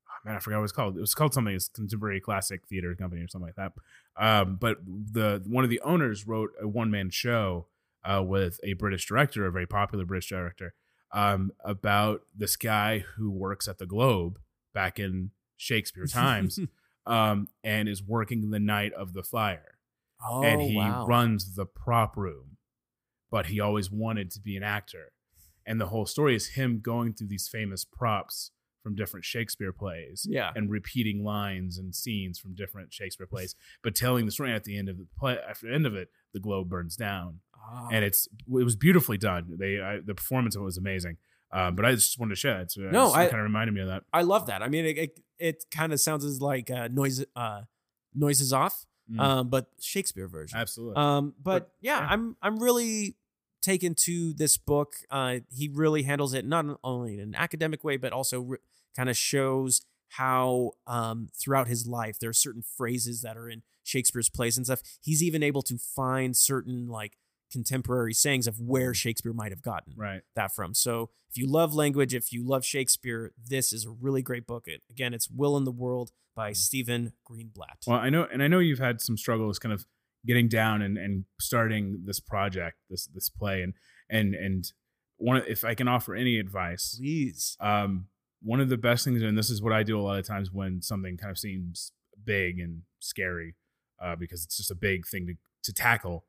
Oh, 0.08 0.28
man, 0.28 0.36
I 0.36 0.38
forgot 0.40 0.58
what 0.58 0.64
it's 0.64 0.72
called. 0.72 0.96
It 0.96 1.00
was 1.00 1.14
called 1.14 1.34
something. 1.34 1.54
It's 1.54 1.68
Contemporary 1.68 2.20
Classic 2.20 2.66
Theater 2.66 2.94
Company 2.94 3.22
or 3.22 3.28
something 3.28 3.46
like 3.46 3.56
that. 3.56 3.72
Um, 4.16 4.56
but 4.56 4.78
the 4.84 5.42
one 5.46 5.62
of 5.62 5.70
the 5.70 5.80
owners 5.80 6.26
wrote 6.26 6.50
a 6.60 6.66
one 6.66 6.90
man 6.90 7.10
show 7.10 7.66
uh, 8.04 8.22
with 8.22 8.58
a 8.62 8.72
British 8.74 9.06
director, 9.06 9.46
a 9.46 9.52
very 9.52 9.66
popular 9.66 10.04
British 10.04 10.28
director, 10.28 10.74
um, 11.12 11.52
about 11.64 12.22
this 12.34 12.56
guy 12.56 13.00
who 13.16 13.30
works 13.30 13.68
at 13.68 13.78
the 13.78 13.86
Globe 13.86 14.38
back 14.72 14.98
in 14.98 15.30
Shakespeare 15.56 16.06
times, 16.12 16.58
um, 17.06 17.48
and 17.62 17.88
is 17.88 18.02
working 18.02 18.50
the 18.50 18.58
night 18.60 18.92
of 18.92 19.12
the 19.12 19.22
fire 19.22 19.76
oh, 20.24 20.42
and 20.42 20.62
he 20.62 20.76
wow. 20.76 21.06
runs 21.06 21.54
the 21.54 21.66
prop 21.66 22.16
room, 22.16 22.56
but 23.30 23.46
he 23.46 23.60
always 23.60 23.90
wanted 23.90 24.30
to 24.32 24.40
be 24.40 24.56
an 24.56 24.62
actor. 24.62 25.12
And 25.66 25.80
the 25.80 25.86
whole 25.86 26.06
story 26.06 26.34
is 26.36 26.50
him 26.50 26.80
going 26.80 27.12
through 27.14 27.28
these 27.28 27.48
famous 27.48 27.84
props 27.84 28.52
from 28.82 28.94
different 28.94 29.24
Shakespeare 29.24 29.72
plays 29.72 30.26
Yeah. 30.28 30.52
and 30.54 30.70
repeating 30.70 31.24
lines 31.24 31.76
and 31.76 31.92
scenes 31.92 32.38
from 32.38 32.54
different 32.54 32.92
Shakespeare 32.92 33.26
plays, 33.26 33.56
but 33.82 33.96
telling 33.96 34.26
the 34.26 34.32
story 34.32 34.52
at 34.52 34.62
the 34.62 34.78
end 34.78 34.88
of 34.88 34.96
the 34.96 35.06
play. 35.18 35.38
After 35.48 35.66
the 35.66 35.74
end 35.74 35.86
of 35.86 35.94
it, 35.94 36.08
the 36.32 36.38
globe 36.40 36.68
burns 36.68 36.94
down, 36.94 37.40
Ah. 37.54 37.88
and 37.90 38.04
it's 38.04 38.28
it 38.28 38.64
was 38.64 38.76
beautifully 38.76 39.18
done. 39.18 39.56
They 39.58 39.80
I, 39.80 39.98
the 40.04 40.14
performance 40.14 40.54
of 40.54 40.62
it 40.62 40.66
was 40.66 40.78
amazing. 40.78 41.16
Um, 41.52 41.76
but 41.76 41.84
I 41.84 41.92
just 41.94 42.18
wanted 42.18 42.30
to 42.34 42.40
share 42.40 42.60
it. 42.60 42.72
So 42.72 42.82
No, 42.82 43.12
I- 43.12 43.26
kind 43.28 43.38
of 43.40 43.44
reminded 43.44 43.72
me 43.74 43.80
of 43.82 43.88
that. 43.88 44.02
I 44.12 44.22
love 44.22 44.46
that. 44.46 44.62
I 44.62 44.68
mean, 44.68 44.84
it 44.84 44.98
it, 44.98 45.20
it 45.38 45.64
kind 45.70 45.92
of 45.92 46.00
sounds 46.00 46.24
as 46.24 46.40
like 46.40 46.70
uh, 46.70 46.88
noise 46.90 47.24
uh, 47.34 47.62
noises 48.14 48.52
off, 48.52 48.86
Mm. 49.10 49.20
um, 49.20 49.48
but 49.48 49.68
Shakespeare 49.80 50.26
version. 50.26 50.58
Absolutely. 50.58 50.96
Um, 50.96 51.34
but, 51.40 51.60
But, 51.60 51.70
yeah, 51.80 52.00
yeah. 52.00 52.08
I'm 52.10 52.36
I'm 52.42 52.58
really 52.58 53.14
taken 53.62 53.94
to 53.94 54.32
this 54.32 54.56
book. 54.56 54.94
Uh, 55.10 55.38
he 55.48 55.68
really 55.68 56.02
handles 56.02 56.34
it 56.34 56.44
not 56.44 56.64
only 56.82 57.14
in 57.14 57.20
an 57.20 57.34
academic 57.36 57.84
way, 57.84 57.96
but 57.96 58.12
also 58.12 58.40
re- 58.40 58.58
kind 58.96 59.08
of 59.08 59.16
shows 59.16 59.82
how 60.10 60.72
um, 60.88 61.28
throughout 61.34 61.68
his 61.68 61.86
life 61.86 62.18
there 62.18 62.30
are 62.30 62.32
certain 62.46 62.62
phrases 62.62 63.22
that 63.22 63.36
are 63.36 63.48
in 63.48 63.62
Shakespeare's 63.84 64.28
plays 64.28 64.56
and 64.56 64.66
stuff. 64.66 64.82
He's 65.00 65.22
even 65.22 65.42
able 65.44 65.62
to 65.62 65.78
find 65.78 66.36
certain 66.36 66.88
like 66.88 67.16
contemporary 67.52 68.12
sayings 68.12 68.46
of 68.46 68.60
where 68.60 68.92
Shakespeare 68.94 69.32
might 69.32 69.52
have 69.52 69.62
gotten 69.62 69.94
Right. 69.96 70.22
that 70.34 70.54
from. 70.54 70.74
So 70.74 71.10
if 71.30 71.36
you 71.36 71.46
love 71.46 71.74
language, 71.74 72.14
if 72.14 72.32
you 72.32 72.46
love 72.46 72.64
Shakespeare, 72.64 73.32
this 73.42 73.72
is 73.72 73.84
a 73.86 73.90
really 73.90 74.22
great 74.22 74.46
book. 74.46 74.64
It, 74.66 74.82
again, 74.90 75.14
it's 75.14 75.30
Will 75.30 75.56
in 75.56 75.64
the 75.64 75.72
World 75.72 76.10
by 76.34 76.52
Stephen 76.52 77.12
Greenblatt. 77.30 77.86
Well, 77.86 77.98
I 77.98 78.10
know, 78.10 78.26
and 78.30 78.42
I 78.42 78.48
know 78.48 78.58
you've 78.58 78.78
had 78.78 79.00
some 79.00 79.16
struggles, 79.16 79.58
kind 79.58 79.72
of 79.72 79.86
getting 80.26 80.48
down 80.48 80.82
and, 80.82 80.98
and 80.98 81.24
starting 81.40 82.02
this 82.04 82.20
project, 82.20 82.78
this 82.90 83.06
this 83.06 83.28
play, 83.28 83.62
and 83.62 83.74
and 84.10 84.34
and 84.34 84.72
one, 85.18 85.42
if 85.48 85.64
I 85.64 85.74
can 85.74 85.88
offer 85.88 86.14
any 86.14 86.38
advice, 86.38 86.96
Please. 86.98 87.56
um, 87.60 88.08
one 88.42 88.60
of 88.60 88.68
the 88.68 88.76
best 88.76 89.04
things, 89.04 89.22
and 89.22 89.38
this 89.38 89.48
is 89.50 89.62
what 89.62 89.72
I 89.72 89.82
do 89.82 89.98
a 89.98 90.02
lot 90.02 90.18
of 90.18 90.26
times 90.26 90.50
when 90.52 90.82
something 90.82 91.16
kind 91.16 91.30
of 91.30 91.38
seems 91.38 91.92
big 92.22 92.58
and 92.58 92.82
scary, 92.98 93.54
uh, 94.02 94.14
because 94.16 94.44
it's 94.44 94.56
just 94.58 94.70
a 94.70 94.74
big 94.74 95.06
thing 95.06 95.26
to 95.26 95.34
to 95.64 95.72
tackle, 95.72 96.24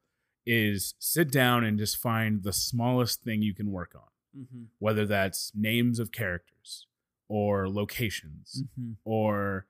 is 0.50 0.96
sit 1.00 1.30
down 1.32 1.64
and 1.64 1.78
just 1.78 1.98
find 1.98 2.44
the 2.44 2.54
smallest 2.54 3.22
thing 3.24 3.42
you 3.42 3.54
can 3.54 3.72
work 3.72 3.94
on, 3.96 4.02
Mm-hmm. 4.38 4.64
whether 4.80 5.06
that's 5.06 5.52
names 5.56 5.98
of 6.00 6.12
characters 6.12 6.86
or 7.28 7.68
locations 7.70 8.64
Mm-hmm. 8.80 8.92
or 9.04 9.66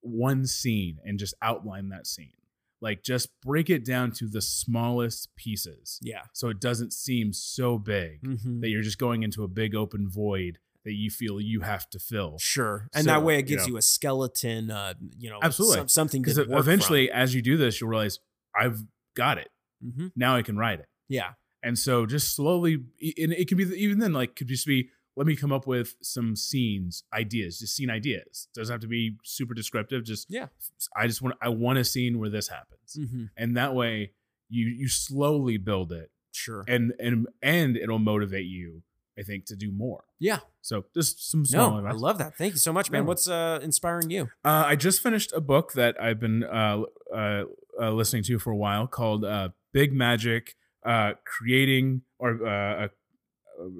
one 0.00 0.46
scene 0.46 0.98
and 1.04 1.18
just 1.18 1.34
outline 1.42 1.88
that 1.90 2.06
scene. 2.06 2.32
Like 2.80 3.02
just 3.02 3.28
break 3.40 3.68
it 3.70 3.84
down 3.84 4.12
to 4.12 4.26
the 4.28 4.40
smallest 4.40 5.34
pieces 5.36 5.98
Yeah. 6.02 6.22
so 6.32 6.48
it 6.48 6.60
doesn't 6.60 6.92
seem 6.92 7.32
so 7.32 7.78
big 7.78 8.22
Mm-hmm. 8.22 8.60
that 8.60 8.68
you're 8.68 8.82
just 8.82 8.98
going 8.98 9.22
into 9.22 9.42
a 9.44 9.48
big 9.48 9.74
open 9.74 10.08
void 10.08 10.58
that 10.84 10.92
you 10.94 11.10
feel 11.10 11.40
you 11.40 11.60
have 11.60 11.90
to 11.90 11.98
fill. 11.98 12.38
Sure. 12.38 12.88
And 12.94 13.04
So, 13.04 13.10
that 13.10 13.22
way 13.22 13.34
it 13.34 13.48
you 13.48 13.56
gives 13.56 13.66
know. 13.66 13.72
you 13.74 13.76
a 13.78 13.82
skeleton, 13.82 14.70
uh, 14.70 14.94
you 15.18 15.28
know, 15.28 15.38
Absolutely. 15.42 15.76
some- 15.78 15.88
something 15.88 16.22
Because 16.22 16.36
to 16.36 16.56
eventually, 16.56 17.10
as 17.10 17.34
you 17.34 17.42
do 17.42 17.56
this, 17.56 17.80
you'll 17.80 17.90
realize 17.90 18.20
I've 18.54 18.84
got 19.14 19.38
it. 19.38 19.48
Hmm 19.82 20.08
Now 20.16 20.36
I 20.36 20.42
can 20.42 20.56
write 20.56 20.80
it. 20.80 20.86
Yeah. 21.08 21.30
And 21.62 21.78
so 21.78 22.06
just 22.06 22.36
slowly, 22.36 22.74
and 22.74 23.32
it 23.32 23.48
can 23.48 23.58
be 23.58 23.64
even 23.64 23.98
then, 23.98 24.12
like, 24.12 24.36
could 24.36 24.46
just 24.48 24.66
be, 24.66 24.90
let 25.16 25.26
me 25.26 25.34
come 25.34 25.52
up 25.52 25.66
with 25.66 25.96
some 26.00 26.36
scenes, 26.36 27.02
ideas, 27.12 27.58
just 27.58 27.74
scene 27.74 27.90
ideas. 27.90 28.46
Doesn't 28.54 28.72
have 28.72 28.80
to 28.82 28.86
be 28.86 29.16
super 29.24 29.54
descriptive. 29.54 30.04
Just, 30.04 30.26
Yeah. 30.30 30.46
I 30.94 31.08
just 31.08 31.20
want, 31.20 31.34
I 31.42 31.48
want 31.48 31.78
a 31.78 31.84
scene 31.84 32.18
where 32.20 32.30
this 32.30 32.48
happens. 32.48 32.96
Mm-hmm. 32.96 33.24
And 33.36 33.56
that 33.56 33.74
way 33.74 34.12
you, 34.48 34.66
you 34.66 34.88
slowly 34.88 35.56
build 35.56 35.90
it 35.92 36.10
Sure. 36.32 36.64
and, 36.68 36.92
and, 37.00 37.26
and 37.42 37.76
it'll 37.76 37.98
motivate 37.98 38.46
you, 38.46 38.82
I 39.18 39.22
think, 39.22 39.46
to 39.46 39.56
do 39.56 39.72
more. 39.72 40.04
Yeah. 40.20 40.38
So 40.60 40.84
just 40.94 41.28
some 41.28 41.44
small 41.44 41.80
No, 41.82 41.86
I 41.88 41.92
love 41.92 42.18
that. 42.18 42.36
Thank 42.36 42.52
you 42.52 42.58
so 42.58 42.72
much, 42.72 42.88
man. 42.92 43.02
Yeah. 43.02 43.06
What's 43.08 43.28
uh, 43.28 43.58
inspiring 43.62 44.10
you? 44.10 44.28
Uh, 44.44 44.62
I 44.66 44.76
just 44.76 45.02
finished 45.02 45.32
a 45.34 45.40
book 45.40 45.72
that 45.72 46.00
I've 46.00 46.20
been 46.20 46.44
uh, 46.44 46.82
uh, 47.12 47.42
uh, 47.80 47.90
listening 47.90 48.22
to 48.24 48.38
for 48.38 48.52
a 48.52 48.56
while 48.56 48.86
called 48.86 49.24
uh, 49.24 49.48
Big 49.72 49.92
Magic 49.92 50.56
uh, 50.84 51.12
Creating, 51.24 52.02
or 52.18 52.46
uh, 52.46 52.84
uh, 52.84 52.88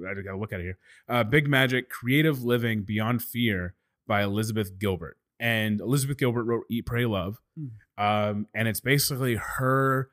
I 0.09 0.21
gotta 0.21 0.37
look 0.37 0.53
at 0.53 0.59
it 0.59 0.63
here. 0.63 0.77
Uh, 1.07 1.23
Big 1.23 1.47
Magic 1.47 1.89
Creative 1.89 2.43
Living 2.43 2.83
Beyond 2.83 3.23
Fear 3.23 3.75
by 4.07 4.23
Elizabeth 4.23 4.77
Gilbert. 4.79 5.17
And 5.39 5.79
Elizabeth 5.79 6.17
Gilbert 6.17 6.43
wrote 6.43 6.65
Eat, 6.69 6.85
Pray, 6.85 7.05
Love. 7.05 7.39
Hmm. 7.57 8.03
Um, 8.03 8.47
and 8.53 8.67
it's 8.67 8.81
basically 8.81 9.35
her 9.35 10.09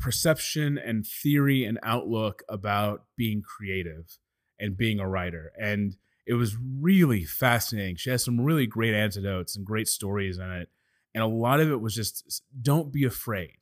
perception 0.00 0.76
and 0.76 1.06
theory 1.06 1.64
and 1.64 1.78
outlook 1.84 2.42
about 2.48 3.04
being 3.16 3.42
creative 3.42 4.18
and 4.58 4.76
being 4.76 4.98
a 4.98 5.08
writer. 5.08 5.52
And 5.58 5.96
it 6.26 6.34
was 6.34 6.56
really 6.58 7.24
fascinating. 7.24 7.96
She 7.96 8.10
has 8.10 8.24
some 8.24 8.40
really 8.40 8.66
great 8.66 8.94
antidotes 8.94 9.56
and 9.56 9.64
great 9.64 9.88
stories 9.88 10.38
in 10.38 10.50
it. 10.50 10.68
And 11.14 11.22
a 11.22 11.28
lot 11.28 11.60
of 11.60 11.70
it 11.70 11.80
was 11.80 11.94
just 11.94 12.42
don't 12.60 12.92
be 12.92 13.04
afraid. 13.04 13.58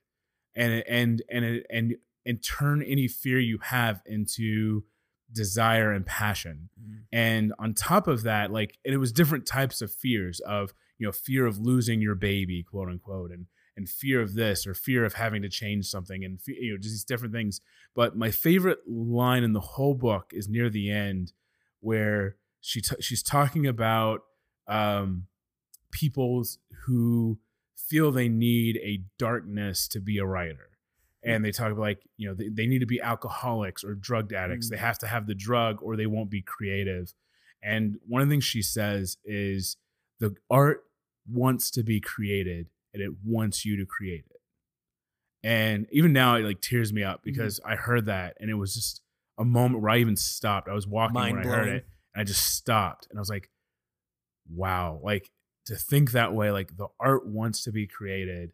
And 0.55 0.85
and 0.89 1.23
and 1.31 1.63
and 1.71 1.97
and 2.27 2.43
turn 2.43 2.83
any 2.83 3.09
fear 3.09 3.39
you 3.39 3.59
have 3.63 4.03
into 4.07 4.85
desire 5.33 5.93
and 5.93 6.05
passion. 6.05 6.69
And 7.13 7.53
on 7.59 7.75
top 7.75 8.09
of 8.09 8.23
that, 8.25 8.53
like 8.53 8.79
and 8.85 8.95
it 8.95 8.99
was 8.99 9.13
different 9.13 9.47
types 9.47 9.81
of 9.81 9.93
fears 9.93 10.41
of, 10.41 10.75
you 10.99 11.07
know, 11.07 11.13
fear 11.13 11.47
of 11.47 11.59
losing 11.59 12.01
your 12.01 12.15
baby, 12.15 12.63
quote 12.63 12.89
unquote, 12.89 13.31
and 13.31 13.47
and 13.77 13.89
fear 13.89 14.21
of 14.21 14.35
this 14.35 14.67
or 14.67 14.75
fear 14.75 15.05
of 15.05 15.15
having 15.15 15.43
to 15.43 15.49
change 15.49 15.87
something 15.87 16.25
and 16.25 16.41
you 16.47 16.73
know 16.73 16.77
just 16.79 16.93
these 16.93 17.05
different 17.05 17.33
things. 17.33 17.61
But 17.95 18.17
my 18.17 18.31
favorite 18.31 18.81
line 18.87 19.43
in 19.43 19.53
the 19.53 19.61
whole 19.61 19.95
book 19.95 20.33
is 20.33 20.49
near 20.49 20.69
the 20.69 20.91
end 20.91 21.33
where 21.81 22.37
she 22.61 22.81
t- 22.81 23.01
she's 23.01 23.23
talking 23.23 23.67
about 23.67 24.23
um, 24.69 25.27
people 25.91 26.45
who 26.85 27.39
feel 27.89 28.13
they 28.13 28.29
need 28.29 28.77
a 28.79 29.03
darkness 29.19 29.89
to 29.89 30.01
be 30.01 30.19
a 30.19 30.27
writer. 30.27 30.71
And 31.23 31.45
they 31.45 31.53
talk 31.53 31.71
about 31.71 31.83
like, 31.83 32.03
you 32.17 32.29
know, 32.29 32.35
they, 32.35 32.49
they 32.49 32.67
need 32.67 32.79
to 32.79 32.87
be 32.87 33.01
alcoholics 33.01 33.85
or 33.85 33.95
drug 33.95 34.33
addicts. 34.33 34.69
Mm. 34.69 34.71
They 34.71 34.77
have 34.79 34.99
to 35.01 35.07
have 35.07 35.27
the 35.27 35.35
drug 35.35 35.83
or 35.83 35.97
they 35.97 36.07
won't 36.07 36.31
be 36.31 36.41
creative. 36.41 37.13
And 37.63 37.99
one 38.07 38.23
of 38.23 38.29
the 38.29 38.33
things 38.33 38.45
she 38.45 38.63
says 38.63 39.19
is 39.25 39.77
the 40.19 40.35
art 40.51 40.85
wants 41.31 41.71
to 41.73 41.83
be 41.83 42.01
created 42.01 42.69
and 42.95 43.03
it 43.03 43.13
wants 43.25 43.65
you 43.65 43.77
to 43.77 43.85
create 43.85 44.25
it. 44.31 44.41
And 45.43 45.87
even 45.91 46.13
now 46.13 46.37
it 46.37 46.45
like 46.45 46.61
tears 46.61 46.93
me 46.93 47.03
up 47.03 47.23
because 47.23 47.61
I 47.65 47.75
heard 47.77 48.07
that 48.07 48.37
and 48.41 48.51
it 48.51 48.55
was 48.55 48.75
just 48.75 49.03
a 49.39 49.45
moment 49.45 49.83
where 49.83 49.91
I 49.91 49.99
even 49.99 50.17
stopped. 50.17 50.69
I 50.69 50.75
was 50.75 50.87
walking 50.87 51.15
when 51.15 51.39
I 51.39 51.47
heard 51.47 51.69
it 51.69 51.87
and 52.15 52.21
I 52.21 52.25
just 52.25 52.55
stopped 52.55 53.09
and 53.11 53.19
I 53.19 53.21
was 53.21 53.31
like, 53.31 53.51
wow, 54.55 55.01
like 55.03 55.31
to 55.67 55.77
think 55.77 56.13
that 56.13 56.33
way, 56.33 56.51
like 56.51 56.77
the 56.77 56.89
art 56.99 57.27
wants 57.27 57.63
to 57.65 57.73
be 57.73 57.87
created 57.87 58.51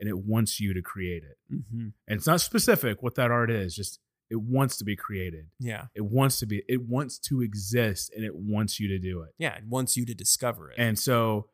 and 0.00 0.08
it 0.08 0.18
wants 0.18 0.60
you 0.60 0.74
to 0.74 0.82
create 0.82 1.22
it. 1.24 1.38
Mm-hmm. 1.52 1.88
And 2.06 2.16
it's 2.16 2.26
not 2.26 2.40
specific 2.40 3.02
what 3.02 3.14
that 3.16 3.30
art 3.30 3.50
is, 3.50 3.74
just 3.74 4.00
it 4.30 4.40
wants 4.40 4.76
to 4.76 4.84
be 4.84 4.94
created. 4.94 5.46
Yeah. 5.58 5.86
It 5.94 6.04
wants 6.04 6.38
to 6.40 6.46
be, 6.46 6.62
it 6.68 6.82
wants 6.82 7.18
to 7.20 7.40
exist 7.40 8.12
and 8.14 8.24
it 8.24 8.34
wants 8.34 8.78
you 8.78 8.88
to 8.88 8.98
do 8.98 9.22
it. 9.22 9.30
Yeah. 9.38 9.56
It 9.56 9.64
wants 9.66 9.96
you 9.96 10.04
to 10.06 10.14
discover 10.14 10.70
it. 10.70 10.76
And 10.78 10.98
so 10.98 11.48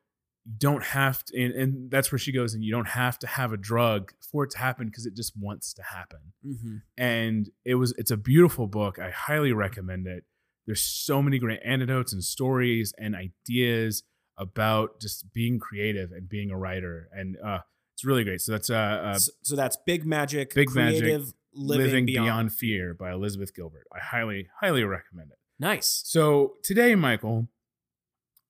you 0.44 0.52
don't 0.58 0.82
have 0.82 1.24
to, 1.26 1.40
and, 1.40 1.54
and 1.54 1.90
that's 1.90 2.10
where 2.10 2.18
she 2.18 2.32
goes, 2.32 2.52
and 2.52 2.64
you 2.64 2.72
don't 2.72 2.88
have 2.88 3.18
to 3.20 3.26
have 3.26 3.52
a 3.52 3.56
drug 3.56 4.12
for 4.30 4.44
it 4.44 4.50
to 4.50 4.58
happen 4.58 4.86
because 4.88 5.06
it 5.06 5.14
just 5.14 5.32
wants 5.38 5.72
to 5.74 5.82
happen. 5.82 6.18
mm-hmm. 6.46 6.76
And 6.98 7.48
it 7.64 7.76
was, 7.76 7.94
it's 7.96 8.10
a 8.10 8.16
beautiful 8.16 8.66
book. 8.66 8.98
I 8.98 9.10
highly 9.10 9.52
recommend 9.52 10.06
it. 10.06 10.24
There's 10.66 10.82
so 10.82 11.22
many 11.22 11.38
great 11.38 11.60
anecdotes 11.64 12.12
and 12.12 12.24
stories 12.24 12.92
and 12.98 13.14
ideas 13.14 14.02
about 14.36 15.00
just 15.00 15.32
being 15.32 15.58
creative 15.58 16.10
and 16.12 16.28
being 16.28 16.50
a 16.50 16.56
writer. 16.56 17.08
And 17.12 17.36
uh, 17.44 17.60
it's 17.94 18.04
really 18.04 18.24
great. 18.24 18.40
So 18.40 18.52
that's 18.52 18.70
uh, 18.70 18.74
uh, 18.74 19.18
so, 19.18 19.32
so 19.42 19.56
that's 19.56 19.76
Big 19.86 20.04
Magic, 20.04 20.54
Big 20.54 20.74
Magic, 20.74 21.00
Creative 21.00 21.32
Living, 21.52 21.86
Living, 21.86 22.06
Beyond. 22.06 22.26
Beyond. 22.26 22.52
Fear 22.52 22.94
by 22.94 23.12
Elizabeth 23.12 23.54
Gilbert. 23.54 23.86
I 23.94 24.00
highly, 24.00 24.48
highly 24.60 24.82
recommend 24.84 25.30
it. 25.30 25.38
Nice. 25.60 26.02
So 26.04 26.54
today, 26.64 26.94
Michael, 26.96 27.46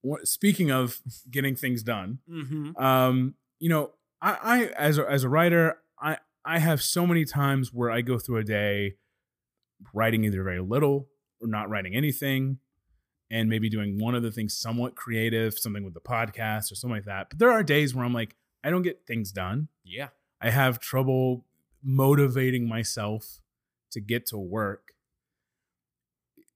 what, 0.00 0.26
speaking 0.26 0.70
of 0.70 1.00
getting 1.30 1.54
things 1.56 1.82
done, 1.82 2.18
Mm-hmm. 2.30 2.76
um, 2.82 3.34
you 3.58 3.68
know, 3.68 3.92
I, 4.22 4.38
I 4.42 4.64
as 4.78 4.98
a, 4.98 5.10
as 5.10 5.22
a 5.24 5.28
writer, 5.28 5.78
I 6.00 6.16
I 6.44 6.58
have 6.58 6.82
so 6.82 7.06
many 7.06 7.24
times 7.24 7.72
where 7.74 7.90
I 7.90 8.00
go 8.00 8.18
through 8.18 8.38
a 8.38 8.44
day 8.44 8.94
writing 9.92 10.24
either 10.24 10.42
very 10.42 10.60
little 10.60 11.08
or 11.40 11.48
not 11.48 11.68
writing 11.68 11.94
anything, 11.94 12.58
and 13.30 13.48
maybe 13.48 13.68
doing 13.68 13.98
one 13.98 14.14
of 14.14 14.22
the 14.22 14.30
things 14.30 14.56
somewhat 14.56 14.94
creative, 14.94 15.58
something 15.58 15.84
with 15.84 15.94
the 15.94 16.00
podcast 16.00 16.70
or 16.70 16.74
something 16.74 16.96
like 16.96 17.06
that. 17.06 17.30
But 17.30 17.38
there 17.38 17.50
are 17.50 17.62
days 17.62 17.94
where 17.94 18.04
I'm 18.04 18.12
like, 18.12 18.36
I 18.62 18.70
don't 18.70 18.82
get 18.82 19.06
things 19.06 19.32
done. 19.32 19.68
Yeah. 19.84 20.08
I 20.40 20.50
have 20.50 20.78
trouble 20.78 21.44
motivating 21.82 22.68
myself 22.68 23.40
to 23.92 24.00
get 24.00 24.26
to 24.26 24.38
work. 24.38 24.92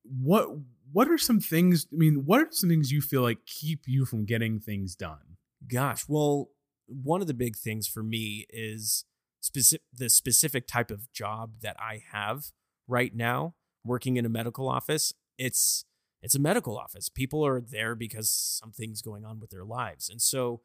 What 0.04 0.48
what 0.92 1.08
are 1.08 1.18
some 1.18 1.40
things? 1.40 1.86
I 1.92 1.96
mean, 1.96 2.24
what 2.24 2.40
are 2.40 2.48
some 2.50 2.70
things 2.70 2.90
you 2.90 3.00
feel 3.00 3.22
like 3.22 3.44
keep 3.46 3.82
you 3.86 4.04
from 4.06 4.24
getting 4.24 4.58
things 4.58 4.94
done? 4.94 5.36
Gosh, 5.70 6.04
well, 6.08 6.50
one 6.86 7.20
of 7.20 7.26
the 7.26 7.34
big 7.34 7.56
things 7.56 7.86
for 7.86 8.02
me 8.02 8.46
is 8.48 9.04
specific 9.40 9.82
the 9.92 10.08
specific 10.08 10.66
type 10.66 10.90
of 10.90 11.12
job 11.12 11.60
that 11.62 11.76
I 11.78 12.02
have 12.12 12.52
right 12.86 13.14
now, 13.14 13.54
working 13.84 14.16
in 14.16 14.24
a 14.24 14.30
medical 14.30 14.68
office. 14.68 15.12
It's 15.36 15.84
it's 16.22 16.34
a 16.34 16.40
medical 16.40 16.76
office. 16.76 17.08
People 17.08 17.46
are 17.46 17.60
there 17.60 17.94
because 17.94 18.30
something's 18.30 19.02
going 19.02 19.24
on 19.24 19.40
with 19.40 19.50
their 19.50 19.64
lives. 19.64 20.08
And 20.08 20.20
so 20.20 20.62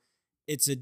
it's 0.47 0.69
a 0.69 0.77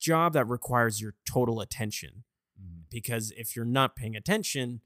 job 0.00 0.32
that 0.34 0.48
requires 0.48 1.00
your 1.00 1.14
total 1.28 1.60
attention 1.60 2.24
mm-hmm. 2.60 2.82
because 2.90 3.32
if 3.36 3.56
you're 3.56 3.64
not 3.64 3.96
paying 3.96 4.16
attention, 4.16 4.80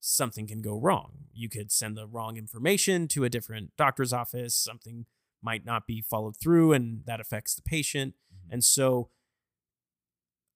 something 0.00 0.46
can 0.46 0.60
go 0.60 0.78
wrong. 0.78 1.12
You 1.32 1.48
could 1.48 1.72
send 1.72 1.96
the 1.96 2.06
wrong 2.06 2.36
information 2.36 3.08
to 3.08 3.24
a 3.24 3.30
different 3.30 3.76
doctor's 3.76 4.12
office, 4.12 4.54
something 4.54 5.06
might 5.42 5.64
not 5.64 5.86
be 5.86 6.00
followed 6.00 6.36
through, 6.36 6.72
and 6.72 7.02
that 7.06 7.20
affects 7.20 7.54
the 7.54 7.62
patient. 7.62 8.14
Mm-hmm. 8.32 8.54
And 8.54 8.64
so 8.64 9.10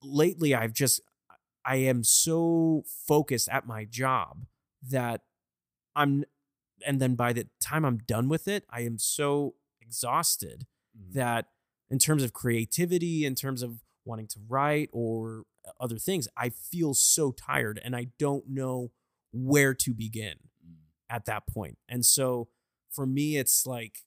lately, 0.03 0.55
I've 0.55 0.73
just, 0.73 1.01
I 1.65 1.77
am 1.77 2.05
so 2.05 2.85
focused 3.07 3.49
at 3.49 3.67
my 3.67 3.85
job 3.85 4.47
that 4.89 5.23
I'm, 5.95 6.25
and 6.87 7.01
then 7.01 7.15
by 7.15 7.33
the 7.33 7.49
time 7.61 7.85
I'm 7.85 7.99
done 7.99 8.29
with 8.29 8.49
it, 8.49 8.65
I 8.71 8.81
am 8.81 8.99
so 8.99 9.55
exhausted 9.81 10.67
Mm-hmm. 10.99 11.19
that 11.19 11.47
in 11.91 11.99
terms 11.99 12.23
of 12.23 12.33
creativity, 12.33 13.25
in 13.25 13.35
terms 13.35 13.63
of 13.63 13.81
wanting 14.05 14.27
to 14.29 14.41
write 14.49 14.89
or 14.93 15.45
other 15.81 15.99
things, 15.99 16.29
I 16.37 16.49
feel 16.49 16.95
so 16.95 17.33
tired 17.33 17.81
and 17.83 17.95
I 17.95 18.09
don't 18.19 18.49
know 18.49 18.91
where 19.33 19.75
to 19.75 19.95
begin 19.95 20.35
at 21.09 21.27
that 21.27 21.47
point. 21.47 21.79
And 21.89 22.05
so 22.05 22.49
for 22.91 23.07
me, 23.07 23.37
it's 23.37 23.67
like 23.67 23.99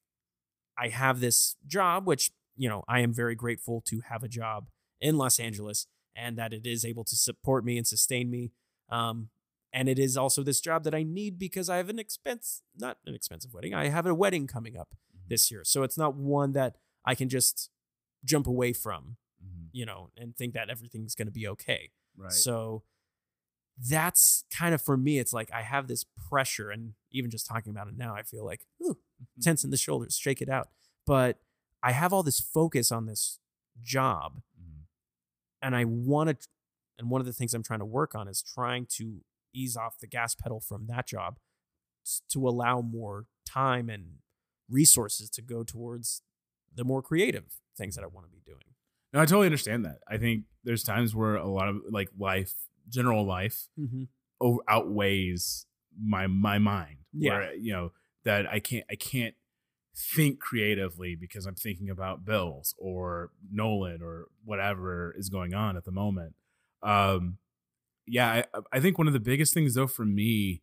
I 0.77 0.89
have 0.89 1.19
this 1.19 1.55
job, 1.67 2.05
which, 2.07 2.31
you 2.57 2.67
know, 2.67 2.83
I 2.87 2.99
am 2.99 3.13
very 3.13 3.35
grateful 3.35 3.81
to 3.87 4.01
have 4.01 4.23
a 4.23 4.27
job 4.27 4.67
in 4.99 5.17
Los 5.17 5.39
Angeles 5.39 5.87
and 6.15 6.37
that 6.37 6.53
it 6.53 6.65
is 6.65 6.83
able 6.83 7.03
to 7.05 7.15
support 7.15 7.63
me 7.63 7.77
and 7.77 7.87
sustain 7.87 8.29
me. 8.29 8.51
Um, 8.89 9.29
and 9.73 9.89
it 9.89 9.97
is 9.99 10.15
also 10.15 10.43
this 10.43 10.61
job 10.61 10.83
that 10.83 10.93
I 10.95 11.03
need 11.03 11.37
because 11.39 11.67
I 11.69 11.77
have 11.77 11.89
an 11.89 11.99
expense, 11.99 12.61
not 12.77 12.99
an 13.05 13.15
expensive 13.15 13.53
wedding. 13.53 13.73
I 13.73 13.87
have 13.89 14.05
a 14.05 14.13
wedding 14.13 14.45
coming 14.47 14.77
up 14.77 14.95
this 15.27 15.49
year. 15.51 15.63
So 15.63 15.83
it's 15.83 15.97
not 15.97 16.15
one 16.15 16.51
that 16.53 16.75
I 17.03 17.15
can 17.15 17.27
just 17.27 17.69
jump 18.23 18.45
away 18.47 18.71
from, 18.73 19.17
Mhm. 19.43 19.69
you 19.71 19.85
know, 19.85 20.11
and 20.15 20.37
think 20.37 20.53
that 20.53 20.69
everything's 20.69 21.15
going 21.15 21.27
to 21.27 21.31
be 21.31 21.47
okay. 21.47 21.91
Right. 22.15 22.31
So 22.31 22.83
that's 23.77 24.45
kind 24.55 24.75
of 24.75 24.81
for 24.81 24.95
me, 24.95 25.17
it's 25.17 25.33
like 25.33 25.51
I 25.51 25.63
have 25.63 25.87
this 25.87 26.03
pressure, 26.29 26.69
and 26.69 26.93
even 27.11 27.31
just 27.31 27.47
talking 27.47 27.71
about 27.71 27.87
it 27.87 27.97
now, 27.97 28.13
I 28.15 28.21
feel 28.21 28.45
like, 28.45 28.67
ooh, 28.81 28.99
tense 29.41 29.63
in 29.63 29.71
the 29.71 29.77
shoulders, 29.77 30.15
shake 30.15 30.41
it 30.41 30.49
out. 30.49 30.69
But 31.05 31.41
I 31.81 31.91
have 31.91 32.13
all 32.13 32.23
this 32.23 32.39
focus 32.39 32.91
on 32.91 33.07
this 33.07 33.39
job, 33.81 34.43
Mhm. 34.61 34.83
and 35.61 35.75
I 35.75 35.85
want 35.85 36.39
to, 36.41 36.47
and 36.99 37.09
one 37.09 37.19
of 37.19 37.25
the 37.25 37.33
things 37.33 37.53
I'm 37.55 37.63
trying 37.63 37.79
to 37.79 37.85
work 37.85 38.13
on 38.13 38.27
is 38.27 38.43
trying 38.43 38.85
to 38.97 39.25
ease 39.53 39.75
off 39.77 39.99
the 39.99 40.07
gas 40.07 40.35
pedal 40.35 40.59
from 40.59 40.87
that 40.87 41.07
job 41.07 41.37
to 42.29 42.47
allow 42.47 42.81
more 42.81 43.25
time 43.45 43.89
and 43.89 44.17
resources 44.69 45.29
to 45.29 45.41
go 45.41 45.63
towards 45.63 46.21
the 46.75 46.83
more 46.83 47.01
creative 47.01 47.45
things 47.77 47.95
that 47.95 48.03
I 48.03 48.07
want 48.07 48.25
to 48.27 48.31
be 48.31 48.41
doing. 48.45 48.59
No, 49.13 49.19
I 49.21 49.25
totally 49.25 49.45
understand 49.47 49.85
that. 49.85 49.99
I 50.09 50.17
think 50.17 50.45
there's 50.63 50.83
times 50.83 51.15
where 51.15 51.35
a 51.35 51.47
lot 51.47 51.69
of 51.69 51.77
like 51.89 52.09
life, 52.17 52.53
general 52.89 53.25
life, 53.25 53.67
Mm-hmm. 53.79 54.03
over, 54.41 54.59
outweighs 54.67 55.65
my 56.03 56.27
my 56.27 56.57
mind. 56.57 56.97
Yeah. 57.13 57.33
Where, 57.33 57.53
you 57.55 57.73
know 57.73 57.91
that 58.25 58.47
I 58.51 58.59
can't 58.59 58.85
I 58.89 58.95
can't 58.95 59.35
think 59.95 60.39
creatively 60.39 61.15
because 61.15 61.45
I'm 61.45 61.53
thinking 61.55 61.89
about 61.91 62.25
bills 62.25 62.73
or 62.79 63.29
Nolan 63.51 64.01
or 64.01 64.25
whatever 64.43 65.13
is 65.15 65.29
going 65.29 65.53
on 65.53 65.77
at 65.77 65.85
the 65.85 65.91
moment. 65.91 66.33
Um, 66.81 67.37
yeah, 68.07 68.43
I, 68.53 68.59
I 68.73 68.79
think 68.79 68.97
one 68.97 69.07
of 69.07 69.13
the 69.13 69.19
biggest 69.19 69.53
things 69.53 69.73
though 69.75 69.87
for 69.87 70.05
me 70.05 70.61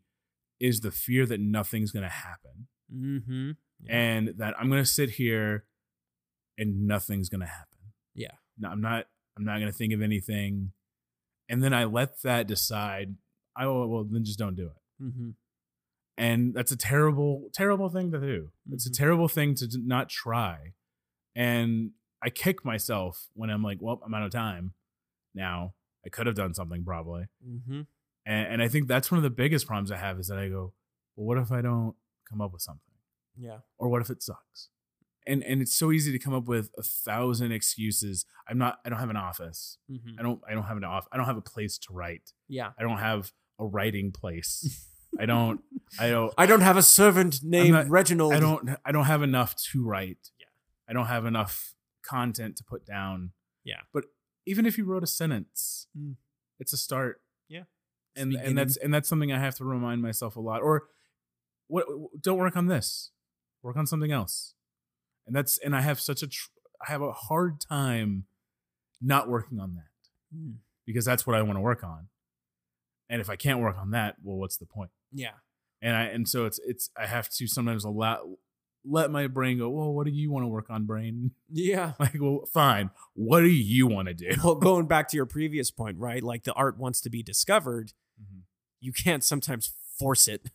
is 0.59 0.81
the 0.81 0.91
fear 0.91 1.25
that 1.27 1.41
nothing's 1.41 1.91
going 1.93 2.03
to 2.05 2.09
happen 2.09 2.67
Mm-hmm. 2.95 3.51
and 3.89 4.35
that 4.39 4.55
I'm 4.59 4.69
going 4.69 4.83
to 4.83 4.91
sit 4.91 5.11
here 5.11 5.65
and 6.59 6.87
nothing's 6.89 7.29
going 7.29 7.41
to 7.41 7.47
happen. 7.47 7.79
Yeah. 8.15 8.33
No, 8.59 8.69
I'm 8.69 8.81
not. 8.81 9.07
I'm 9.37 9.45
not 9.45 9.59
going 9.61 9.71
to 9.71 9.77
think 9.79 9.93
of 9.95 10.03
anything, 10.03 10.73
and 11.49 11.63
then 11.63 11.73
I 11.73 11.85
let 11.85 12.21
that 12.23 12.47
decide. 12.49 13.15
I 13.57 13.67
will. 13.69 13.89
Well, 13.89 14.05
then 14.11 14.25
just 14.25 14.39
don't 14.39 14.57
do 14.57 14.67
it. 14.67 15.03
Mm-hmm. 15.05 15.31
And 16.19 16.53
that's 16.53 16.73
a 16.73 16.77
terrible, 16.77 17.49
terrible 17.55 17.89
thing 17.89 18.11
to 18.13 18.21
do. 18.21 18.51
It's 18.71 18.87
a 18.87 18.91
Mhm. 18.91 18.97
terrible 18.99 19.29
thing 19.29 19.55
to 19.55 19.69
not 19.79 20.09
try. 20.11 20.75
And 21.35 21.93
I 22.23 22.29
kick 22.29 22.65
myself 22.65 23.29
when 23.35 23.49
I'm 23.49 23.63
like, 23.63 23.79
well, 23.81 24.03
I'm 24.05 24.13
out 24.13 24.25
of 24.25 24.33
time 24.33 24.75
now. 25.35 25.73
I 26.05 26.09
could 26.09 26.27
have 26.27 26.37
done 26.37 26.55
something 26.55 26.85
probably. 26.85 27.25
Mm-hmm. 27.47 27.83
And, 28.27 28.47
and 28.53 28.63
I 28.63 28.69
think 28.69 28.89
that's 28.89 29.11
one 29.11 29.19
of 29.19 29.23
the 29.23 29.31
biggest 29.31 29.67
problems 29.67 29.91
I 29.91 29.97
have 29.97 30.19
is 30.19 30.29
that 30.29 30.39
I 30.39 30.49
go, 30.49 30.73
well, 31.17 31.27
what 31.27 31.39
if 31.39 31.51
I 31.53 31.61
don't 31.61 31.95
come 32.29 32.41
up 32.41 32.53
with 32.53 32.63
something? 32.63 32.83
Yeah. 33.39 33.59
or 33.79 33.89
what 33.89 34.03
if 34.03 34.11
it 34.11 34.23
sucks 34.23 34.69
and 35.27 35.43
and 35.45 35.63
it's 35.63 35.73
so 35.73 35.93
easy 35.93 36.13
to 36.13 36.19
come 36.19 36.35
up 36.35 36.47
with 36.47 36.71
a 36.77 36.83
thousand 36.83 37.53
excuses 37.53 38.27
i'm 38.49 38.59
not 38.59 38.81
i 38.85 38.89
don't 38.91 38.99
have 38.99 39.09
an 39.09 39.17
office 39.17 39.79
Mm-hmm. 39.91 40.19
i 40.19 40.23
don't 40.23 40.41
i 40.51 40.53
don't 40.53 40.65
have 40.65 40.77
an 40.77 40.85
off 40.85 41.07
i 41.13 41.17
don't 41.17 41.27
have 41.27 41.37
a 41.39 41.41
place 41.43 41.79
to 41.79 41.93
write 41.93 42.33
Yeah. 42.49 42.71
i 42.79 42.83
don't 42.83 42.99
have 42.99 43.33
a 43.59 43.65
writing 43.67 44.11
place 44.13 44.85
i 45.21 45.25
don't 45.27 45.61
i 45.99 46.11
don't 46.11 46.35
I 46.37 46.45
don't 46.47 46.61
have 46.61 46.77
a 46.77 46.83
servant 46.83 47.41
named 47.43 47.73
not- 47.73 47.89
Reginald. 47.89 48.35
i 48.35 48.41
don't 48.41 48.71
i 48.85 48.93
don't 48.93 49.07
have 49.07 49.23
enough 49.23 49.55
to 49.73 49.85
write 49.87 50.31
Yeah. 50.39 50.47
i 50.89 50.93
don't 50.93 51.07
have 51.07 51.25
enough 51.25 51.75
content 52.03 52.57
to 52.57 52.65
put 52.65 52.85
down 52.85 53.31
Yeah. 53.65 53.83
but 53.95 54.05
even 54.51 54.67
if 54.67 54.75
you 54.79 54.85
wrote 54.85 55.03
a 55.03 55.07
sentence 55.23 55.87
Mm. 55.97 56.15
it's 56.59 56.73
a 56.73 56.77
start 56.77 57.21
Yeah. 57.49 57.65
and 58.17 58.35
and 58.35 58.57
that's 58.59 58.77
and 58.83 58.93
that's 58.95 59.09
something 59.09 59.33
i 59.33 59.39
have 59.47 59.57
to 59.57 59.65
remind 59.65 60.03
myself 60.03 60.37
a 60.37 60.41
lot 60.51 60.61
or 60.63 60.75
what 61.69 61.85
don't 62.21 62.39
work 62.39 62.57
on 62.57 62.67
this 62.67 63.13
work 63.63 63.77
on 63.77 63.87
something 63.87 64.13
else 64.21 64.55
and 65.27 65.35
that's 65.37 65.59
and 65.65 65.75
i 65.77 65.81
have 65.89 65.99
such 66.01 66.23
a 66.23 66.27
tr- 66.27 66.49
i 66.87 66.91
have 66.91 67.03
a 67.03 67.13
hard 67.13 67.61
time 67.61 68.25
not 69.01 69.29
working 69.29 69.59
on 69.61 69.75
that 69.75 69.85
Mm. 70.37 70.57
because 70.87 71.05
that's 71.05 71.27
what 71.27 71.35
i 71.37 71.43
want 71.43 71.57
to 71.57 71.61
work 71.61 71.83
on 71.85 72.09
and 73.09 73.21
if 73.21 73.29
i 73.29 73.37
can't 73.37 73.61
work 73.61 73.77
on 73.85 73.91
that 73.91 74.17
well 74.23 74.37
what's 74.37 74.57
the 74.59 74.67
point 74.67 74.91
Yeah. 75.13 75.37
and 75.83 75.97
i 75.97 76.03
and 76.15 76.29
so 76.29 76.47
it's 76.47 76.61
it's 76.71 76.91
i 76.97 77.07
have 77.07 77.29
to 77.39 77.47
sometimes 77.49 77.85
allow 77.85 78.37
let 78.85 79.11
my 79.11 79.27
brain 79.27 79.59
go 79.59 79.69
well 79.69 79.93
what 79.93 80.07
do 80.07 80.13
you 80.13 80.31
want 80.31 80.43
to 80.43 80.49
work 80.49 80.71
on 80.71 80.87
brain 80.87 81.33
Yeah. 81.51 81.93
like 82.01 82.15
well 82.19 82.47
fine 82.53 82.91
what 83.15 83.41
do 83.41 83.49
you 83.49 83.87
want 83.87 84.09
to 84.09 84.15
do 84.15 84.31
Well, 84.43 84.55
going 84.55 84.87
back 84.87 85.09
to 85.09 85.17
your 85.17 85.27
previous 85.27 85.71
point, 85.71 85.99
right? 85.99 86.23
Like 86.23 86.45
the 86.45 86.53
art 86.55 86.79
wants 86.79 87.01
to 87.03 87.11
be 87.11 87.23
discovered. 87.23 87.93
Mhm. 88.21 88.41
You 88.81 88.93
can't 88.93 89.23
sometimes 89.23 89.73
force 89.99 90.27
it 90.29 90.51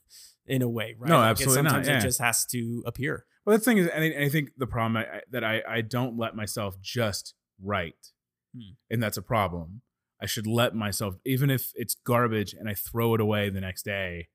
in 0.48 0.62
a 0.62 0.70
way, 0.70 0.96
right? 0.98 1.10
No, 1.10 1.18
Like, 1.20 1.28
it- 1.28 1.30
absolutely 1.32 1.64
not, 1.64 1.70
Sometimes 1.72 1.88
yeah. 1.88 1.98
it 2.00 2.02
just 2.02 2.20
has 2.20 2.46
to 2.48 2.84
appear. 2.86 3.26
Well, 3.46 3.58
the 3.58 3.64
thing 3.64 3.78
is, 3.78 3.88
and 3.88 4.04
I, 4.04 4.24
I 4.26 4.30
think 4.30 4.50
the 4.58 4.66
problem 4.66 4.98
I, 4.98 5.06
I, 5.18 5.22
that 5.32 5.44
I, 5.44 5.62
I 5.70 5.82
don't 5.82 6.18
let 6.18 6.36
myself 6.36 6.80
just 6.82 7.36
write, 7.62 8.12
Hmm. 8.56 8.74
and 8.90 9.04
that's 9.04 9.18
a 9.18 9.22
problem. 9.22 9.82
I 10.20 10.26
should 10.26 10.48
let 10.48 10.74
myself, 10.74 11.16
even 11.26 11.50
if 11.52 11.72
it's 11.76 11.94
garbage 11.94 12.54
and 12.54 12.68
I 12.70 12.74
throw 12.74 13.14
it 13.14 13.22
away 13.22 13.50
the 13.50 13.62
next 13.62 13.84
day, 13.84 14.30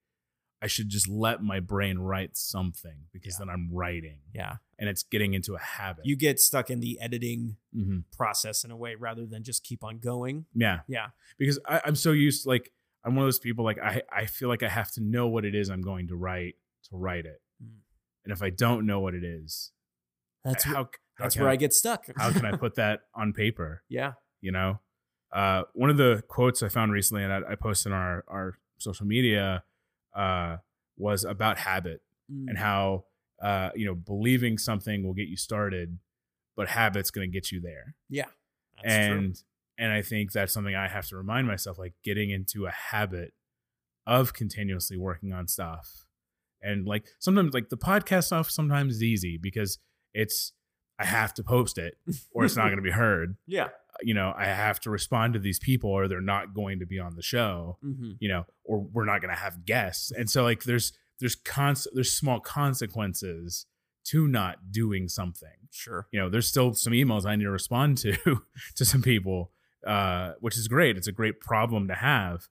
I 0.63 0.67
should 0.67 0.89
just 0.91 1.09
let 1.09 1.43
my 1.43 1.59
brain 1.61 1.99
write 1.99 2.37
something 2.37 3.07
because 3.13 3.35
Yeah. 3.35 3.47
then 3.47 3.49
I'm 3.51 3.71
writing 3.73 4.19
Yeah. 4.35 4.57
and 4.79 4.89
it's 4.89 5.03
getting 5.03 5.33
into 5.35 5.55
a 5.55 5.59
habit. 5.59 6.05
You 6.05 6.17
get 6.17 6.39
stuck 6.39 6.69
in 6.71 6.81
the 6.81 7.01
editing 7.01 7.57
Mhm. 7.75 8.05
process 8.13 8.63
in 8.65 8.71
a 8.71 8.77
way 8.77 8.95
rather 8.95 9.25
than 9.27 9.43
just 9.43 9.65
keep 9.65 9.83
on 9.83 9.99
going. 9.99 10.47
yeah, 10.55 10.81
Yeah. 10.87 11.11
because 11.39 11.59
I, 11.67 11.81
I'm 11.85 11.97
so 11.97 12.13
used, 12.13 12.47
like 12.47 12.73
I'm 13.05 13.15
one 13.15 13.25
of 13.25 13.27
those 13.27 13.39
people, 13.39 13.65
like 13.65 13.79
I, 13.79 14.03
I 14.13 14.27
feel 14.27 14.49
like 14.51 14.63
I 14.63 14.69
have 14.69 14.91
to 14.93 15.01
know 15.01 15.27
what 15.29 15.47
it 15.47 15.55
is 15.55 15.71
I'm 15.71 15.81
going 15.81 16.09
to 16.09 16.17
write 16.17 16.57
to 16.91 16.97
write 16.97 17.25
it, 17.25 17.41
Hmm. 17.61 17.79
and 18.25 18.33
if 18.33 18.43
I 18.43 18.51
don't 18.51 18.85
know 18.87 19.01
what 19.01 19.15
it 19.15 19.25
is, 19.25 19.73
That's 20.45 20.65
how, 20.65 20.73
where, 20.75 20.83
how 21.15 21.25
that's 21.25 21.37
where 21.39 21.49
I 21.49 21.57
get 21.57 21.73
stuck. 21.73 22.05
how 22.17 22.33
can 22.33 22.45
I 22.45 22.51
put 22.59 22.75
that 22.75 23.03
on 23.15 23.33
paper? 23.33 23.83
yeah. 23.89 24.15
you 24.43 24.53
know 24.53 24.81
uh, 25.33 25.63
one 25.75 25.89
of 25.91 25.97
the 25.97 26.25
quotes 26.29 26.61
i 26.63 26.69
found 26.69 26.91
recently 26.93 27.23
and 27.23 27.33
i, 27.33 27.53
I 27.53 27.55
posted 27.55 27.93
on 27.93 27.99
our, 27.99 28.25
our 28.27 28.59
social 28.79 29.07
media 29.07 29.63
uh, 30.15 30.57
was 30.97 31.25
about 31.25 31.59
habit 31.59 32.03
Mm. 32.33 32.45
and 32.49 32.59
how 32.59 33.05
uh, 33.43 33.71
you 33.75 33.85
know 33.87 33.95
believing 33.97 34.57
something 34.57 35.03
will 35.05 35.15
get 35.15 35.27
you 35.27 35.37
started 35.37 35.99
but 36.57 36.69
habit's 36.69 37.11
going 37.11 37.29
to 37.29 37.33
get 37.33 37.51
you 37.51 37.61
there 37.61 37.97
Yeah. 38.09 38.27
That's 38.77 38.95
and 38.95 39.35
true. 39.35 39.43
and 39.79 39.93
i 39.93 40.01
think 40.03 40.31
that's 40.31 40.53
something 40.53 40.77
i 40.77 40.87
have 40.87 41.07
to 41.09 41.17
remind 41.17 41.49
myself 41.49 41.77
like 41.77 41.95
getting 42.05 42.31
into 42.31 42.67
a 42.67 42.71
habit 42.71 43.33
of 44.07 44.33
continuously 44.33 44.97
working 44.97 45.33
on 45.33 45.49
stuff 45.49 46.07
and 46.63 46.87
like 46.87 47.07
sometimes 47.19 47.53
like 47.53 47.69
the 47.69 47.77
podcast 47.77 48.25
stuff 48.27 48.49
sometimes 48.49 48.95
is 48.97 49.03
easy 49.03 49.37
because 49.37 49.79
it's 50.15 50.53
i 51.01 51.05
have 51.05 51.35
to 51.35 51.43
post 51.43 51.79
it 51.79 51.95
or 52.33 52.45
it's 52.45 52.55
not 52.57 52.67
going 52.67 52.77
to 52.77 52.83
be 52.83 52.91
heard 53.05 53.37
Yeah. 53.49 53.69
You 54.03 54.15
know, 54.15 54.33
I 54.37 54.45
have 54.47 54.81
to 54.81 54.91
respond 54.91 55.35
to 55.35 55.39
these 55.41 55.59
people 55.59 55.91
or 55.91 56.09
they're 56.09 56.21
not 56.21 56.55
going 56.55 56.79
to 56.81 56.87
be 56.87 56.99
on 56.99 57.17
the 57.17 57.23
show, 57.23 57.79
Mm-hmm. 57.85 58.13
you 58.21 58.29
know, 58.29 58.47
or 58.65 58.81
we're 58.81 59.05
not 59.05 59.21
going 59.21 59.35
to 59.35 59.41
have 59.41 59.65
guests. 59.65 60.11
And 60.11 60.29
so 60.31 60.43
like 60.43 60.65
there's 60.65 60.93
there's 61.19 61.35
cons 61.35 61.87
there's 61.93 62.13
small 62.13 62.41
consequences 62.41 63.67
to 64.05 64.27
not 64.27 64.73
doing 64.73 65.09
something. 65.09 65.49
Sure. 65.71 66.07
You 66.11 66.21
know, 66.21 66.29
there's 66.31 66.49
still 66.49 66.73
some 66.75 66.93
emails 66.93 67.27
I 67.27 67.37
need 67.37 67.45
to 67.45 67.51
respond 67.51 67.99
to 67.99 68.17
to 68.77 68.85
some 68.85 69.03
people, 69.03 69.53
uh, 69.87 70.33
which 70.41 70.57
is 70.57 70.69
great. 70.69 70.97
It's 70.97 71.07
a 71.07 71.13
great 71.13 71.41
problem 71.41 71.89
to 71.89 71.95
have. 71.95 72.49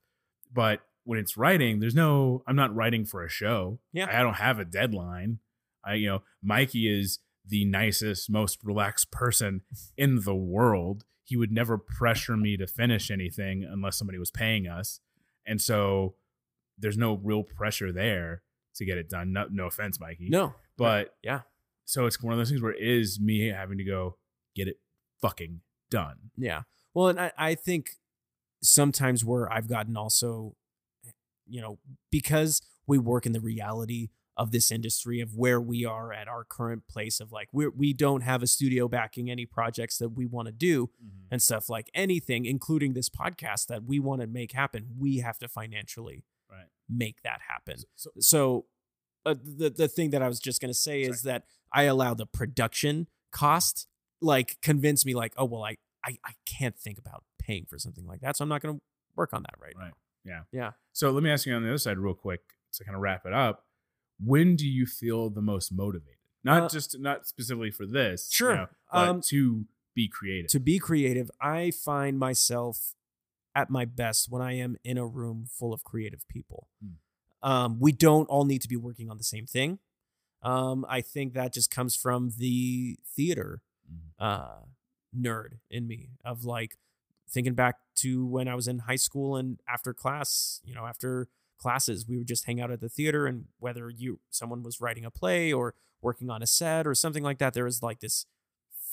But 0.53 0.81
when 1.03 1.19
it's 1.19 1.37
writing, 1.37 1.79
there's 1.79 1.95
no 1.95 2.43
I'm 2.47 2.55
not 2.55 2.75
writing 2.75 3.05
for 3.05 3.23
a 3.23 3.29
show. 3.29 3.79
Yeah. 3.91 4.07
I 4.11 4.21
don't 4.21 4.35
have 4.35 4.59
a 4.59 4.65
deadline. 4.65 5.39
I 5.83 5.95
you 5.95 6.07
know, 6.07 6.21
Mikey 6.43 6.87
is 6.87 7.19
the 7.45 7.65
nicest, 7.65 8.29
most 8.29 8.59
relaxed 8.63 9.11
person 9.11 9.61
in 9.97 10.21
the 10.23 10.35
world. 10.35 11.05
He 11.29 11.37
would 11.37 11.51
never 11.51 11.77
pressure 11.77 12.35
me 12.35 12.57
to 12.57 12.65
finish 12.65 13.11
anything 13.11 13.63
unless 13.63 13.97
somebody 13.97 14.17
was 14.17 14.31
paying 14.31 14.67
us. 14.67 14.99
And 15.45 15.61
so 15.61 16.15
there's 16.77 16.97
no 16.97 17.13
real 17.23 17.43
pressure 17.43 17.91
there 17.91 18.41
to 18.75 18.83
get 18.85 18.97
it 18.97 19.09
done. 19.09 19.31
No, 19.33 19.45
no 19.51 19.67
offense, 19.67 19.99
Mikey. 19.99 20.29
No. 20.29 20.55
But 20.75 21.15
Yeah. 21.23 21.41
so 21.85 22.07
it's 22.07 22.19
one 22.23 22.33
of 22.33 22.39
those 22.39 22.49
things 22.49 22.61
where 22.63 22.71
it 22.73 22.81
is 22.81 23.19
me 23.19 23.47
having 23.49 23.77
to 23.77 23.83
go 23.83 24.17
get 24.55 24.67
it 24.67 24.79
fucking 25.21 25.61
done. 25.91 26.31
Yeah. 26.35 26.63
Well, 26.95 27.09
and 27.09 27.19
I, 27.19 27.31
I 27.37 27.53
think 27.55 27.91
sometimes 28.63 29.23
where 29.23 29.51
I've 29.53 29.67
gotten 29.67 29.95
also, 29.95 30.55
you 31.47 31.61
know, 31.61 31.77
because 32.09 32.61
we 32.87 32.97
work 32.97 33.25
in 33.27 33.33
the 33.33 33.39
reality 33.39 34.09
of 34.39 34.51
this 34.51 34.71
industry 34.71 35.19
of 35.19 35.35
where 35.35 35.59
we 35.59 35.83
are 35.85 36.13
at 36.13 36.27
our 36.27 36.43
current 36.43 36.87
place 36.87 37.19
of 37.19 37.31
like 37.31 37.49
we 37.51 37.67
we 37.67 37.91
don't 37.93 38.21
have 38.21 38.41
a 38.41 38.47
studio 38.47 38.87
backing 38.87 39.29
any 39.29 39.45
projects 39.45 39.97
that 39.97 40.09
we 40.09 40.25
want 40.25 40.47
to 40.47 40.51
do 40.51 40.87
Mm-hmm. 40.87 41.27
and 41.31 41.41
stuff 41.41 41.69
like 41.69 41.89
anything 41.93 42.45
including 42.45 42.93
this 42.93 43.09
podcast 43.09 43.67
that 43.67 43.83
we 43.83 43.99
want 43.99 44.21
to 44.21 44.27
make 44.27 44.51
happen 44.53 44.81
we 44.97 45.17
have 45.17 45.37
to 45.39 45.47
financially 45.47 46.23
Right. 46.49 46.67
make 46.89 47.21
that 47.23 47.41
happen 47.47 47.77
So, 47.95 48.09
so 48.19 48.65
uh, 49.25 49.35
the 49.43 49.69
the 49.69 49.87
thing 49.87 50.09
that 50.11 50.21
I 50.23 50.27
was 50.27 50.39
just 50.39 50.61
gonna 50.61 50.73
say 50.73 51.01
is 51.01 51.21
that 51.23 51.43
I 51.73 51.83
allow 51.83 52.13
the 52.15 52.25
production 52.25 53.07
cost 53.31 53.87
like 54.21 54.57
convince 54.61 55.05
me 55.05 55.13
like 55.13 55.33
oh 55.37 55.45
well 55.45 55.63
I 55.63 55.75
I, 56.03 56.11
I 56.25 56.31
can't 56.45 56.77
think 56.77 56.97
about 56.97 57.23
paying 57.37 57.65
for 57.69 57.77
something 57.77 58.05
like 58.07 58.21
that 58.21 58.37
so 58.37 58.43
I'm 58.43 58.49
not 58.49 58.61
gonna 58.61 58.79
work 59.15 59.33
on 59.33 59.43
that 59.43 59.55
right, 59.61 59.75
Right. 59.77 59.93
Yeah. 60.25 60.41
yeah 60.51 60.71
so 60.93 61.11
let 61.11 61.23
me 61.23 61.29
ask 61.29 61.45
you 61.45 61.53
on 61.53 61.61
the 61.63 61.69
other 61.69 61.77
side 61.77 61.97
real 61.99 62.13
quick 62.15 62.41
to 62.73 62.83
kind 62.83 62.95
of 62.95 63.01
wrap 63.01 63.25
it 63.25 63.33
up. 63.33 63.65
When 64.23 64.55
do 64.55 64.67
you 64.67 64.85
feel 64.85 65.29
the 65.29 65.41
most 65.41 65.71
motivated? 65.71 66.15
Not 66.43 66.63
Uh, 66.63 66.69
just 66.69 66.99
not 66.99 67.27
specifically 67.27 67.71
for 67.71 67.85
this, 67.85 68.29
you 68.31 68.35
Sure. 68.35 68.55
know, 68.55 68.67
but 68.91 69.09
Um, 69.09 69.21
to 69.29 69.65
be 69.95 70.07
creative. 70.07 70.49
to 70.51 70.59
be 70.59 70.79
creative 70.79 71.29
I 71.41 71.71
find 71.71 72.17
myself 72.19 72.95
at 73.55 73.69
my 73.69 73.85
best 73.85 74.29
when 74.29 74.41
I 74.41 74.53
am 74.53 74.77
in 74.83 74.97
a 74.97 75.05
room 75.05 75.45
full 75.49 75.73
of 75.73 75.83
creative 75.83 76.25
people 76.27 76.69
Hmm. 76.81 76.93
um, 77.41 77.79
we 77.79 77.91
don't 77.91 78.27
all 78.29 78.45
need 78.45 78.61
to 78.61 78.67
be 78.69 78.75
working 78.77 79.09
on 79.09 79.17
the 79.17 79.23
same 79.23 79.45
thing 79.45 79.79
um, 80.41 80.85
I 80.87 81.01
think 81.01 81.33
that 81.33 81.53
just 81.53 81.69
comes 81.71 81.95
from 81.95 82.31
the 82.37 82.97
theater 83.05 83.61
Mhm. 83.91 84.11
uh, 84.19 84.65
nerd 85.15 85.59
in 85.69 85.87
me 85.87 86.11
of 86.23 86.45
like 86.45 86.77
thinking 87.29 87.55
back 87.55 87.75
to 87.95 88.25
when 88.25 88.47
I 88.47 88.55
was 88.55 88.67
in 88.67 88.79
high 88.79 88.95
school 88.95 89.35
and 89.35 89.59
after 89.67 89.93
class, 89.93 90.61
you 90.63 90.73
know, 90.73 90.85
after 90.85 91.27
classes, 91.59 92.07
we 92.07 92.17
would 92.17 92.27
just 92.27 92.45
hang 92.45 92.59
out 92.61 92.71
at 92.71 92.79
the 92.81 92.89
theater 92.89 93.27
and 93.27 93.45
whether 93.59 93.89
you 93.89 94.19
someone 94.29 94.63
was 94.63 94.81
writing 94.81 95.05
a 95.05 95.11
play 95.11 95.53
or 95.53 95.75
working 96.01 96.29
on 96.29 96.41
a 96.41 96.47
set 96.47 96.87
or 96.87 96.95
something 96.95 97.23
like 97.23 97.37
that, 97.39 97.53
there 97.53 97.65
was 97.65 97.83
like 97.83 97.99
this 97.99 98.25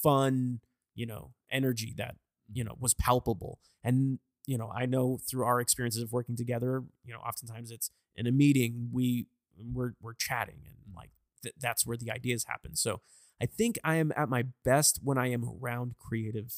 fun, 0.02 0.60
you 0.94 1.06
know, 1.06 1.32
energy 1.50 1.94
that, 1.96 2.16
you 2.52 2.64
know, 2.64 2.76
was 2.78 2.94
palpable. 2.94 3.58
And, 3.82 4.18
you 4.46 4.58
know, 4.58 4.70
I 4.74 4.86
know 4.86 5.18
through 5.28 5.44
our 5.44 5.60
experiences 5.60 6.02
of 6.02 6.12
working 6.12 6.36
together, 6.36 6.82
you 7.04 7.12
know, 7.12 7.20
oftentimes 7.20 7.70
it's 7.70 7.90
in 8.14 8.26
a 8.26 8.32
meeting, 8.32 8.90
we 8.92 9.26
we're 9.58 9.94
we're 10.00 10.14
chatting 10.14 10.60
and 10.66 10.94
like 10.94 11.10
th- 11.42 11.54
that's 11.58 11.86
where 11.86 11.96
the 11.96 12.10
ideas 12.10 12.44
happen. 12.44 12.74
So 12.76 13.00
I 13.40 13.46
think 13.46 13.78
I 13.84 13.96
am 13.96 14.12
at 14.16 14.28
my 14.28 14.44
best 14.64 15.00
when 15.02 15.18
I 15.18 15.30
am 15.30 15.44
around 15.44 15.94
creative 15.98 16.52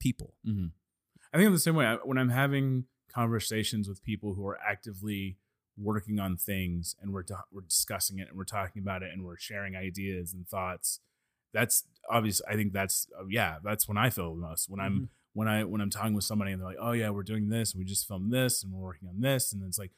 people. 0.00 0.34
Mhm. 0.46 0.72
I 1.32 1.36
think 1.36 1.46
I'm 1.46 1.52
the 1.52 1.58
same 1.58 1.74
way. 1.74 1.96
When 2.04 2.18
I'm 2.18 2.30
having 2.30 2.84
conversations 3.12 3.88
with 3.88 4.02
people 4.02 4.34
who 4.34 4.46
are 4.46 4.58
actively 4.66 5.36
working 5.76 6.18
on 6.18 6.36
things 6.36 6.96
and 7.00 7.12
we're 7.12 7.22
we're 7.52 7.60
discussing 7.62 8.18
it 8.18 8.28
and 8.28 8.36
we're 8.36 8.44
talking 8.44 8.82
about 8.82 9.02
it 9.02 9.10
and 9.12 9.24
we're 9.24 9.38
sharing 9.38 9.76
ideas 9.76 10.32
and 10.32 10.46
thoughts, 10.48 11.00
that's 11.52 11.84
obvious. 12.10 12.42
I 12.48 12.54
think 12.54 12.72
that's 12.72 13.06
uh, 13.18 13.26
yeah, 13.28 13.56
that's 13.62 13.86
when 13.88 13.96
I 13.98 14.10
feel 14.10 14.34
the 14.34 14.40
most. 14.40 14.68
When 14.68 14.80
I'm 14.80 15.08
when 15.34 15.48
I 15.48 15.64
when 15.64 15.80
I'm 15.80 15.90
talking 15.90 16.14
with 16.14 16.24
somebody 16.24 16.52
and 16.52 16.60
they're 16.60 16.68
like, 16.68 16.78
oh 16.80 16.92
yeah, 16.92 17.10
we're 17.10 17.22
doing 17.22 17.48
this 17.48 17.72
and 17.72 17.78
we 17.78 17.84
just 17.84 18.08
filmed 18.08 18.32
this 18.32 18.62
and 18.62 18.72
we're 18.72 18.84
working 18.84 19.08
on 19.08 19.20
this 19.20 19.52
and 19.52 19.62
it's 19.62 19.78
like 19.78 19.92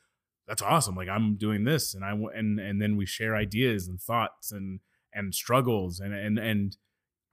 that's 0.47 0.63
awesome. 0.63 0.95
Like 0.97 1.09
I'm 1.09 1.37
doing 1.37 1.65
this 1.65 1.95
and 1.95 2.05
I 2.05 2.11
w- 2.11 2.31
and 2.35 2.59
and 2.61 2.81
then 2.81 2.97
we 2.97 3.07
share 3.07 3.35
ideas 3.37 3.89
and 3.89 4.01
thoughts 4.01 4.53
and 4.53 4.81
and 5.15 5.35
struggles 5.35 5.99
and 6.01 6.13
and 6.15 6.39
and 6.39 6.77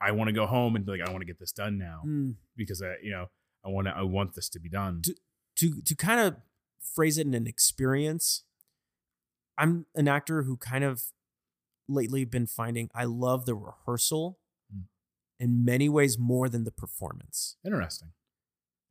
I 0.00 0.12
want 0.12 0.28
to 0.28 0.32
go 0.32 0.46
home 0.46 0.74
and 0.76 0.86
be 0.86 0.92
like 0.92 1.00
I 1.06 1.10
want 1.10 1.20
to 1.22 1.26
get 1.26 1.38
this 1.38 1.52
done 1.52 1.76
now 1.76 2.02
Mm. 2.06 2.34
because 2.56 2.80
I, 2.82 2.94
you 3.02 3.10
know, 3.10 3.26
I 3.64 3.68
want 3.68 3.88
to, 3.88 3.92
I 3.96 4.02
want 4.02 4.34
this 4.34 4.48
to 4.50 4.60
be 4.60 4.68
done. 4.68 5.02
To- 5.02 5.14
to 5.58 5.80
to 5.82 5.94
kind 5.94 6.20
of 6.20 6.36
phrase 6.94 7.18
it 7.18 7.26
in 7.26 7.34
an 7.34 7.46
experience 7.46 8.44
i'm 9.56 9.86
an 9.94 10.08
actor 10.08 10.42
who 10.44 10.56
kind 10.56 10.84
of 10.84 11.04
lately 11.88 12.24
been 12.24 12.46
finding 12.46 12.90
i 12.94 13.04
love 13.04 13.46
the 13.46 13.54
rehearsal 13.54 14.38
Mm. 14.74 14.82
in 15.40 15.64
many 15.64 15.88
ways 15.88 16.18
more 16.18 16.48
than 16.50 16.64
the 16.64 16.70
performance 16.70 17.56
Interesting. 17.64 18.08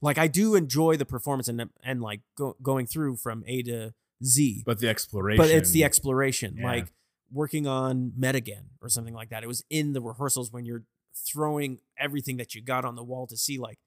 like 0.01 0.17
i 0.17 0.27
do 0.27 0.55
enjoy 0.55 0.97
the 0.97 1.05
performance 1.05 1.47
and 1.47 1.69
and 1.83 2.01
like 2.01 2.21
go, 2.35 2.55
going 2.63 2.87
through 2.87 3.17
from 3.17 3.43
a 3.45 3.61
to 3.63 3.93
z 4.23 4.63
But 4.65 4.79
the 4.79 4.89
exploration. 4.89 5.37
but 5.37 5.51
it's 5.51 5.69
the 5.71 5.83
exploration 5.83 6.55
Yeah. 6.57 6.65
like 6.65 6.87
working 7.31 7.67
on 7.67 8.13
metagan 8.17 8.69
or 8.81 8.89
something 8.89 9.13
like 9.13 9.29
that 9.29 9.43
it 9.43 9.47
was 9.47 9.63
in 9.69 9.93
the 9.93 10.01
rehearsals 10.01 10.51
when 10.51 10.65
you're 10.65 10.85
throwing 11.13 11.79
everything 11.99 12.37
that 12.37 12.55
you 12.55 12.61
got 12.63 12.85
on 12.85 12.95
the 12.95 13.03
wall 13.03 13.27
to 13.27 13.37
see 13.37 13.57
like 13.59 13.77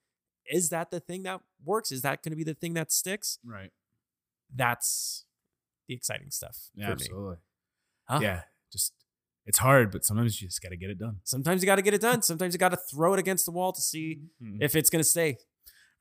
is 0.51 0.69
that 0.71 0.91
the 0.91 1.01
thing 1.01 1.23
that 1.23 1.41
works 1.65 1.93
is 1.93 2.03
that 2.03 2.23
going 2.23 2.31
to 2.33 2.37
be 2.37 2.45
the 2.45 2.55
thing 2.55 2.75
that 2.75 2.91
sticks 2.93 3.39
right. 3.45 3.71
that's 4.55 5.25
the 5.89 5.95
exciting 5.95 6.31
stuff 6.31 6.71
Yeah, 6.75 6.87
for 6.87 6.91
me 6.91 6.93
absolutely. 7.03 7.37
Huh? 8.09 8.19
Yeah, 8.23 8.41
just 8.73 8.93
it's 9.47 9.59
hard, 9.59 9.91
but 9.91 10.05
sometimes 10.05 10.41
you 10.41 10.49
just 10.49 10.63
got 10.63 10.69
to 10.71 10.77
get 10.77 10.91
it 10.91 10.99
done. 10.99 11.21
sometimes 11.25 11.63
you 11.63 11.67
got 11.67 11.77
to 11.77 11.83
get 11.83 11.95
it 11.95 12.01
done 12.01 12.23
sometimes 12.23 12.55
you 12.55 12.59
got 12.59 12.71
to 12.71 12.77
throw 12.77 13.15
it 13.15 13.19
against 13.21 13.45
the 13.47 13.53
wall 13.53 13.73
to 13.73 13.81
see 13.81 14.21
Mhm. 14.43 14.59
if 14.61 14.75
it's 14.77 14.91
going 14.91 15.03
to 15.03 15.09
stay 15.09 15.39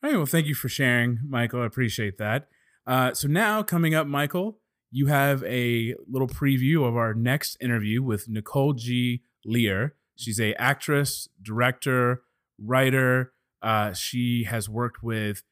All 0.04 0.10
right. 0.10 0.16
Well, 0.18 0.26
thank 0.26 0.48
you 0.48 0.56
for 0.56 0.70
sharing, 0.70 1.20
Michael. 1.28 1.62
I 1.62 1.66
appreciate 1.66 2.18
that. 2.20 2.48
Uh, 2.88 3.14
so 3.14 3.28
now 3.28 3.62
coming 3.64 3.94
up, 3.94 4.08
Michael, 4.08 4.60
you 4.92 5.08
have 5.08 5.44
a 5.44 5.94
little 6.08 6.28
preview 6.28 6.88
of 6.88 6.96
our 6.96 7.14
next 7.14 7.58
interview 7.60 8.02
with 8.02 8.30
Nicole 8.30 8.72
G. 8.74 9.24
Lear. 9.46 9.96
She's 10.16 10.40
a 10.40 10.54
actress, 10.56 11.28
director, 11.42 12.22
writer. 12.58 13.34
Uh, 13.62 13.94
she 13.94 14.46
has 14.46 14.70
worked 14.70 15.04
with 15.04 15.44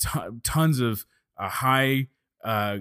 ton 0.00 0.40
tons 0.44 0.80
of 0.80 1.06
uh, 1.36 1.48
high, 1.48 2.08
uh, 2.42 2.78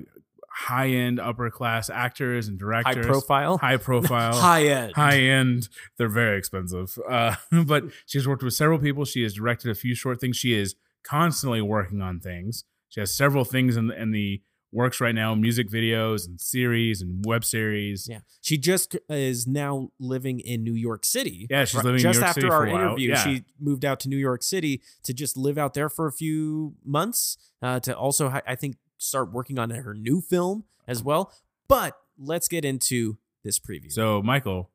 high 0.50 0.90
end, 0.90 1.20
upper 1.20 1.50
class 1.50 1.90
actors 1.90 2.48
and 2.48 2.58
directors. 2.58 2.96
High 3.06 3.12
profile. 3.12 3.58
high 3.58 3.78
profile, 3.78 4.36
high 4.40 4.66
end 4.66 4.94
high 4.94 5.20
end. 5.20 5.70
They're 5.98 6.10
very 6.10 6.38
expensive. 6.38 6.98
Uh, 7.08 7.36
but 7.66 7.86
she's 8.06 8.28
worked 8.28 8.44
with 8.44 8.54
several 8.54 8.80
people. 8.80 9.06
She 9.06 9.24
has 9.24 9.34
directed 9.34 9.72
a 9.72 9.76
few 9.76 9.96
short 9.96 10.20
things. 10.20 10.38
She 10.38 10.54
is 10.54 10.76
constantly 11.04 11.62
working 11.62 12.02
on 12.02 12.20
things. 12.20 12.64
She 12.90 13.00
has 13.00 13.14
several 13.14 13.46
things 13.46 13.78
in, 13.78 13.92
in 13.92 14.12
the 14.12 14.42
works 14.78 15.02
right 15.02 15.16
now 15.16 15.34
music 15.36 15.70
videos 15.70 16.26
and 16.28 16.40
series 16.40 17.02
and 17.02 17.26
web 17.26 17.44
series. 17.44 18.08
yeah 18.10 18.20
she 18.42 18.58
just 18.58 18.96
is 19.10 19.46
now 19.48 19.90
living 20.00 20.40
in 20.40 20.64
new 20.64 20.74
york 20.74 21.04
city 21.04 21.48
Yeah, 21.50 21.66
she's 21.66 21.84
living 21.84 21.96
in 21.96 22.00
just 22.04 22.20
New 22.20 22.26
York 22.26 22.30
after 22.30 22.42
City 22.42 22.52
our 22.54 22.60
for 22.62 22.68
a 22.68 22.74
while. 22.74 22.86
interview 22.88 23.10
Yeah. 23.10 23.24
she 23.24 23.44
moved 23.60 23.84
out 23.84 24.00
to 24.02 24.10
new 24.10 24.18
york 24.18 24.44
city 24.44 24.82
to 25.04 25.14
just 25.14 25.36
live 25.36 25.58
out 25.58 25.74
there 25.74 25.90
for 25.90 26.06
a 26.08 26.12
few 26.12 26.76
months 26.86 27.38
uh, 27.62 27.80
to 27.82 27.98
also 27.98 28.30
i 28.46 28.56
think 28.56 28.78
start 28.98 29.32
working 29.34 29.58
on 29.60 29.70
her 29.72 29.94
new 29.94 30.22
film 30.22 30.64
as 30.88 31.04
well 31.04 31.34
but 31.68 31.98
let's 32.18 32.48
get 32.48 32.64
into 32.66 33.18
this 33.44 33.60
preview 33.60 33.92
So, 33.92 34.22
Michael, 34.22 34.72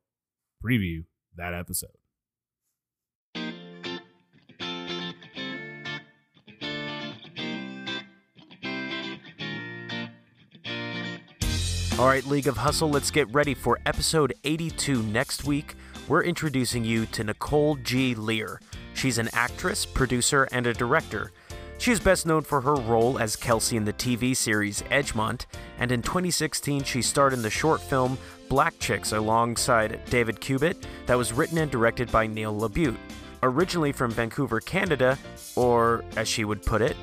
preview 0.65 1.05
that 1.37 1.55
episode. 1.55 1.97
All 12.03 12.09
right, 12.09 12.27
League 12.27 12.49
of 12.49 12.57
Hustle, 12.57 12.91
let's 12.91 13.13
get 13.13 13.33
ready 13.33 13.55
for 13.55 13.79
episode 13.87 14.35
82 14.43 15.05
next 15.05 15.45
week. 15.45 15.77
We're 16.09 16.25
introducing 16.25 16.85
you 16.85 17.07
to 17.07 17.23
Nicole 17.23 17.77
G. 17.77 18.17
Lear. 18.17 18.61
She's 18.93 19.19
an 19.19 19.29
actress, 19.33 19.87
producer, 19.87 20.49
and 20.51 20.67
a 20.67 20.75
director. 20.75 21.31
She 21.79 21.93
is 21.93 22.01
best 22.01 22.27
known 22.27 22.43
for 22.43 22.61
her 22.63 22.75
role 22.75 23.21
as 23.21 23.37
Kelsey 23.37 23.77
in 23.77 23.85
the 23.85 23.93
TV 23.93 24.37
series 24.37 24.83
Edgemont, 24.91 25.47
and 25.79 25.93
in 25.93 26.03
2016 26.03 26.83
she 26.83 27.03
starred 27.03 27.35
in 27.35 27.43
the 27.43 27.51
short 27.51 27.81
film 27.81 28.19
Black 28.49 28.77
Chicks 28.81 29.13
alongside 29.13 30.01
David 30.07 30.41
Cubitt 30.41 30.85
that 31.07 31.17
was 31.17 31.33
written 31.33 31.59
and 31.59 31.71
directed 31.71 32.11
by 32.11 32.27
Neil 32.27 32.53
LaBute. 32.53 32.99
Originally 33.45 33.93
from 33.93 34.11
Vancouver, 34.11 34.59
Canada, 34.59 35.17
or 35.55 36.03
as 36.17 36.27
she 36.27 36.45
would 36.45 36.65
put 36.65 36.83
it, 36.83 36.97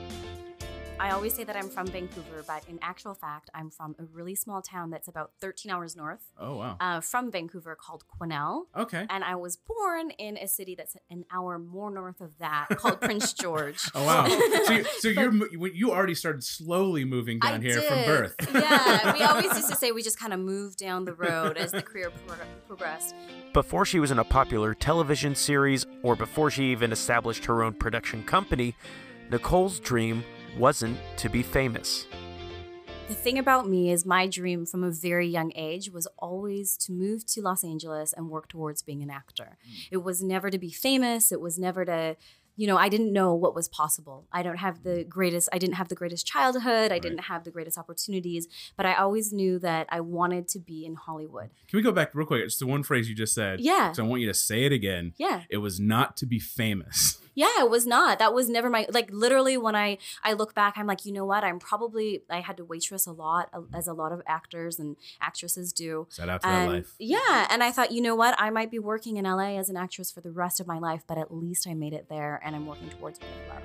I 0.99 1.11
always 1.11 1.33
say 1.33 1.45
that 1.45 1.55
I'm 1.55 1.69
from 1.69 1.87
Vancouver, 1.87 2.43
but 2.45 2.63
in 2.67 2.77
actual 2.81 3.13
fact, 3.13 3.49
I'm 3.53 3.69
from 3.69 3.95
a 3.99 4.03
really 4.03 4.35
small 4.35 4.61
town 4.61 4.89
that's 4.89 5.07
about 5.07 5.31
13 5.39 5.71
hours 5.71 5.95
north 5.95 6.19
Oh, 6.37 6.57
wow. 6.57 6.75
uh, 6.81 6.99
from 6.99 7.31
Vancouver 7.31 7.75
called 7.79 8.03
Quesnel. 8.07 8.63
okay. 8.75 9.05
And 9.09 9.23
I 9.23 9.35
was 9.35 9.55
born 9.57 10.11
in 10.11 10.35
a 10.37 10.45
city 10.47 10.75
that's 10.75 10.97
an 11.09 11.23
hour 11.31 11.57
more 11.57 11.89
north 11.89 12.19
of 12.19 12.31
that 12.39 12.67
called 12.75 12.99
Prince 13.01 13.31
George. 13.33 13.79
Oh 13.95 14.03
wow! 14.05 14.25
So, 14.65 14.73
you, 14.73 14.83
so 14.99 15.13
But- 15.15 15.51
you're 15.53 15.67
you 15.73 15.91
already 15.91 16.15
started 16.15 16.43
slowly 16.43 17.05
moving 17.05 17.39
down 17.39 17.55
I 17.55 17.63
here 17.63 17.81
from 17.81 18.03
birth. 18.05 18.35
yeah, 18.53 19.13
we 19.13 19.21
always 19.21 19.45
used 19.45 19.69
to 19.69 19.75
say 19.77 19.91
we 19.93 20.03
just 20.03 20.19
kind 20.19 20.33
of 20.33 20.39
moved 20.41 20.77
down 20.79 21.05
the 21.05 21.13
road 21.13 21.57
as 21.57 21.71
the 21.71 21.81
career 21.81 22.11
pro- 22.27 22.35
progressed. 22.67 23.15
Before 23.53 23.85
she 23.85 23.99
was 23.99 24.11
in 24.11 24.19
a 24.19 24.23
popular 24.25 24.73
television 24.73 25.33
series 25.33 25.85
or 26.03 26.15
before 26.17 26.51
she 26.51 26.65
even 26.71 26.91
established 26.91 27.45
her 27.45 27.63
own 27.63 27.73
production 27.73 28.23
company, 28.23 28.75
Nicole's 29.31 29.79
dream 29.79 30.23
wasn't 30.57 30.97
to 31.17 31.29
be 31.29 31.43
famous. 31.43 32.07
The 33.07 33.15
thing 33.15 33.39
about 33.39 33.67
me 33.67 33.91
is 33.91 34.05
my 34.05 34.27
dream 34.27 34.67
from 34.67 34.83
a 34.83 34.91
very 34.91 35.27
young 35.27 35.51
age 35.55 35.89
was 35.89 36.07
always 36.19 36.77
to 36.77 36.91
move 36.91 37.25
to 37.27 37.41
Los 37.41 37.63
Angeles 37.63 38.13
and 38.13 38.29
work 38.29 38.47
towards 38.47 38.83
being 38.83 39.01
an 39.01 39.09
actor. 39.09 39.57
Hmm. 39.63 39.73
It 39.89 39.97
was 40.03 40.21
never 40.21 40.51
to 40.51 40.59
be 40.59 40.69
famous, 40.69 41.31
it 41.31 41.41
was 41.41 41.57
never 41.57 41.85
to 41.85 42.17
you 42.59 42.67
know, 42.67 42.75
I 42.75 42.89
didn't 42.89 43.13
know 43.13 43.33
what 43.33 43.55
was 43.55 43.69
possible. 43.69 44.27
I 44.33 44.43
don't 44.43 44.57
have 44.57 44.83
the 44.83 45.03
hmm. 45.03 45.07
greatest, 45.07 45.47
I 45.53 45.59
didn't 45.59 45.75
have 45.75 45.87
the 45.87 45.95
greatest 45.95 46.27
childhood. 46.27 46.91
I 46.91 46.95
Right. 46.95 47.01
didn't 47.01 47.19
have 47.19 47.45
the 47.45 47.51
greatest 47.51 47.77
opportunities, 47.77 48.49
but 48.75 48.85
I 48.85 48.95
always 48.95 49.31
knew 49.31 49.59
that 49.59 49.87
I 49.89 50.01
wanted 50.01 50.49
to 50.49 50.59
be 50.59 50.85
in 50.85 50.95
Hollywood. 50.95 51.51
Can 51.69 51.77
we 51.77 51.81
go 51.81 51.93
back 51.93 52.13
real 52.13 52.27
quick? 52.27 52.43
It's 52.43 52.59
the 52.59 52.67
one 52.67 52.83
phrase 52.83 53.07
you 53.07 53.15
just 53.15 53.33
said. 53.33 53.61
Yeah. 53.61 53.93
So 53.93 54.03
I 54.03 54.07
want 54.07 54.21
you 54.21 54.27
to 54.27 54.33
say 54.33 54.65
it 54.65 54.73
again. 54.73 55.13
Yeah. 55.17 55.43
It 55.49 55.59
was 55.59 55.79
not 55.79 56.17
to 56.17 56.25
be 56.25 56.37
famous. 56.37 57.17
Yeah, 57.39 57.63
it 57.63 57.69
was 57.69 57.85
not. 57.87 58.19
That 58.19 58.33
was 58.33 58.49
never 58.49 58.69
my 58.69 58.85
like 58.91 59.09
literally 59.13 59.57
when 59.57 59.73
I 59.73 59.97
I 60.25 60.33
look 60.33 60.53
back 60.53 60.73
I'm 60.77 60.87
like, 60.87 61.05
you 61.05 61.13
know 61.13 61.23
what? 61.23 61.41
I'm 61.45 61.57
probably 61.57 62.23
I 62.29 62.41
had 62.41 62.57
to 62.57 62.65
waitress 62.65 63.07
a 63.07 63.13
lot 63.13 63.49
as 63.73 63.87
a 63.87 63.93
lot 63.93 64.11
of 64.11 64.21
actors 64.27 64.77
and 64.77 64.97
actresses 65.21 65.71
do. 65.71 66.07
Shout 66.11 66.27
out 66.27 66.41
to 66.41 66.47
that 66.47 66.53
And 66.63 66.71
life. 66.73 66.95
yeah, 66.99 67.47
and 67.49 67.63
I 67.63 67.71
thought, 67.71 67.93
you 67.93 68.01
know 68.01 68.15
what? 68.15 68.35
I 68.37 68.49
might 68.49 68.69
be 68.69 68.79
working 68.79 69.15
in 69.15 69.23
LA 69.23 69.57
as 69.57 69.69
an 69.69 69.77
actress 69.77 70.11
for 70.11 70.19
the 70.19 70.31
rest 70.31 70.59
of 70.59 70.67
my 70.67 70.79
life, 70.79 71.03
but 71.07 71.17
at 71.17 71.33
least 71.33 71.65
I 71.65 71.73
made 71.75 71.93
it 71.93 72.07
there 72.09 72.41
and 72.43 72.57
I'm 72.57 72.65
working 72.67 72.89
towards 72.89 73.19
what 73.19 73.29
I 73.49 73.53
love. 73.53 73.63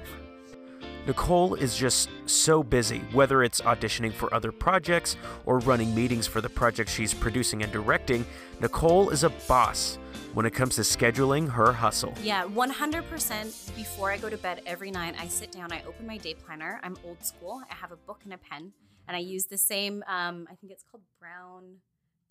Nicole 1.08 1.54
is 1.54 1.76
just 1.76 2.08
so 2.26 2.62
busy, 2.62 3.00
whether 3.12 3.42
it's 3.42 3.60
auditioning 3.60 4.12
for 4.12 4.32
other 4.32 4.52
projects 4.52 5.16
or 5.46 5.58
running 5.58 5.94
meetings 5.94 6.26
for 6.28 6.40
the 6.40 6.48
projects 6.48 6.92
she's 6.94 7.12
producing 7.12 7.62
and 7.64 7.72
directing. 7.72 8.24
Nicole 8.60 9.10
is 9.10 9.24
a 9.24 9.30
boss 9.48 9.98
when 10.34 10.44
it 10.46 10.50
comes 10.50 10.74
to 10.76 10.82
scheduling 10.82 11.48
her 11.50 11.72
hustle. 11.72 12.12
Yeah, 12.22 12.44
100% 12.44 13.76
before 13.76 14.10
I 14.10 14.18
go 14.18 14.28
to 14.28 14.36
bed 14.36 14.62
every 14.66 14.90
night, 14.90 15.14
I 15.18 15.28
sit 15.28 15.52
down, 15.52 15.72
I 15.72 15.82
open 15.86 16.06
my 16.06 16.16
day 16.18 16.34
planner. 16.34 16.80
I'm 16.82 16.96
old 17.06 17.24
school. 17.24 17.62
I 17.70 17.74
have 17.74 17.92
a 17.92 17.96
book 17.96 18.20
and 18.24 18.32
a 18.32 18.38
pen, 18.38 18.72
and 19.08 19.16
I 19.16 19.20
use 19.20 19.46
the 19.46 19.58
same, 19.58 20.02
um, 20.08 20.46
I 20.50 20.54
think 20.56 20.72
it's 20.72 20.84
called 20.90 21.02
Brown, 21.20 21.76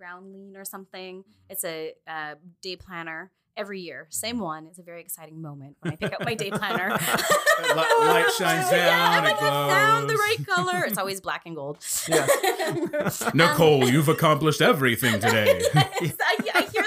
Brownline 0.01 0.58
or 0.58 0.66
something. 0.66 1.24
It's 1.49 1.64
a 1.64 1.93
uh, 2.08 2.36
day 2.62 2.76
planner 2.76 3.32
every 3.56 3.80
year. 3.80 4.08
Same 4.10 4.39
one. 4.39 4.66
It's 4.66 4.80
a 4.80 4.84
very 4.84 4.99
exciting 4.99 5.39
moment 5.39 5.78
when 5.82 5.93
I 5.93 5.95
pick 5.95 6.12
up 6.12 6.26
my 6.26 6.34
day 6.34 6.49
planner. 6.49 6.89
Light 7.76 8.26
shines 8.38 8.72
Yeah, 8.72 8.88
down, 8.88 9.12
I'm 9.12 9.24
it 9.26 9.28
like, 9.30 9.41
I 9.43 9.70
found 9.70 10.10
the 10.10 10.16
right 10.16 10.38
color. 10.47 10.84
It's 10.88 10.97
always 10.97 11.22
black 11.22 11.43
and 11.45 11.56
gold. 11.56 11.78
Yeah. 12.10 12.28
Nicole, 13.34 13.88
you've 13.88 14.10
accomplished 14.10 14.62
everything 14.62 15.20
today. 15.20 15.62
Yes, 15.74 16.16
I, 16.20 16.38
I 16.56 16.62
hear 16.74 16.82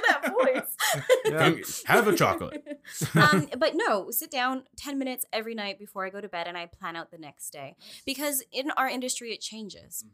that. 1.39 1.83
Have 1.87 2.09
a 2.09 2.15
chocolate. 2.15 2.81
um, 3.15 3.49
but 3.59 3.73
no, 3.75 4.11
sit 4.11 4.31
down 4.31 4.65
10 4.77 4.99
minutes 4.99 5.25
every 5.33 5.55
night 5.55 5.79
before 5.79 6.07
I 6.07 6.11
go 6.11 6.21
to 6.21 6.29
bed 6.29 6.47
and 6.47 6.57
I 6.57 6.67
plan 6.67 6.97
out 6.97 7.11
the 7.11 7.19
next 7.19 7.51
day. 7.51 7.77
Because 8.05 8.43
in 8.53 8.71
our 8.73 8.89
industry, 8.89 9.33
it 9.33 9.41
changes. 9.41 10.05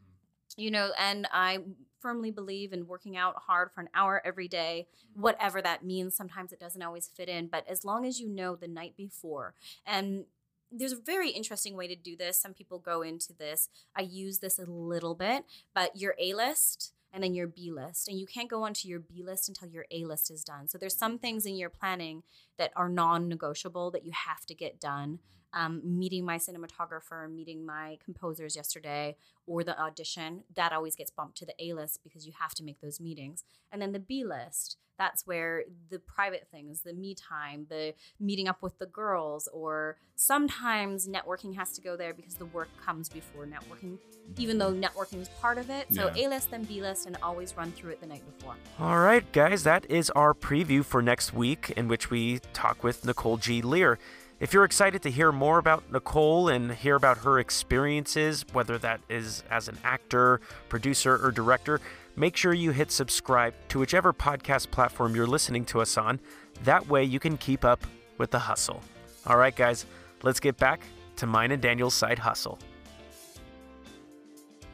You 0.55 0.69
know, 0.69 0.91
and 0.99 1.27
I 1.31 1.59
firmly 1.99 2.29
believe 2.29 2.73
in 2.73 2.85
working 2.85 3.17
out 3.17 3.35
hard 3.47 3.71
for 3.73 3.81
an 3.81 3.89
hour 3.95 4.21
every 4.23 4.47
day, 4.47 4.87
whatever 5.15 5.61
that 5.61 5.83
means. 5.83 6.15
Sometimes 6.15 6.51
it 6.51 6.59
doesn't 6.59 6.81
always 6.81 7.07
fit 7.07 7.29
in, 7.29 7.47
but 7.47 7.67
as 7.67 7.83
long 7.83 8.05
as 8.05 8.19
you 8.19 8.29
know 8.29 8.55
the 8.55 8.67
night 8.67 8.95
before, 8.95 9.55
and 9.85 10.25
there's 10.69 10.91
a 10.91 10.99
very 10.99 11.29
interesting 11.29 11.77
way 11.77 11.87
to 11.87 11.95
do 11.95 12.15
this. 12.15 12.39
Some 12.39 12.53
people 12.53 12.79
go 12.79 13.01
into 13.01 13.33
this. 13.33 13.69
I 13.95 14.01
use 14.01 14.39
this 14.39 14.59
a 14.59 14.65
little 14.65 15.15
bit, 15.15 15.45
but 15.73 15.95
your 15.95 16.15
A 16.19 16.33
list 16.33 16.93
and 17.13 17.23
then 17.23 17.35
your 17.35 17.47
B 17.47 17.71
list. 17.71 18.09
And 18.09 18.19
you 18.19 18.25
can't 18.25 18.49
go 18.49 18.63
onto 18.63 18.87
your 18.87 18.99
B 18.99 19.23
list 19.23 19.47
until 19.47 19.69
your 19.69 19.85
A 19.91 20.03
list 20.03 20.31
is 20.31 20.43
done. 20.43 20.67
So 20.67 20.77
there's 20.77 20.97
some 20.97 21.19
things 21.19 21.45
in 21.45 21.55
your 21.55 21.69
planning 21.69 22.23
that 22.57 22.71
are 22.75 22.89
non 22.89 23.29
negotiable 23.29 23.91
that 23.91 24.03
you 24.03 24.11
have 24.11 24.45
to 24.47 24.55
get 24.55 24.79
done. 24.79 25.19
Um, 25.55 25.81
meeting 25.83 26.25
my 26.25 26.37
cinematographer, 26.37 27.31
meeting 27.31 27.63
my 27.63 27.99
composers 28.03 28.55
yesterday, 28.55 29.15
or 29.45 29.63
the 29.63 29.79
audition, 29.79 30.43
that 30.55 30.73
always 30.73 30.95
gets 30.95 31.11
bumped 31.11 31.37
to 31.37 31.45
the 31.45 31.53
A 31.63 31.73
list 31.73 31.99
because 32.03 32.25
you 32.25 32.33
have 32.39 32.55
to 32.55 32.63
make 32.63 32.81
those 32.81 32.99
meetings. 32.99 33.43
And 33.71 33.79
then 33.79 33.91
the 33.91 33.99
B 33.99 34.23
list, 34.23 34.77
that's 34.97 35.27
where 35.27 35.63
the 35.89 35.99
private 35.99 36.47
things, 36.51 36.81
the 36.81 36.93
me 36.93 37.13
time, 37.15 37.67
the 37.69 37.93
meeting 38.19 38.47
up 38.47 38.61
with 38.63 38.79
the 38.79 38.85
girls, 38.87 39.47
or 39.53 39.97
sometimes 40.15 41.07
networking 41.07 41.55
has 41.55 41.73
to 41.73 41.81
go 41.81 41.95
there 41.95 42.13
because 42.13 42.35
the 42.35 42.45
work 42.45 42.69
comes 42.83 43.09
before 43.09 43.45
networking, 43.45 43.97
even 44.37 44.57
though 44.57 44.71
networking 44.71 45.21
is 45.21 45.29
part 45.41 45.57
of 45.57 45.69
it. 45.69 45.87
So 45.93 46.11
Yeah. 46.15 46.25
A 46.25 46.29
list, 46.29 46.49
then 46.51 46.63
B 46.63 46.81
list, 46.81 47.05
and 47.05 47.15
always 47.21 47.55
run 47.55 47.71
through 47.73 47.91
it 47.91 48.01
the 48.01 48.07
night 48.07 48.23
before. 48.37 48.55
All 48.79 48.99
right, 48.99 49.29
guys, 49.31 49.63
that 49.63 49.85
is 49.89 50.09
our 50.11 50.33
preview 50.33 50.83
for 50.83 51.01
next 51.01 51.33
week, 51.33 51.71
in 51.75 51.87
which 51.87 52.09
we 52.09 52.39
talk 52.53 52.83
with 52.83 53.05
Nicole 53.05 53.37
G. 53.37 53.61
Lear. 53.61 53.99
If 54.43 54.53
you're 54.53 54.65
excited 54.65 55.01
to 55.03 55.09
hear 55.09 55.31
more 55.31 55.57
about 55.57 55.89
Nicole 55.89 56.49
and 56.49 56.69
hear 56.69 56.95
about 56.95 57.19
her 57.19 57.39
experiences, 57.39 58.43
whether 58.51 58.77
that 58.79 58.99
is 59.07 59.41
as 59.49 59.69
an 59.69 59.77
actor, 59.85 60.41
producer, 60.67 61.17
or 61.25 61.31
director, 61.31 61.79
make 62.17 62.35
sure 62.35 62.53
you 62.53 62.71
hit 62.71 62.91
subscribe 62.91 63.53
to 63.69 63.79
whichever 63.79 64.11
podcast 64.11 64.69
platform 64.69 65.15
you're 65.15 65.25
listening 65.25 65.63
to 65.67 65.79
us 65.79 65.97
on. 65.97 66.19
That 66.65 66.85
way 66.89 67.05
you 67.05 67.21
can 67.21 67.37
keep 67.37 67.63
up 67.63 67.87
with 68.17 68.31
the 68.31 68.39
hustle. 68.39 68.81
All 69.25 69.37
right, 69.37 69.55
guys, 69.55 69.85
let's 70.23 70.41
get 70.41 70.57
back 70.57 70.81
to 71.15 71.25
mine 71.25 71.51
and 71.51 71.61
Daniel's 71.61 71.93
side 71.93 72.19
hustle. 72.19 72.59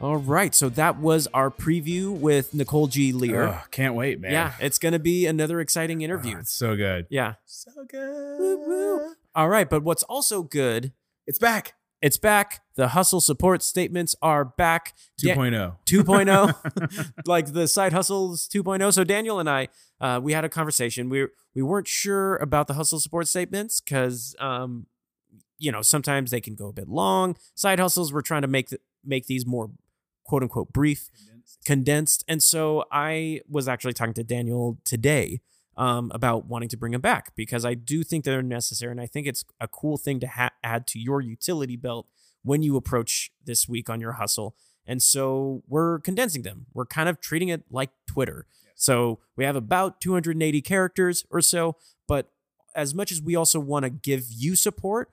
All 0.00 0.16
right, 0.16 0.54
so 0.54 0.70
that 0.70 0.98
was 0.98 1.28
our 1.34 1.50
preview 1.50 2.10
with 2.10 2.54
Nicole 2.54 2.86
G. 2.86 3.12
Lear. 3.12 3.62
Can't 3.70 3.94
wait, 3.94 4.18
man. 4.18 4.32
Yeah, 4.32 4.54
it's 4.58 4.78
going 4.78 4.92
to 4.92 4.98
be 4.98 5.26
another 5.26 5.60
exciting 5.60 6.00
interview. 6.00 6.36
Oh, 6.36 6.40
it's 6.40 6.52
so 6.52 6.74
good. 6.74 7.06
yeah. 7.10 7.34
So 7.44 7.70
good. 7.86 9.12
All 9.34 9.48
right, 9.50 9.68
but 9.68 9.82
what's 9.82 10.02
also 10.04 10.42
good, 10.42 10.92
It's 11.26 11.38
back. 11.38 11.74
it's 12.00 12.16
back. 12.16 12.62
The 12.76 12.88
hustle 12.88 13.20
support 13.20 13.62
statements 13.62 14.16
are 14.22 14.42
back. 14.42 14.94
Da- 15.18 15.34
2.0. 15.34 15.76
2.0, 15.86 17.12
like 17.26 17.52
the 17.52 17.68
side 17.68 17.92
hustles 17.92 18.48
2.0. 18.48 18.94
So 18.94 19.04
Daniel 19.04 19.38
and 19.38 19.50
I, 19.50 19.68
uh, 20.00 20.18
we 20.22 20.32
had 20.32 20.46
a 20.46 20.48
conversation. 20.48 21.10
We 21.10 21.26
we 21.54 21.60
weren't 21.60 21.86
sure 21.88 22.36
about 22.36 22.68
the 22.68 22.74
hustle 22.74 23.00
support 23.00 23.28
statements 23.28 23.82
because, 23.82 24.34
um, 24.38 24.86
you 25.58 25.70
know, 25.70 25.82
sometimes 25.82 26.30
they 26.30 26.40
can 26.40 26.54
go 26.54 26.68
a 26.68 26.72
bit 26.72 26.88
long. 26.88 27.36
Side 27.54 27.78
hustles, 27.78 28.14
we're 28.14 28.22
trying 28.22 28.42
to 28.42 28.48
make 28.48 28.70
the, 28.70 28.78
make 29.04 29.26
these 29.26 29.44
more 29.44 29.70
quote 30.24 30.42
unquote 30.42 30.72
brief, 30.72 31.10
condensed. 31.64 32.24
And 32.28 32.42
so 32.42 32.84
I 32.90 33.40
was 33.48 33.68
actually 33.68 33.92
talking 33.92 34.14
to 34.14 34.24
Daniel 34.24 34.78
today 34.84 35.40
um, 35.76 36.10
about 36.14 36.46
wanting 36.46 36.68
to 36.70 36.76
bring 36.76 36.92
them 36.92 37.00
back 37.00 37.34
because 37.34 37.64
I 37.64 37.74
do 37.74 38.02
think 38.02 38.24
they're 38.24 38.42
necessary, 38.42 38.90
and 38.92 39.00
I 39.00 39.06
think 39.06 39.26
it's 39.26 39.44
a 39.60 39.68
cool 39.68 39.96
thing 39.96 40.20
to 40.20 40.26
ha- 40.26 40.50
add 40.62 40.86
to 40.88 40.98
your 40.98 41.20
utility 41.20 41.76
belt 41.76 42.06
when 42.42 42.62
you 42.62 42.76
approach 42.76 43.30
this 43.44 43.68
week 43.68 43.88
on 43.88 44.00
your 44.00 44.12
hustle. 44.12 44.56
And 44.86 45.02
so 45.02 45.62
we're 45.68 46.00
condensing 46.00 46.42
them. 46.42 46.66
We're 46.74 46.86
kind 46.86 47.08
of 47.08 47.20
treating 47.20 47.48
it 47.48 47.64
like 47.70 47.90
Twitter. 48.06 48.46
So 48.74 49.20
we 49.36 49.44
have 49.44 49.56
about 49.56 50.00
280 50.00 50.62
characters 50.62 51.24
or 51.30 51.40
so, 51.40 51.76
but 52.08 52.30
as 52.74 52.94
much 52.94 53.12
as 53.12 53.20
we 53.20 53.36
also 53.36 53.60
want 53.60 53.84
to 53.84 53.90
give 53.90 54.24
you 54.30 54.56
support, 54.56 55.10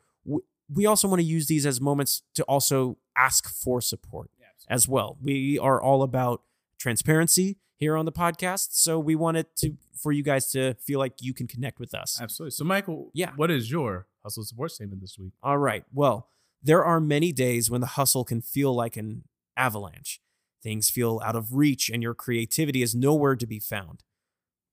we 0.74 0.86
also 0.86 1.08
want 1.08 1.20
to 1.20 1.26
use 1.26 1.47
these 1.47 1.66
as 1.66 1.80
moments 1.80 2.24
to 2.36 2.43
also 2.43 2.97
ask 3.18 3.49
for 3.49 3.82
support 3.82 4.30
as 4.68 4.88
well. 4.88 5.18
We 5.22 5.58
are 5.60 5.82
all 5.82 6.03
about 6.03 6.41
transparency 6.80 7.58
here 7.78 7.95
on 7.95 8.05
the 8.05 8.12
podcast, 8.12 8.70
so 8.72 8.97
we 8.99 9.16
wanted 9.16 9.47
to 9.58 9.78
for 9.95 10.12
you 10.12 10.22
guys 10.24 10.51
to 10.51 10.76
feel 10.76 10.99
like 10.99 11.14
you 11.22 11.34
can 11.34 11.47
connect 11.47 11.80
with 11.80 11.93
us. 11.95 12.20
Absolutely. 12.22 12.51
So, 12.51 12.64
Michael, 12.64 13.10
Yeah. 13.16 13.34
what 13.36 13.49
is 13.49 13.72
your 13.72 14.08
hustle 14.24 14.43
support 14.43 14.72
statement 14.72 15.01
this 15.01 15.18
week? 15.18 15.34
All 15.41 15.58
right. 15.58 15.86
Well, 15.91 16.30
there 16.62 16.86
are 16.86 16.99
many 16.99 17.32
days 17.32 17.70
when 17.72 17.82
the 17.82 17.88
hustle 17.88 18.24
can 18.24 18.41
feel 18.41 18.76
like 18.76 18.95
an 18.95 19.24
avalanche. 19.55 20.22
Things 20.62 20.89
feel 20.91 21.20
out 21.24 21.36
of 21.36 21.53
reach 21.55 21.89
and 21.89 22.03
your 22.03 22.14
creativity 22.14 22.82
is 22.84 22.93
nowhere 22.93 23.36
to 23.36 23.47
be 23.47 23.60
found. 23.60 24.03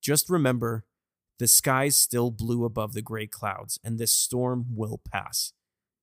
Just 0.03 0.29
remember 0.29 0.85
the 1.39 1.47
sky's 1.49 1.97
still 1.97 2.31
blue 2.31 2.65
above 2.65 2.93
the 2.93 3.03
gray 3.03 3.27
clouds, 3.27 3.79
and 3.83 3.99
this 3.99 4.13
storm 4.13 4.67
will 4.77 4.99
pass. 5.11 5.53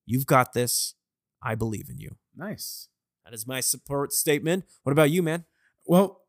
You've 0.06 0.26
got 0.26 0.54
this. 0.54 0.96
I 1.44 1.56
believe 1.56 1.90
in 1.90 2.00
you. 2.00 2.18
Nice. 2.36 2.90
That 3.32 3.36
is 3.36 3.48
my 3.48 3.62
support 3.62 4.12
statement. 4.12 4.66
What 4.84 4.92
about 4.92 5.10
you, 5.10 5.24
man? 5.24 5.46
Well, 5.86 6.20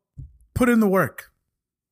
put 0.55 0.69
in 0.69 0.79
the 0.79 0.87
work. 0.87 1.31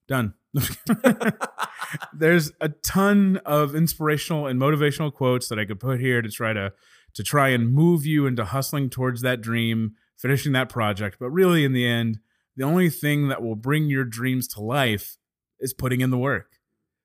Done. 0.07 0.36
There's 2.14 2.53
a 2.62 2.70
ton 2.70 3.41
of 3.45 3.76
inspirational 3.76 4.47
and 4.47 4.57
motivational 4.57 5.14
quotes 5.14 5.49
that 5.49 5.59
I 5.59 5.66
could 5.66 5.82
put 5.82 5.99
here 5.99 6.22
to 6.22 6.30
try 6.30 6.53
to 6.53 6.72
to 7.14 7.24
try 7.24 7.49
and 7.49 7.74
move 7.74 8.05
you 8.05 8.26
into 8.26 8.45
hustling 8.45 8.89
towards 8.89 9.20
that 9.20 9.41
dream, 9.41 9.95
finishing 10.18 10.53
that 10.53 10.70
project. 10.70 11.18
But 11.20 11.32
really, 11.32 11.66
in 11.66 11.74
the 11.74 11.86
end, 11.86 12.20
the 12.55 12.64
only 12.64 12.89
thing 12.89 13.28
that 13.28 13.43
will 13.43 13.57
bring 13.57 13.89
your 13.89 14.05
dreams 14.05 14.47
to 14.49 14.62
life 14.62 15.18
is 15.59 15.74
putting 15.74 15.99
in 15.99 16.09
the 16.09 16.18
work. 16.18 16.53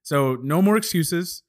So, 0.05 0.37
no 0.37 0.63
more 0.63 0.77
excuses. 0.77 1.43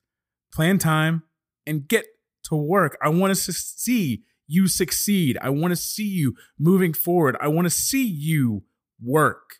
Plan 0.51 0.79
time 0.79 1.21
and 1.67 1.87
get 1.87 2.07
to 2.45 2.55
work. 2.55 2.97
I 2.99 3.09
want 3.09 3.35
to 3.35 3.53
see 3.53 4.23
you 4.47 4.67
succeed. 4.67 5.37
I 5.41 5.49
want 5.49 5.71
to 5.71 5.75
see 5.75 6.07
you 6.07 6.35
moving 6.57 6.93
forward. 6.93 7.35
I 7.41 7.47
want 7.49 7.65
to 7.65 7.69
see 7.69 8.05
you 8.05 8.63
work. 9.01 9.55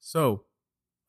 So, 0.00 0.44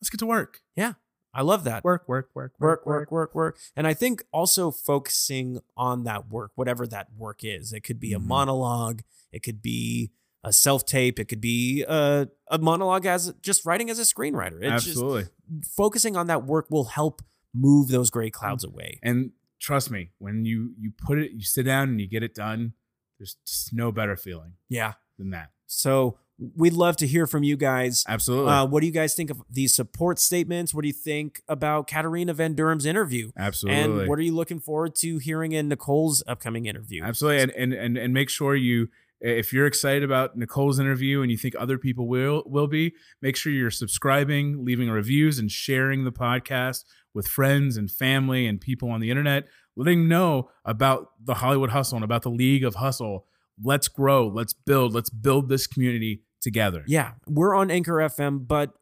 let's 0.02 0.10
get 0.10 0.18
to 0.20 0.26
work. 0.26 0.62
Yeah. 0.76 0.94
I 1.34 1.44
love 1.44 1.64
that. 1.64 1.84
Work, 1.86 2.10
work, 2.10 2.30
work, 2.34 2.54
work, 2.60 2.86
work, 2.86 3.10
work, 3.12 3.34
work. 3.34 3.58
And 3.76 3.88
I 3.88 3.94
think 3.94 4.24
also 4.34 4.70
focusing 4.70 5.60
on 5.78 6.04
that 6.04 6.30
work, 6.30 6.52
whatever 6.56 6.86
that 6.88 7.08
work 7.18 7.40
is, 7.44 7.72
it 7.72 7.82
could 7.82 8.02
be 8.02 8.12
a 8.12 8.20
Mhm. 8.20 8.26
monologue, 8.26 9.02
it 9.32 9.42
could 9.42 9.62
be 9.62 10.12
a 10.44 10.52
self 10.52 10.86
tape, 10.86 11.20
it 11.20 11.26
could 11.30 11.40
be 11.40 11.86
a, 11.88 12.28
a 12.50 12.58
monologue 12.58 13.06
as 13.06 13.34
just 13.42 13.66
writing 13.66 13.90
as 13.90 13.98
a 13.98 14.02
screenwriter. 14.02 14.58
It's 14.62 14.88
Absolutely. 14.88 15.28
just 15.60 15.74
focusing 15.74 16.18
on 16.18 16.28
that 16.28 16.46
work 16.46 16.70
will 16.70 16.86
help 16.86 17.22
move 17.54 17.88
those 17.90 18.10
gray 18.10 18.30
clouds 18.30 18.66
Mm. 18.66 18.70
away. 18.74 19.00
and 19.04 19.32
trust 19.60 19.90
me, 19.92 20.10
when 20.18 20.44
you 20.44 20.74
you 20.78 20.92
put 20.98 21.18
it, 21.20 21.32
you 21.32 21.44
sit 21.44 21.64
down 21.64 21.88
and 21.90 22.02
you 22.02 22.08
get 22.08 22.24
it 22.24 22.34
done. 22.36 22.74
There's 23.22 23.38
just 23.46 23.72
no 23.72 23.92
better 23.92 24.16
feeling 24.16 24.54
Yeah. 24.68 24.94
than 25.20 25.30
that. 25.30 25.52
So 25.68 26.18
we'd 26.56 26.74
love 26.74 26.98
to 26.98 27.06
hear 27.06 27.28
from 27.28 27.44
you 27.44 27.56
guys. 27.56 28.04
Absolutely, 28.08 28.52
Uh, 28.52 28.66
what 28.66 28.80
do 28.80 28.88
you 28.88 28.92
guys 28.92 29.14
think 29.14 29.30
of 29.30 29.44
these 29.48 29.76
support 29.76 30.18
statements? 30.18 30.74
What 30.74 30.82
do 30.82 30.88
you 30.88 30.94
think 30.94 31.44
about 31.48 31.88
Katarina 31.88 32.34
Van 32.34 32.56
Durham's 32.56 32.88
interview? 32.88 33.32
absolutely. 33.38 33.80
And 34.02 34.10
what 34.10 34.18
are 34.18 34.24
you 34.24 34.34
looking 34.34 34.60
forward 34.60 34.96
to 34.96 35.20
hearing 35.20 35.52
in 35.52 35.68
Nicole's 35.70 36.24
upcoming 36.28 36.66
interview? 36.66 37.04
Absolutely. 37.04 37.44
And, 37.44 37.52
and 37.52 37.74
and 37.74 37.96
and 37.98 38.12
make 38.12 38.30
sure 38.30 38.56
you 38.56 38.90
if 39.24 39.54
you're 39.54 39.68
excited 39.68 40.02
about 40.02 40.36
Nicole's 40.36 40.80
interview 40.80 41.22
and 41.22 41.30
you 41.30 41.38
think 41.38 41.54
other 41.60 41.78
people 41.78 42.08
will 42.08 42.42
will 42.48 42.66
be, 42.68 42.96
make 43.22 43.36
sure 43.36 43.54
you're 43.54 43.70
subscribing, 43.70 44.66
leaving 44.66 44.90
reviews 44.90 45.38
and 45.38 45.52
sharing 45.52 46.06
the 46.06 46.12
podcast 46.12 46.86
with 47.14 47.28
friends 47.28 47.78
and 47.78 47.92
family 47.92 48.48
and 48.48 48.60
people 48.60 48.90
on 48.90 49.00
the 49.00 49.12
internet, 49.12 49.48
letting 49.76 50.08
know 50.08 50.50
about 50.66 51.12
the 51.24 51.36
Hollywood 51.36 51.70
Hustle 51.70 51.98
and 51.98 52.04
about 52.04 52.24
the 52.24 52.30
League 52.30 52.64
of 52.64 52.76
Hustle. 52.76 53.26
Let's 53.64 53.88
grow, 53.88 54.28
let's 54.28 54.54
build, 54.54 54.94
let's 54.94 55.10
build 55.10 55.50
this 55.50 55.68
community 55.68 56.24
together. 56.42 56.84
Yeah, 56.88 57.14
we're 57.28 57.56
on 57.56 57.70
Anchor 57.70 57.94
FM, 57.94 58.48
but 58.48 58.74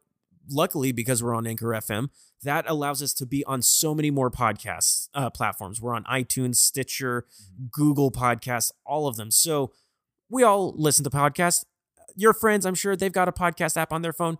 luckily 0.48 0.92
because 0.92 1.22
we're 1.22 1.34
on 1.34 1.46
Anchor 1.46 1.68
FM, 1.68 2.08
that 2.42 2.64
allows 2.68 3.02
us 3.02 3.12
to 3.14 3.26
be 3.26 3.44
on 3.44 3.62
so 3.62 3.94
many 3.94 4.10
more 4.10 4.30
podcast 4.30 5.08
uh, 5.14 5.30
platforms. 5.30 5.80
We're 5.80 5.94
on 5.94 6.04
iTunes, 6.04 6.56
Stitcher, 6.56 7.26
Google 7.70 8.10
Podcasts, 8.10 8.72
all 8.86 9.06
of 9.06 9.16
them. 9.16 9.30
So 9.30 9.72
we 10.28 10.42
all 10.42 10.74
listen 10.76 11.04
to 11.04 11.10
podcasts. 11.10 11.64
Your 12.16 12.32
friends, 12.32 12.64
I'm 12.66 12.74
sure 12.74 12.96
they've 12.96 13.12
got 13.12 13.28
a 13.28 13.32
podcast 13.32 13.76
app 13.76 13.92
on 13.92 14.02
their 14.02 14.12
phone. 14.12 14.38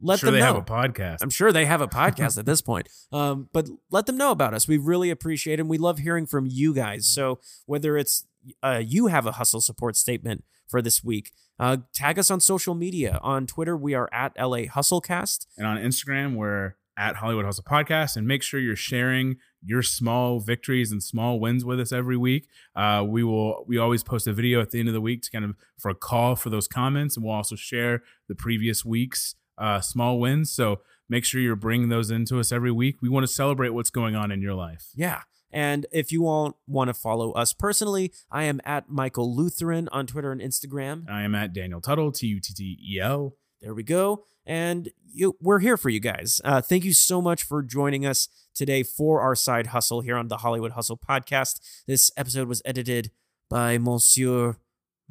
Let 0.00 0.20
sure 0.20 0.28
them 0.28 0.34
they 0.34 0.40
know. 0.40 0.46
have 0.46 0.56
a 0.56 0.62
podcast. 0.62 1.18
I'm 1.22 1.30
sure 1.30 1.52
they 1.52 1.66
have 1.66 1.80
a 1.80 1.88
podcast 2.00 2.38
at 2.38 2.46
this 2.46 2.60
point. 2.62 2.88
Um, 3.12 3.48
but 3.52 3.68
let 3.90 4.06
them 4.06 4.16
know 4.16 4.30
about 4.30 4.54
us. 4.54 4.66
We 4.66 4.76
really 4.78 5.10
appreciate 5.10 5.58
it. 5.58 5.62
And 5.62 5.68
we 5.68 5.78
love 5.78 5.98
hearing 5.98 6.26
from 6.26 6.46
you 6.46 6.74
guys. 6.74 7.06
So 7.06 7.40
whether 7.66 7.96
it's 7.96 8.26
uh, 8.62 8.80
you 8.84 9.08
have 9.08 9.26
a 9.26 9.32
hustle 9.32 9.60
support 9.60 9.96
statement 9.96 10.44
for 10.66 10.80
this 10.80 11.04
week, 11.04 11.32
uh, 11.58 11.78
tag 11.92 12.18
us 12.18 12.30
on 12.30 12.40
social 12.40 12.74
media. 12.74 13.18
On 13.22 13.46
Twitter, 13.46 13.76
we 13.76 13.92
are 13.94 14.08
at 14.12 14.32
LA 14.38 14.60
Hustlecast. 14.64 15.46
and 15.58 15.66
on 15.66 15.76
Instagram, 15.76 16.34
we're 16.34 16.76
at 16.96 17.16
Hollywood 17.16 17.44
Hustle 17.44 17.64
Podcast. 17.64 18.16
And 18.16 18.26
make 18.26 18.42
sure 18.42 18.60
you're 18.60 18.76
sharing 18.76 19.36
your 19.62 19.82
small 19.82 20.40
victories 20.40 20.90
and 20.90 21.02
small 21.02 21.38
wins 21.38 21.64
with 21.64 21.78
us 21.80 21.92
every 21.92 22.16
week. 22.16 22.48
Uh, 22.74 23.04
we 23.06 23.22
will 23.22 23.64
we 23.66 23.76
always 23.76 24.02
post 24.02 24.26
a 24.26 24.32
video 24.32 24.60
at 24.62 24.70
the 24.70 24.80
end 24.80 24.88
of 24.88 24.94
the 24.94 25.00
week 25.02 25.20
to 25.22 25.30
kind 25.30 25.44
of 25.44 25.54
for 25.78 25.90
a 25.90 25.94
call 25.94 26.34
for 26.36 26.48
those 26.48 26.66
comments, 26.66 27.16
and 27.16 27.24
we'll 27.24 27.34
also 27.34 27.56
share 27.56 28.02
the 28.28 28.34
previous 28.34 28.84
week's 28.84 29.34
uh, 29.60 29.80
small 29.80 30.18
wins. 30.18 30.50
So 30.50 30.80
make 31.08 31.24
sure 31.24 31.40
you're 31.40 31.54
bringing 31.54 31.88
those 31.88 32.10
into 32.10 32.40
us 32.40 32.50
every 32.50 32.72
week. 32.72 32.96
We 33.02 33.08
want 33.08 33.24
to 33.24 33.32
celebrate 33.32 33.70
what's 33.70 33.90
going 33.90 34.16
on 34.16 34.32
in 34.32 34.40
your 34.40 34.54
life. 34.54 34.88
Yeah. 34.94 35.22
And 35.52 35.86
if 35.92 36.12
you 36.12 36.26
all 36.26 36.60
want 36.66 36.88
to 36.88 36.94
follow 36.94 37.32
us 37.32 37.52
personally, 37.52 38.12
I 38.30 38.44
am 38.44 38.60
at 38.64 38.88
Michael 38.88 39.34
Lutheran 39.34 39.88
on 39.88 40.06
Twitter 40.06 40.32
and 40.32 40.40
Instagram. 40.40 41.10
I 41.10 41.22
am 41.22 41.34
at 41.34 41.52
Daniel 41.52 41.80
Tuttel, 41.80 42.14
T 42.14 42.28
U 42.28 42.40
T 42.40 42.54
T 42.54 42.78
E 42.94 43.00
L. 43.00 43.36
There 43.60 43.74
we 43.74 43.82
go. 43.82 44.24
And 44.46 44.90
you, 45.12 45.36
we're 45.40 45.58
here 45.58 45.76
for 45.76 45.90
you 45.90 46.00
guys. 46.00 46.40
Uh, 46.44 46.60
thank 46.60 46.84
you 46.84 46.92
so 46.92 47.20
much 47.20 47.42
for 47.42 47.62
joining 47.62 48.06
us 48.06 48.28
today 48.54 48.82
for 48.82 49.20
our 49.20 49.34
side 49.34 49.68
hustle 49.68 50.00
here 50.00 50.16
on 50.16 50.28
the 50.28 50.38
Hollywood 50.38 50.72
Hustle 50.72 50.96
podcast. 50.96 51.60
This 51.86 52.10
episode 52.16 52.48
was 52.48 52.62
edited 52.64 53.10
by 53.50 53.76
Monsieur 53.76 54.56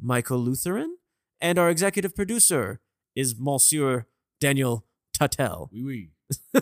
Michael 0.00 0.38
Lutheran, 0.38 0.96
and 1.40 1.58
our 1.58 1.70
executive 1.70 2.16
producer 2.16 2.80
is 3.14 3.34
Monsieur 3.38 4.06
Daniel 4.40 4.84
Tuttel. 5.18 5.68
Wee 5.72 5.82
wee. 5.82 6.10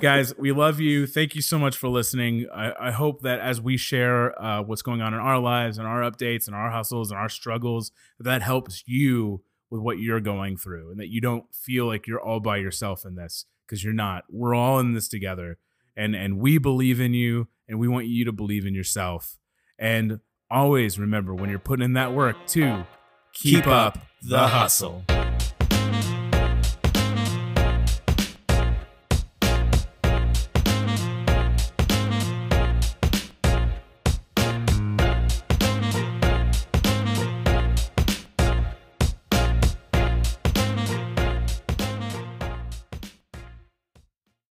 guys 0.00 0.32
we 0.38 0.52
love 0.52 0.80
you 0.80 1.06
thank 1.06 1.34
you 1.34 1.42
so 1.42 1.58
much 1.58 1.76
for 1.76 1.88
listening 1.88 2.46
i, 2.54 2.88
I 2.88 2.90
hope 2.92 3.22
that 3.22 3.40
as 3.40 3.60
we 3.60 3.76
share 3.76 4.40
uh, 4.40 4.62
what's 4.62 4.80
going 4.80 5.02
on 5.02 5.12
in 5.12 5.20
our 5.20 5.38
lives 5.38 5.76
and 5.76 5.86
our 5.86 6.00
updates 6.00 6.46
and 6.46 6.54
our 6.54 6.70
hustles 6.70 7.10
and 7.10 7.18
our 7.18 7.28
struggles 7.28 7.90
that 8.20 8.42
helps 8.42 8.84
you 8.86 9.42
with 9.68 9.82
what 9.82 9.98
you're 9.98 10.20
going 10.20 10.56
through 10.56 10.92
and 10.92 11.00
that 11.00 11.08
you 11.08 11.20
don't 11.20 11.44
feel 11.52 11.86
like 11.86 12.06
you're 12.06 12.20
all 12.20 12.40
by 12.40 12.56
yourself 12.56 13.04
in 13.04 13.16
this 13.16 13.44
because 13.66 13.84
you're 13.84 13.92
not 13.92 14.24
we're 14.30 14.54
all 14.54 14.78
in 14.78 14.94
this 14.94 15.08
together 15.08 15.58
and 15.96 16.14
and 16.14 16.38
we 16.38 16.56
believe 16.56 17.00
in 17.00 17.12
you 17.12 17.48
and 17.68 17.78
we 17.78 17.88
want 17.88 18.06
you 18.06 18.24
to 18.24 18.32
believe 18.32 18.64
in 18.64 18.74
yourself 18.74 19.36
and 19.78 20.20
always 20.50 20.98
remember 20.98 21.34
when 21.34 21.50
you're 21.50 21.58
putting 21.58 21.84
in 21.84 21.92
that 21.94 22.12
work 22.12 22.36
to 22.46 22.84
keep, 23.32 23.66
up 23.66 23.98
the 24.22 24.48
hustle. 24.48 25.04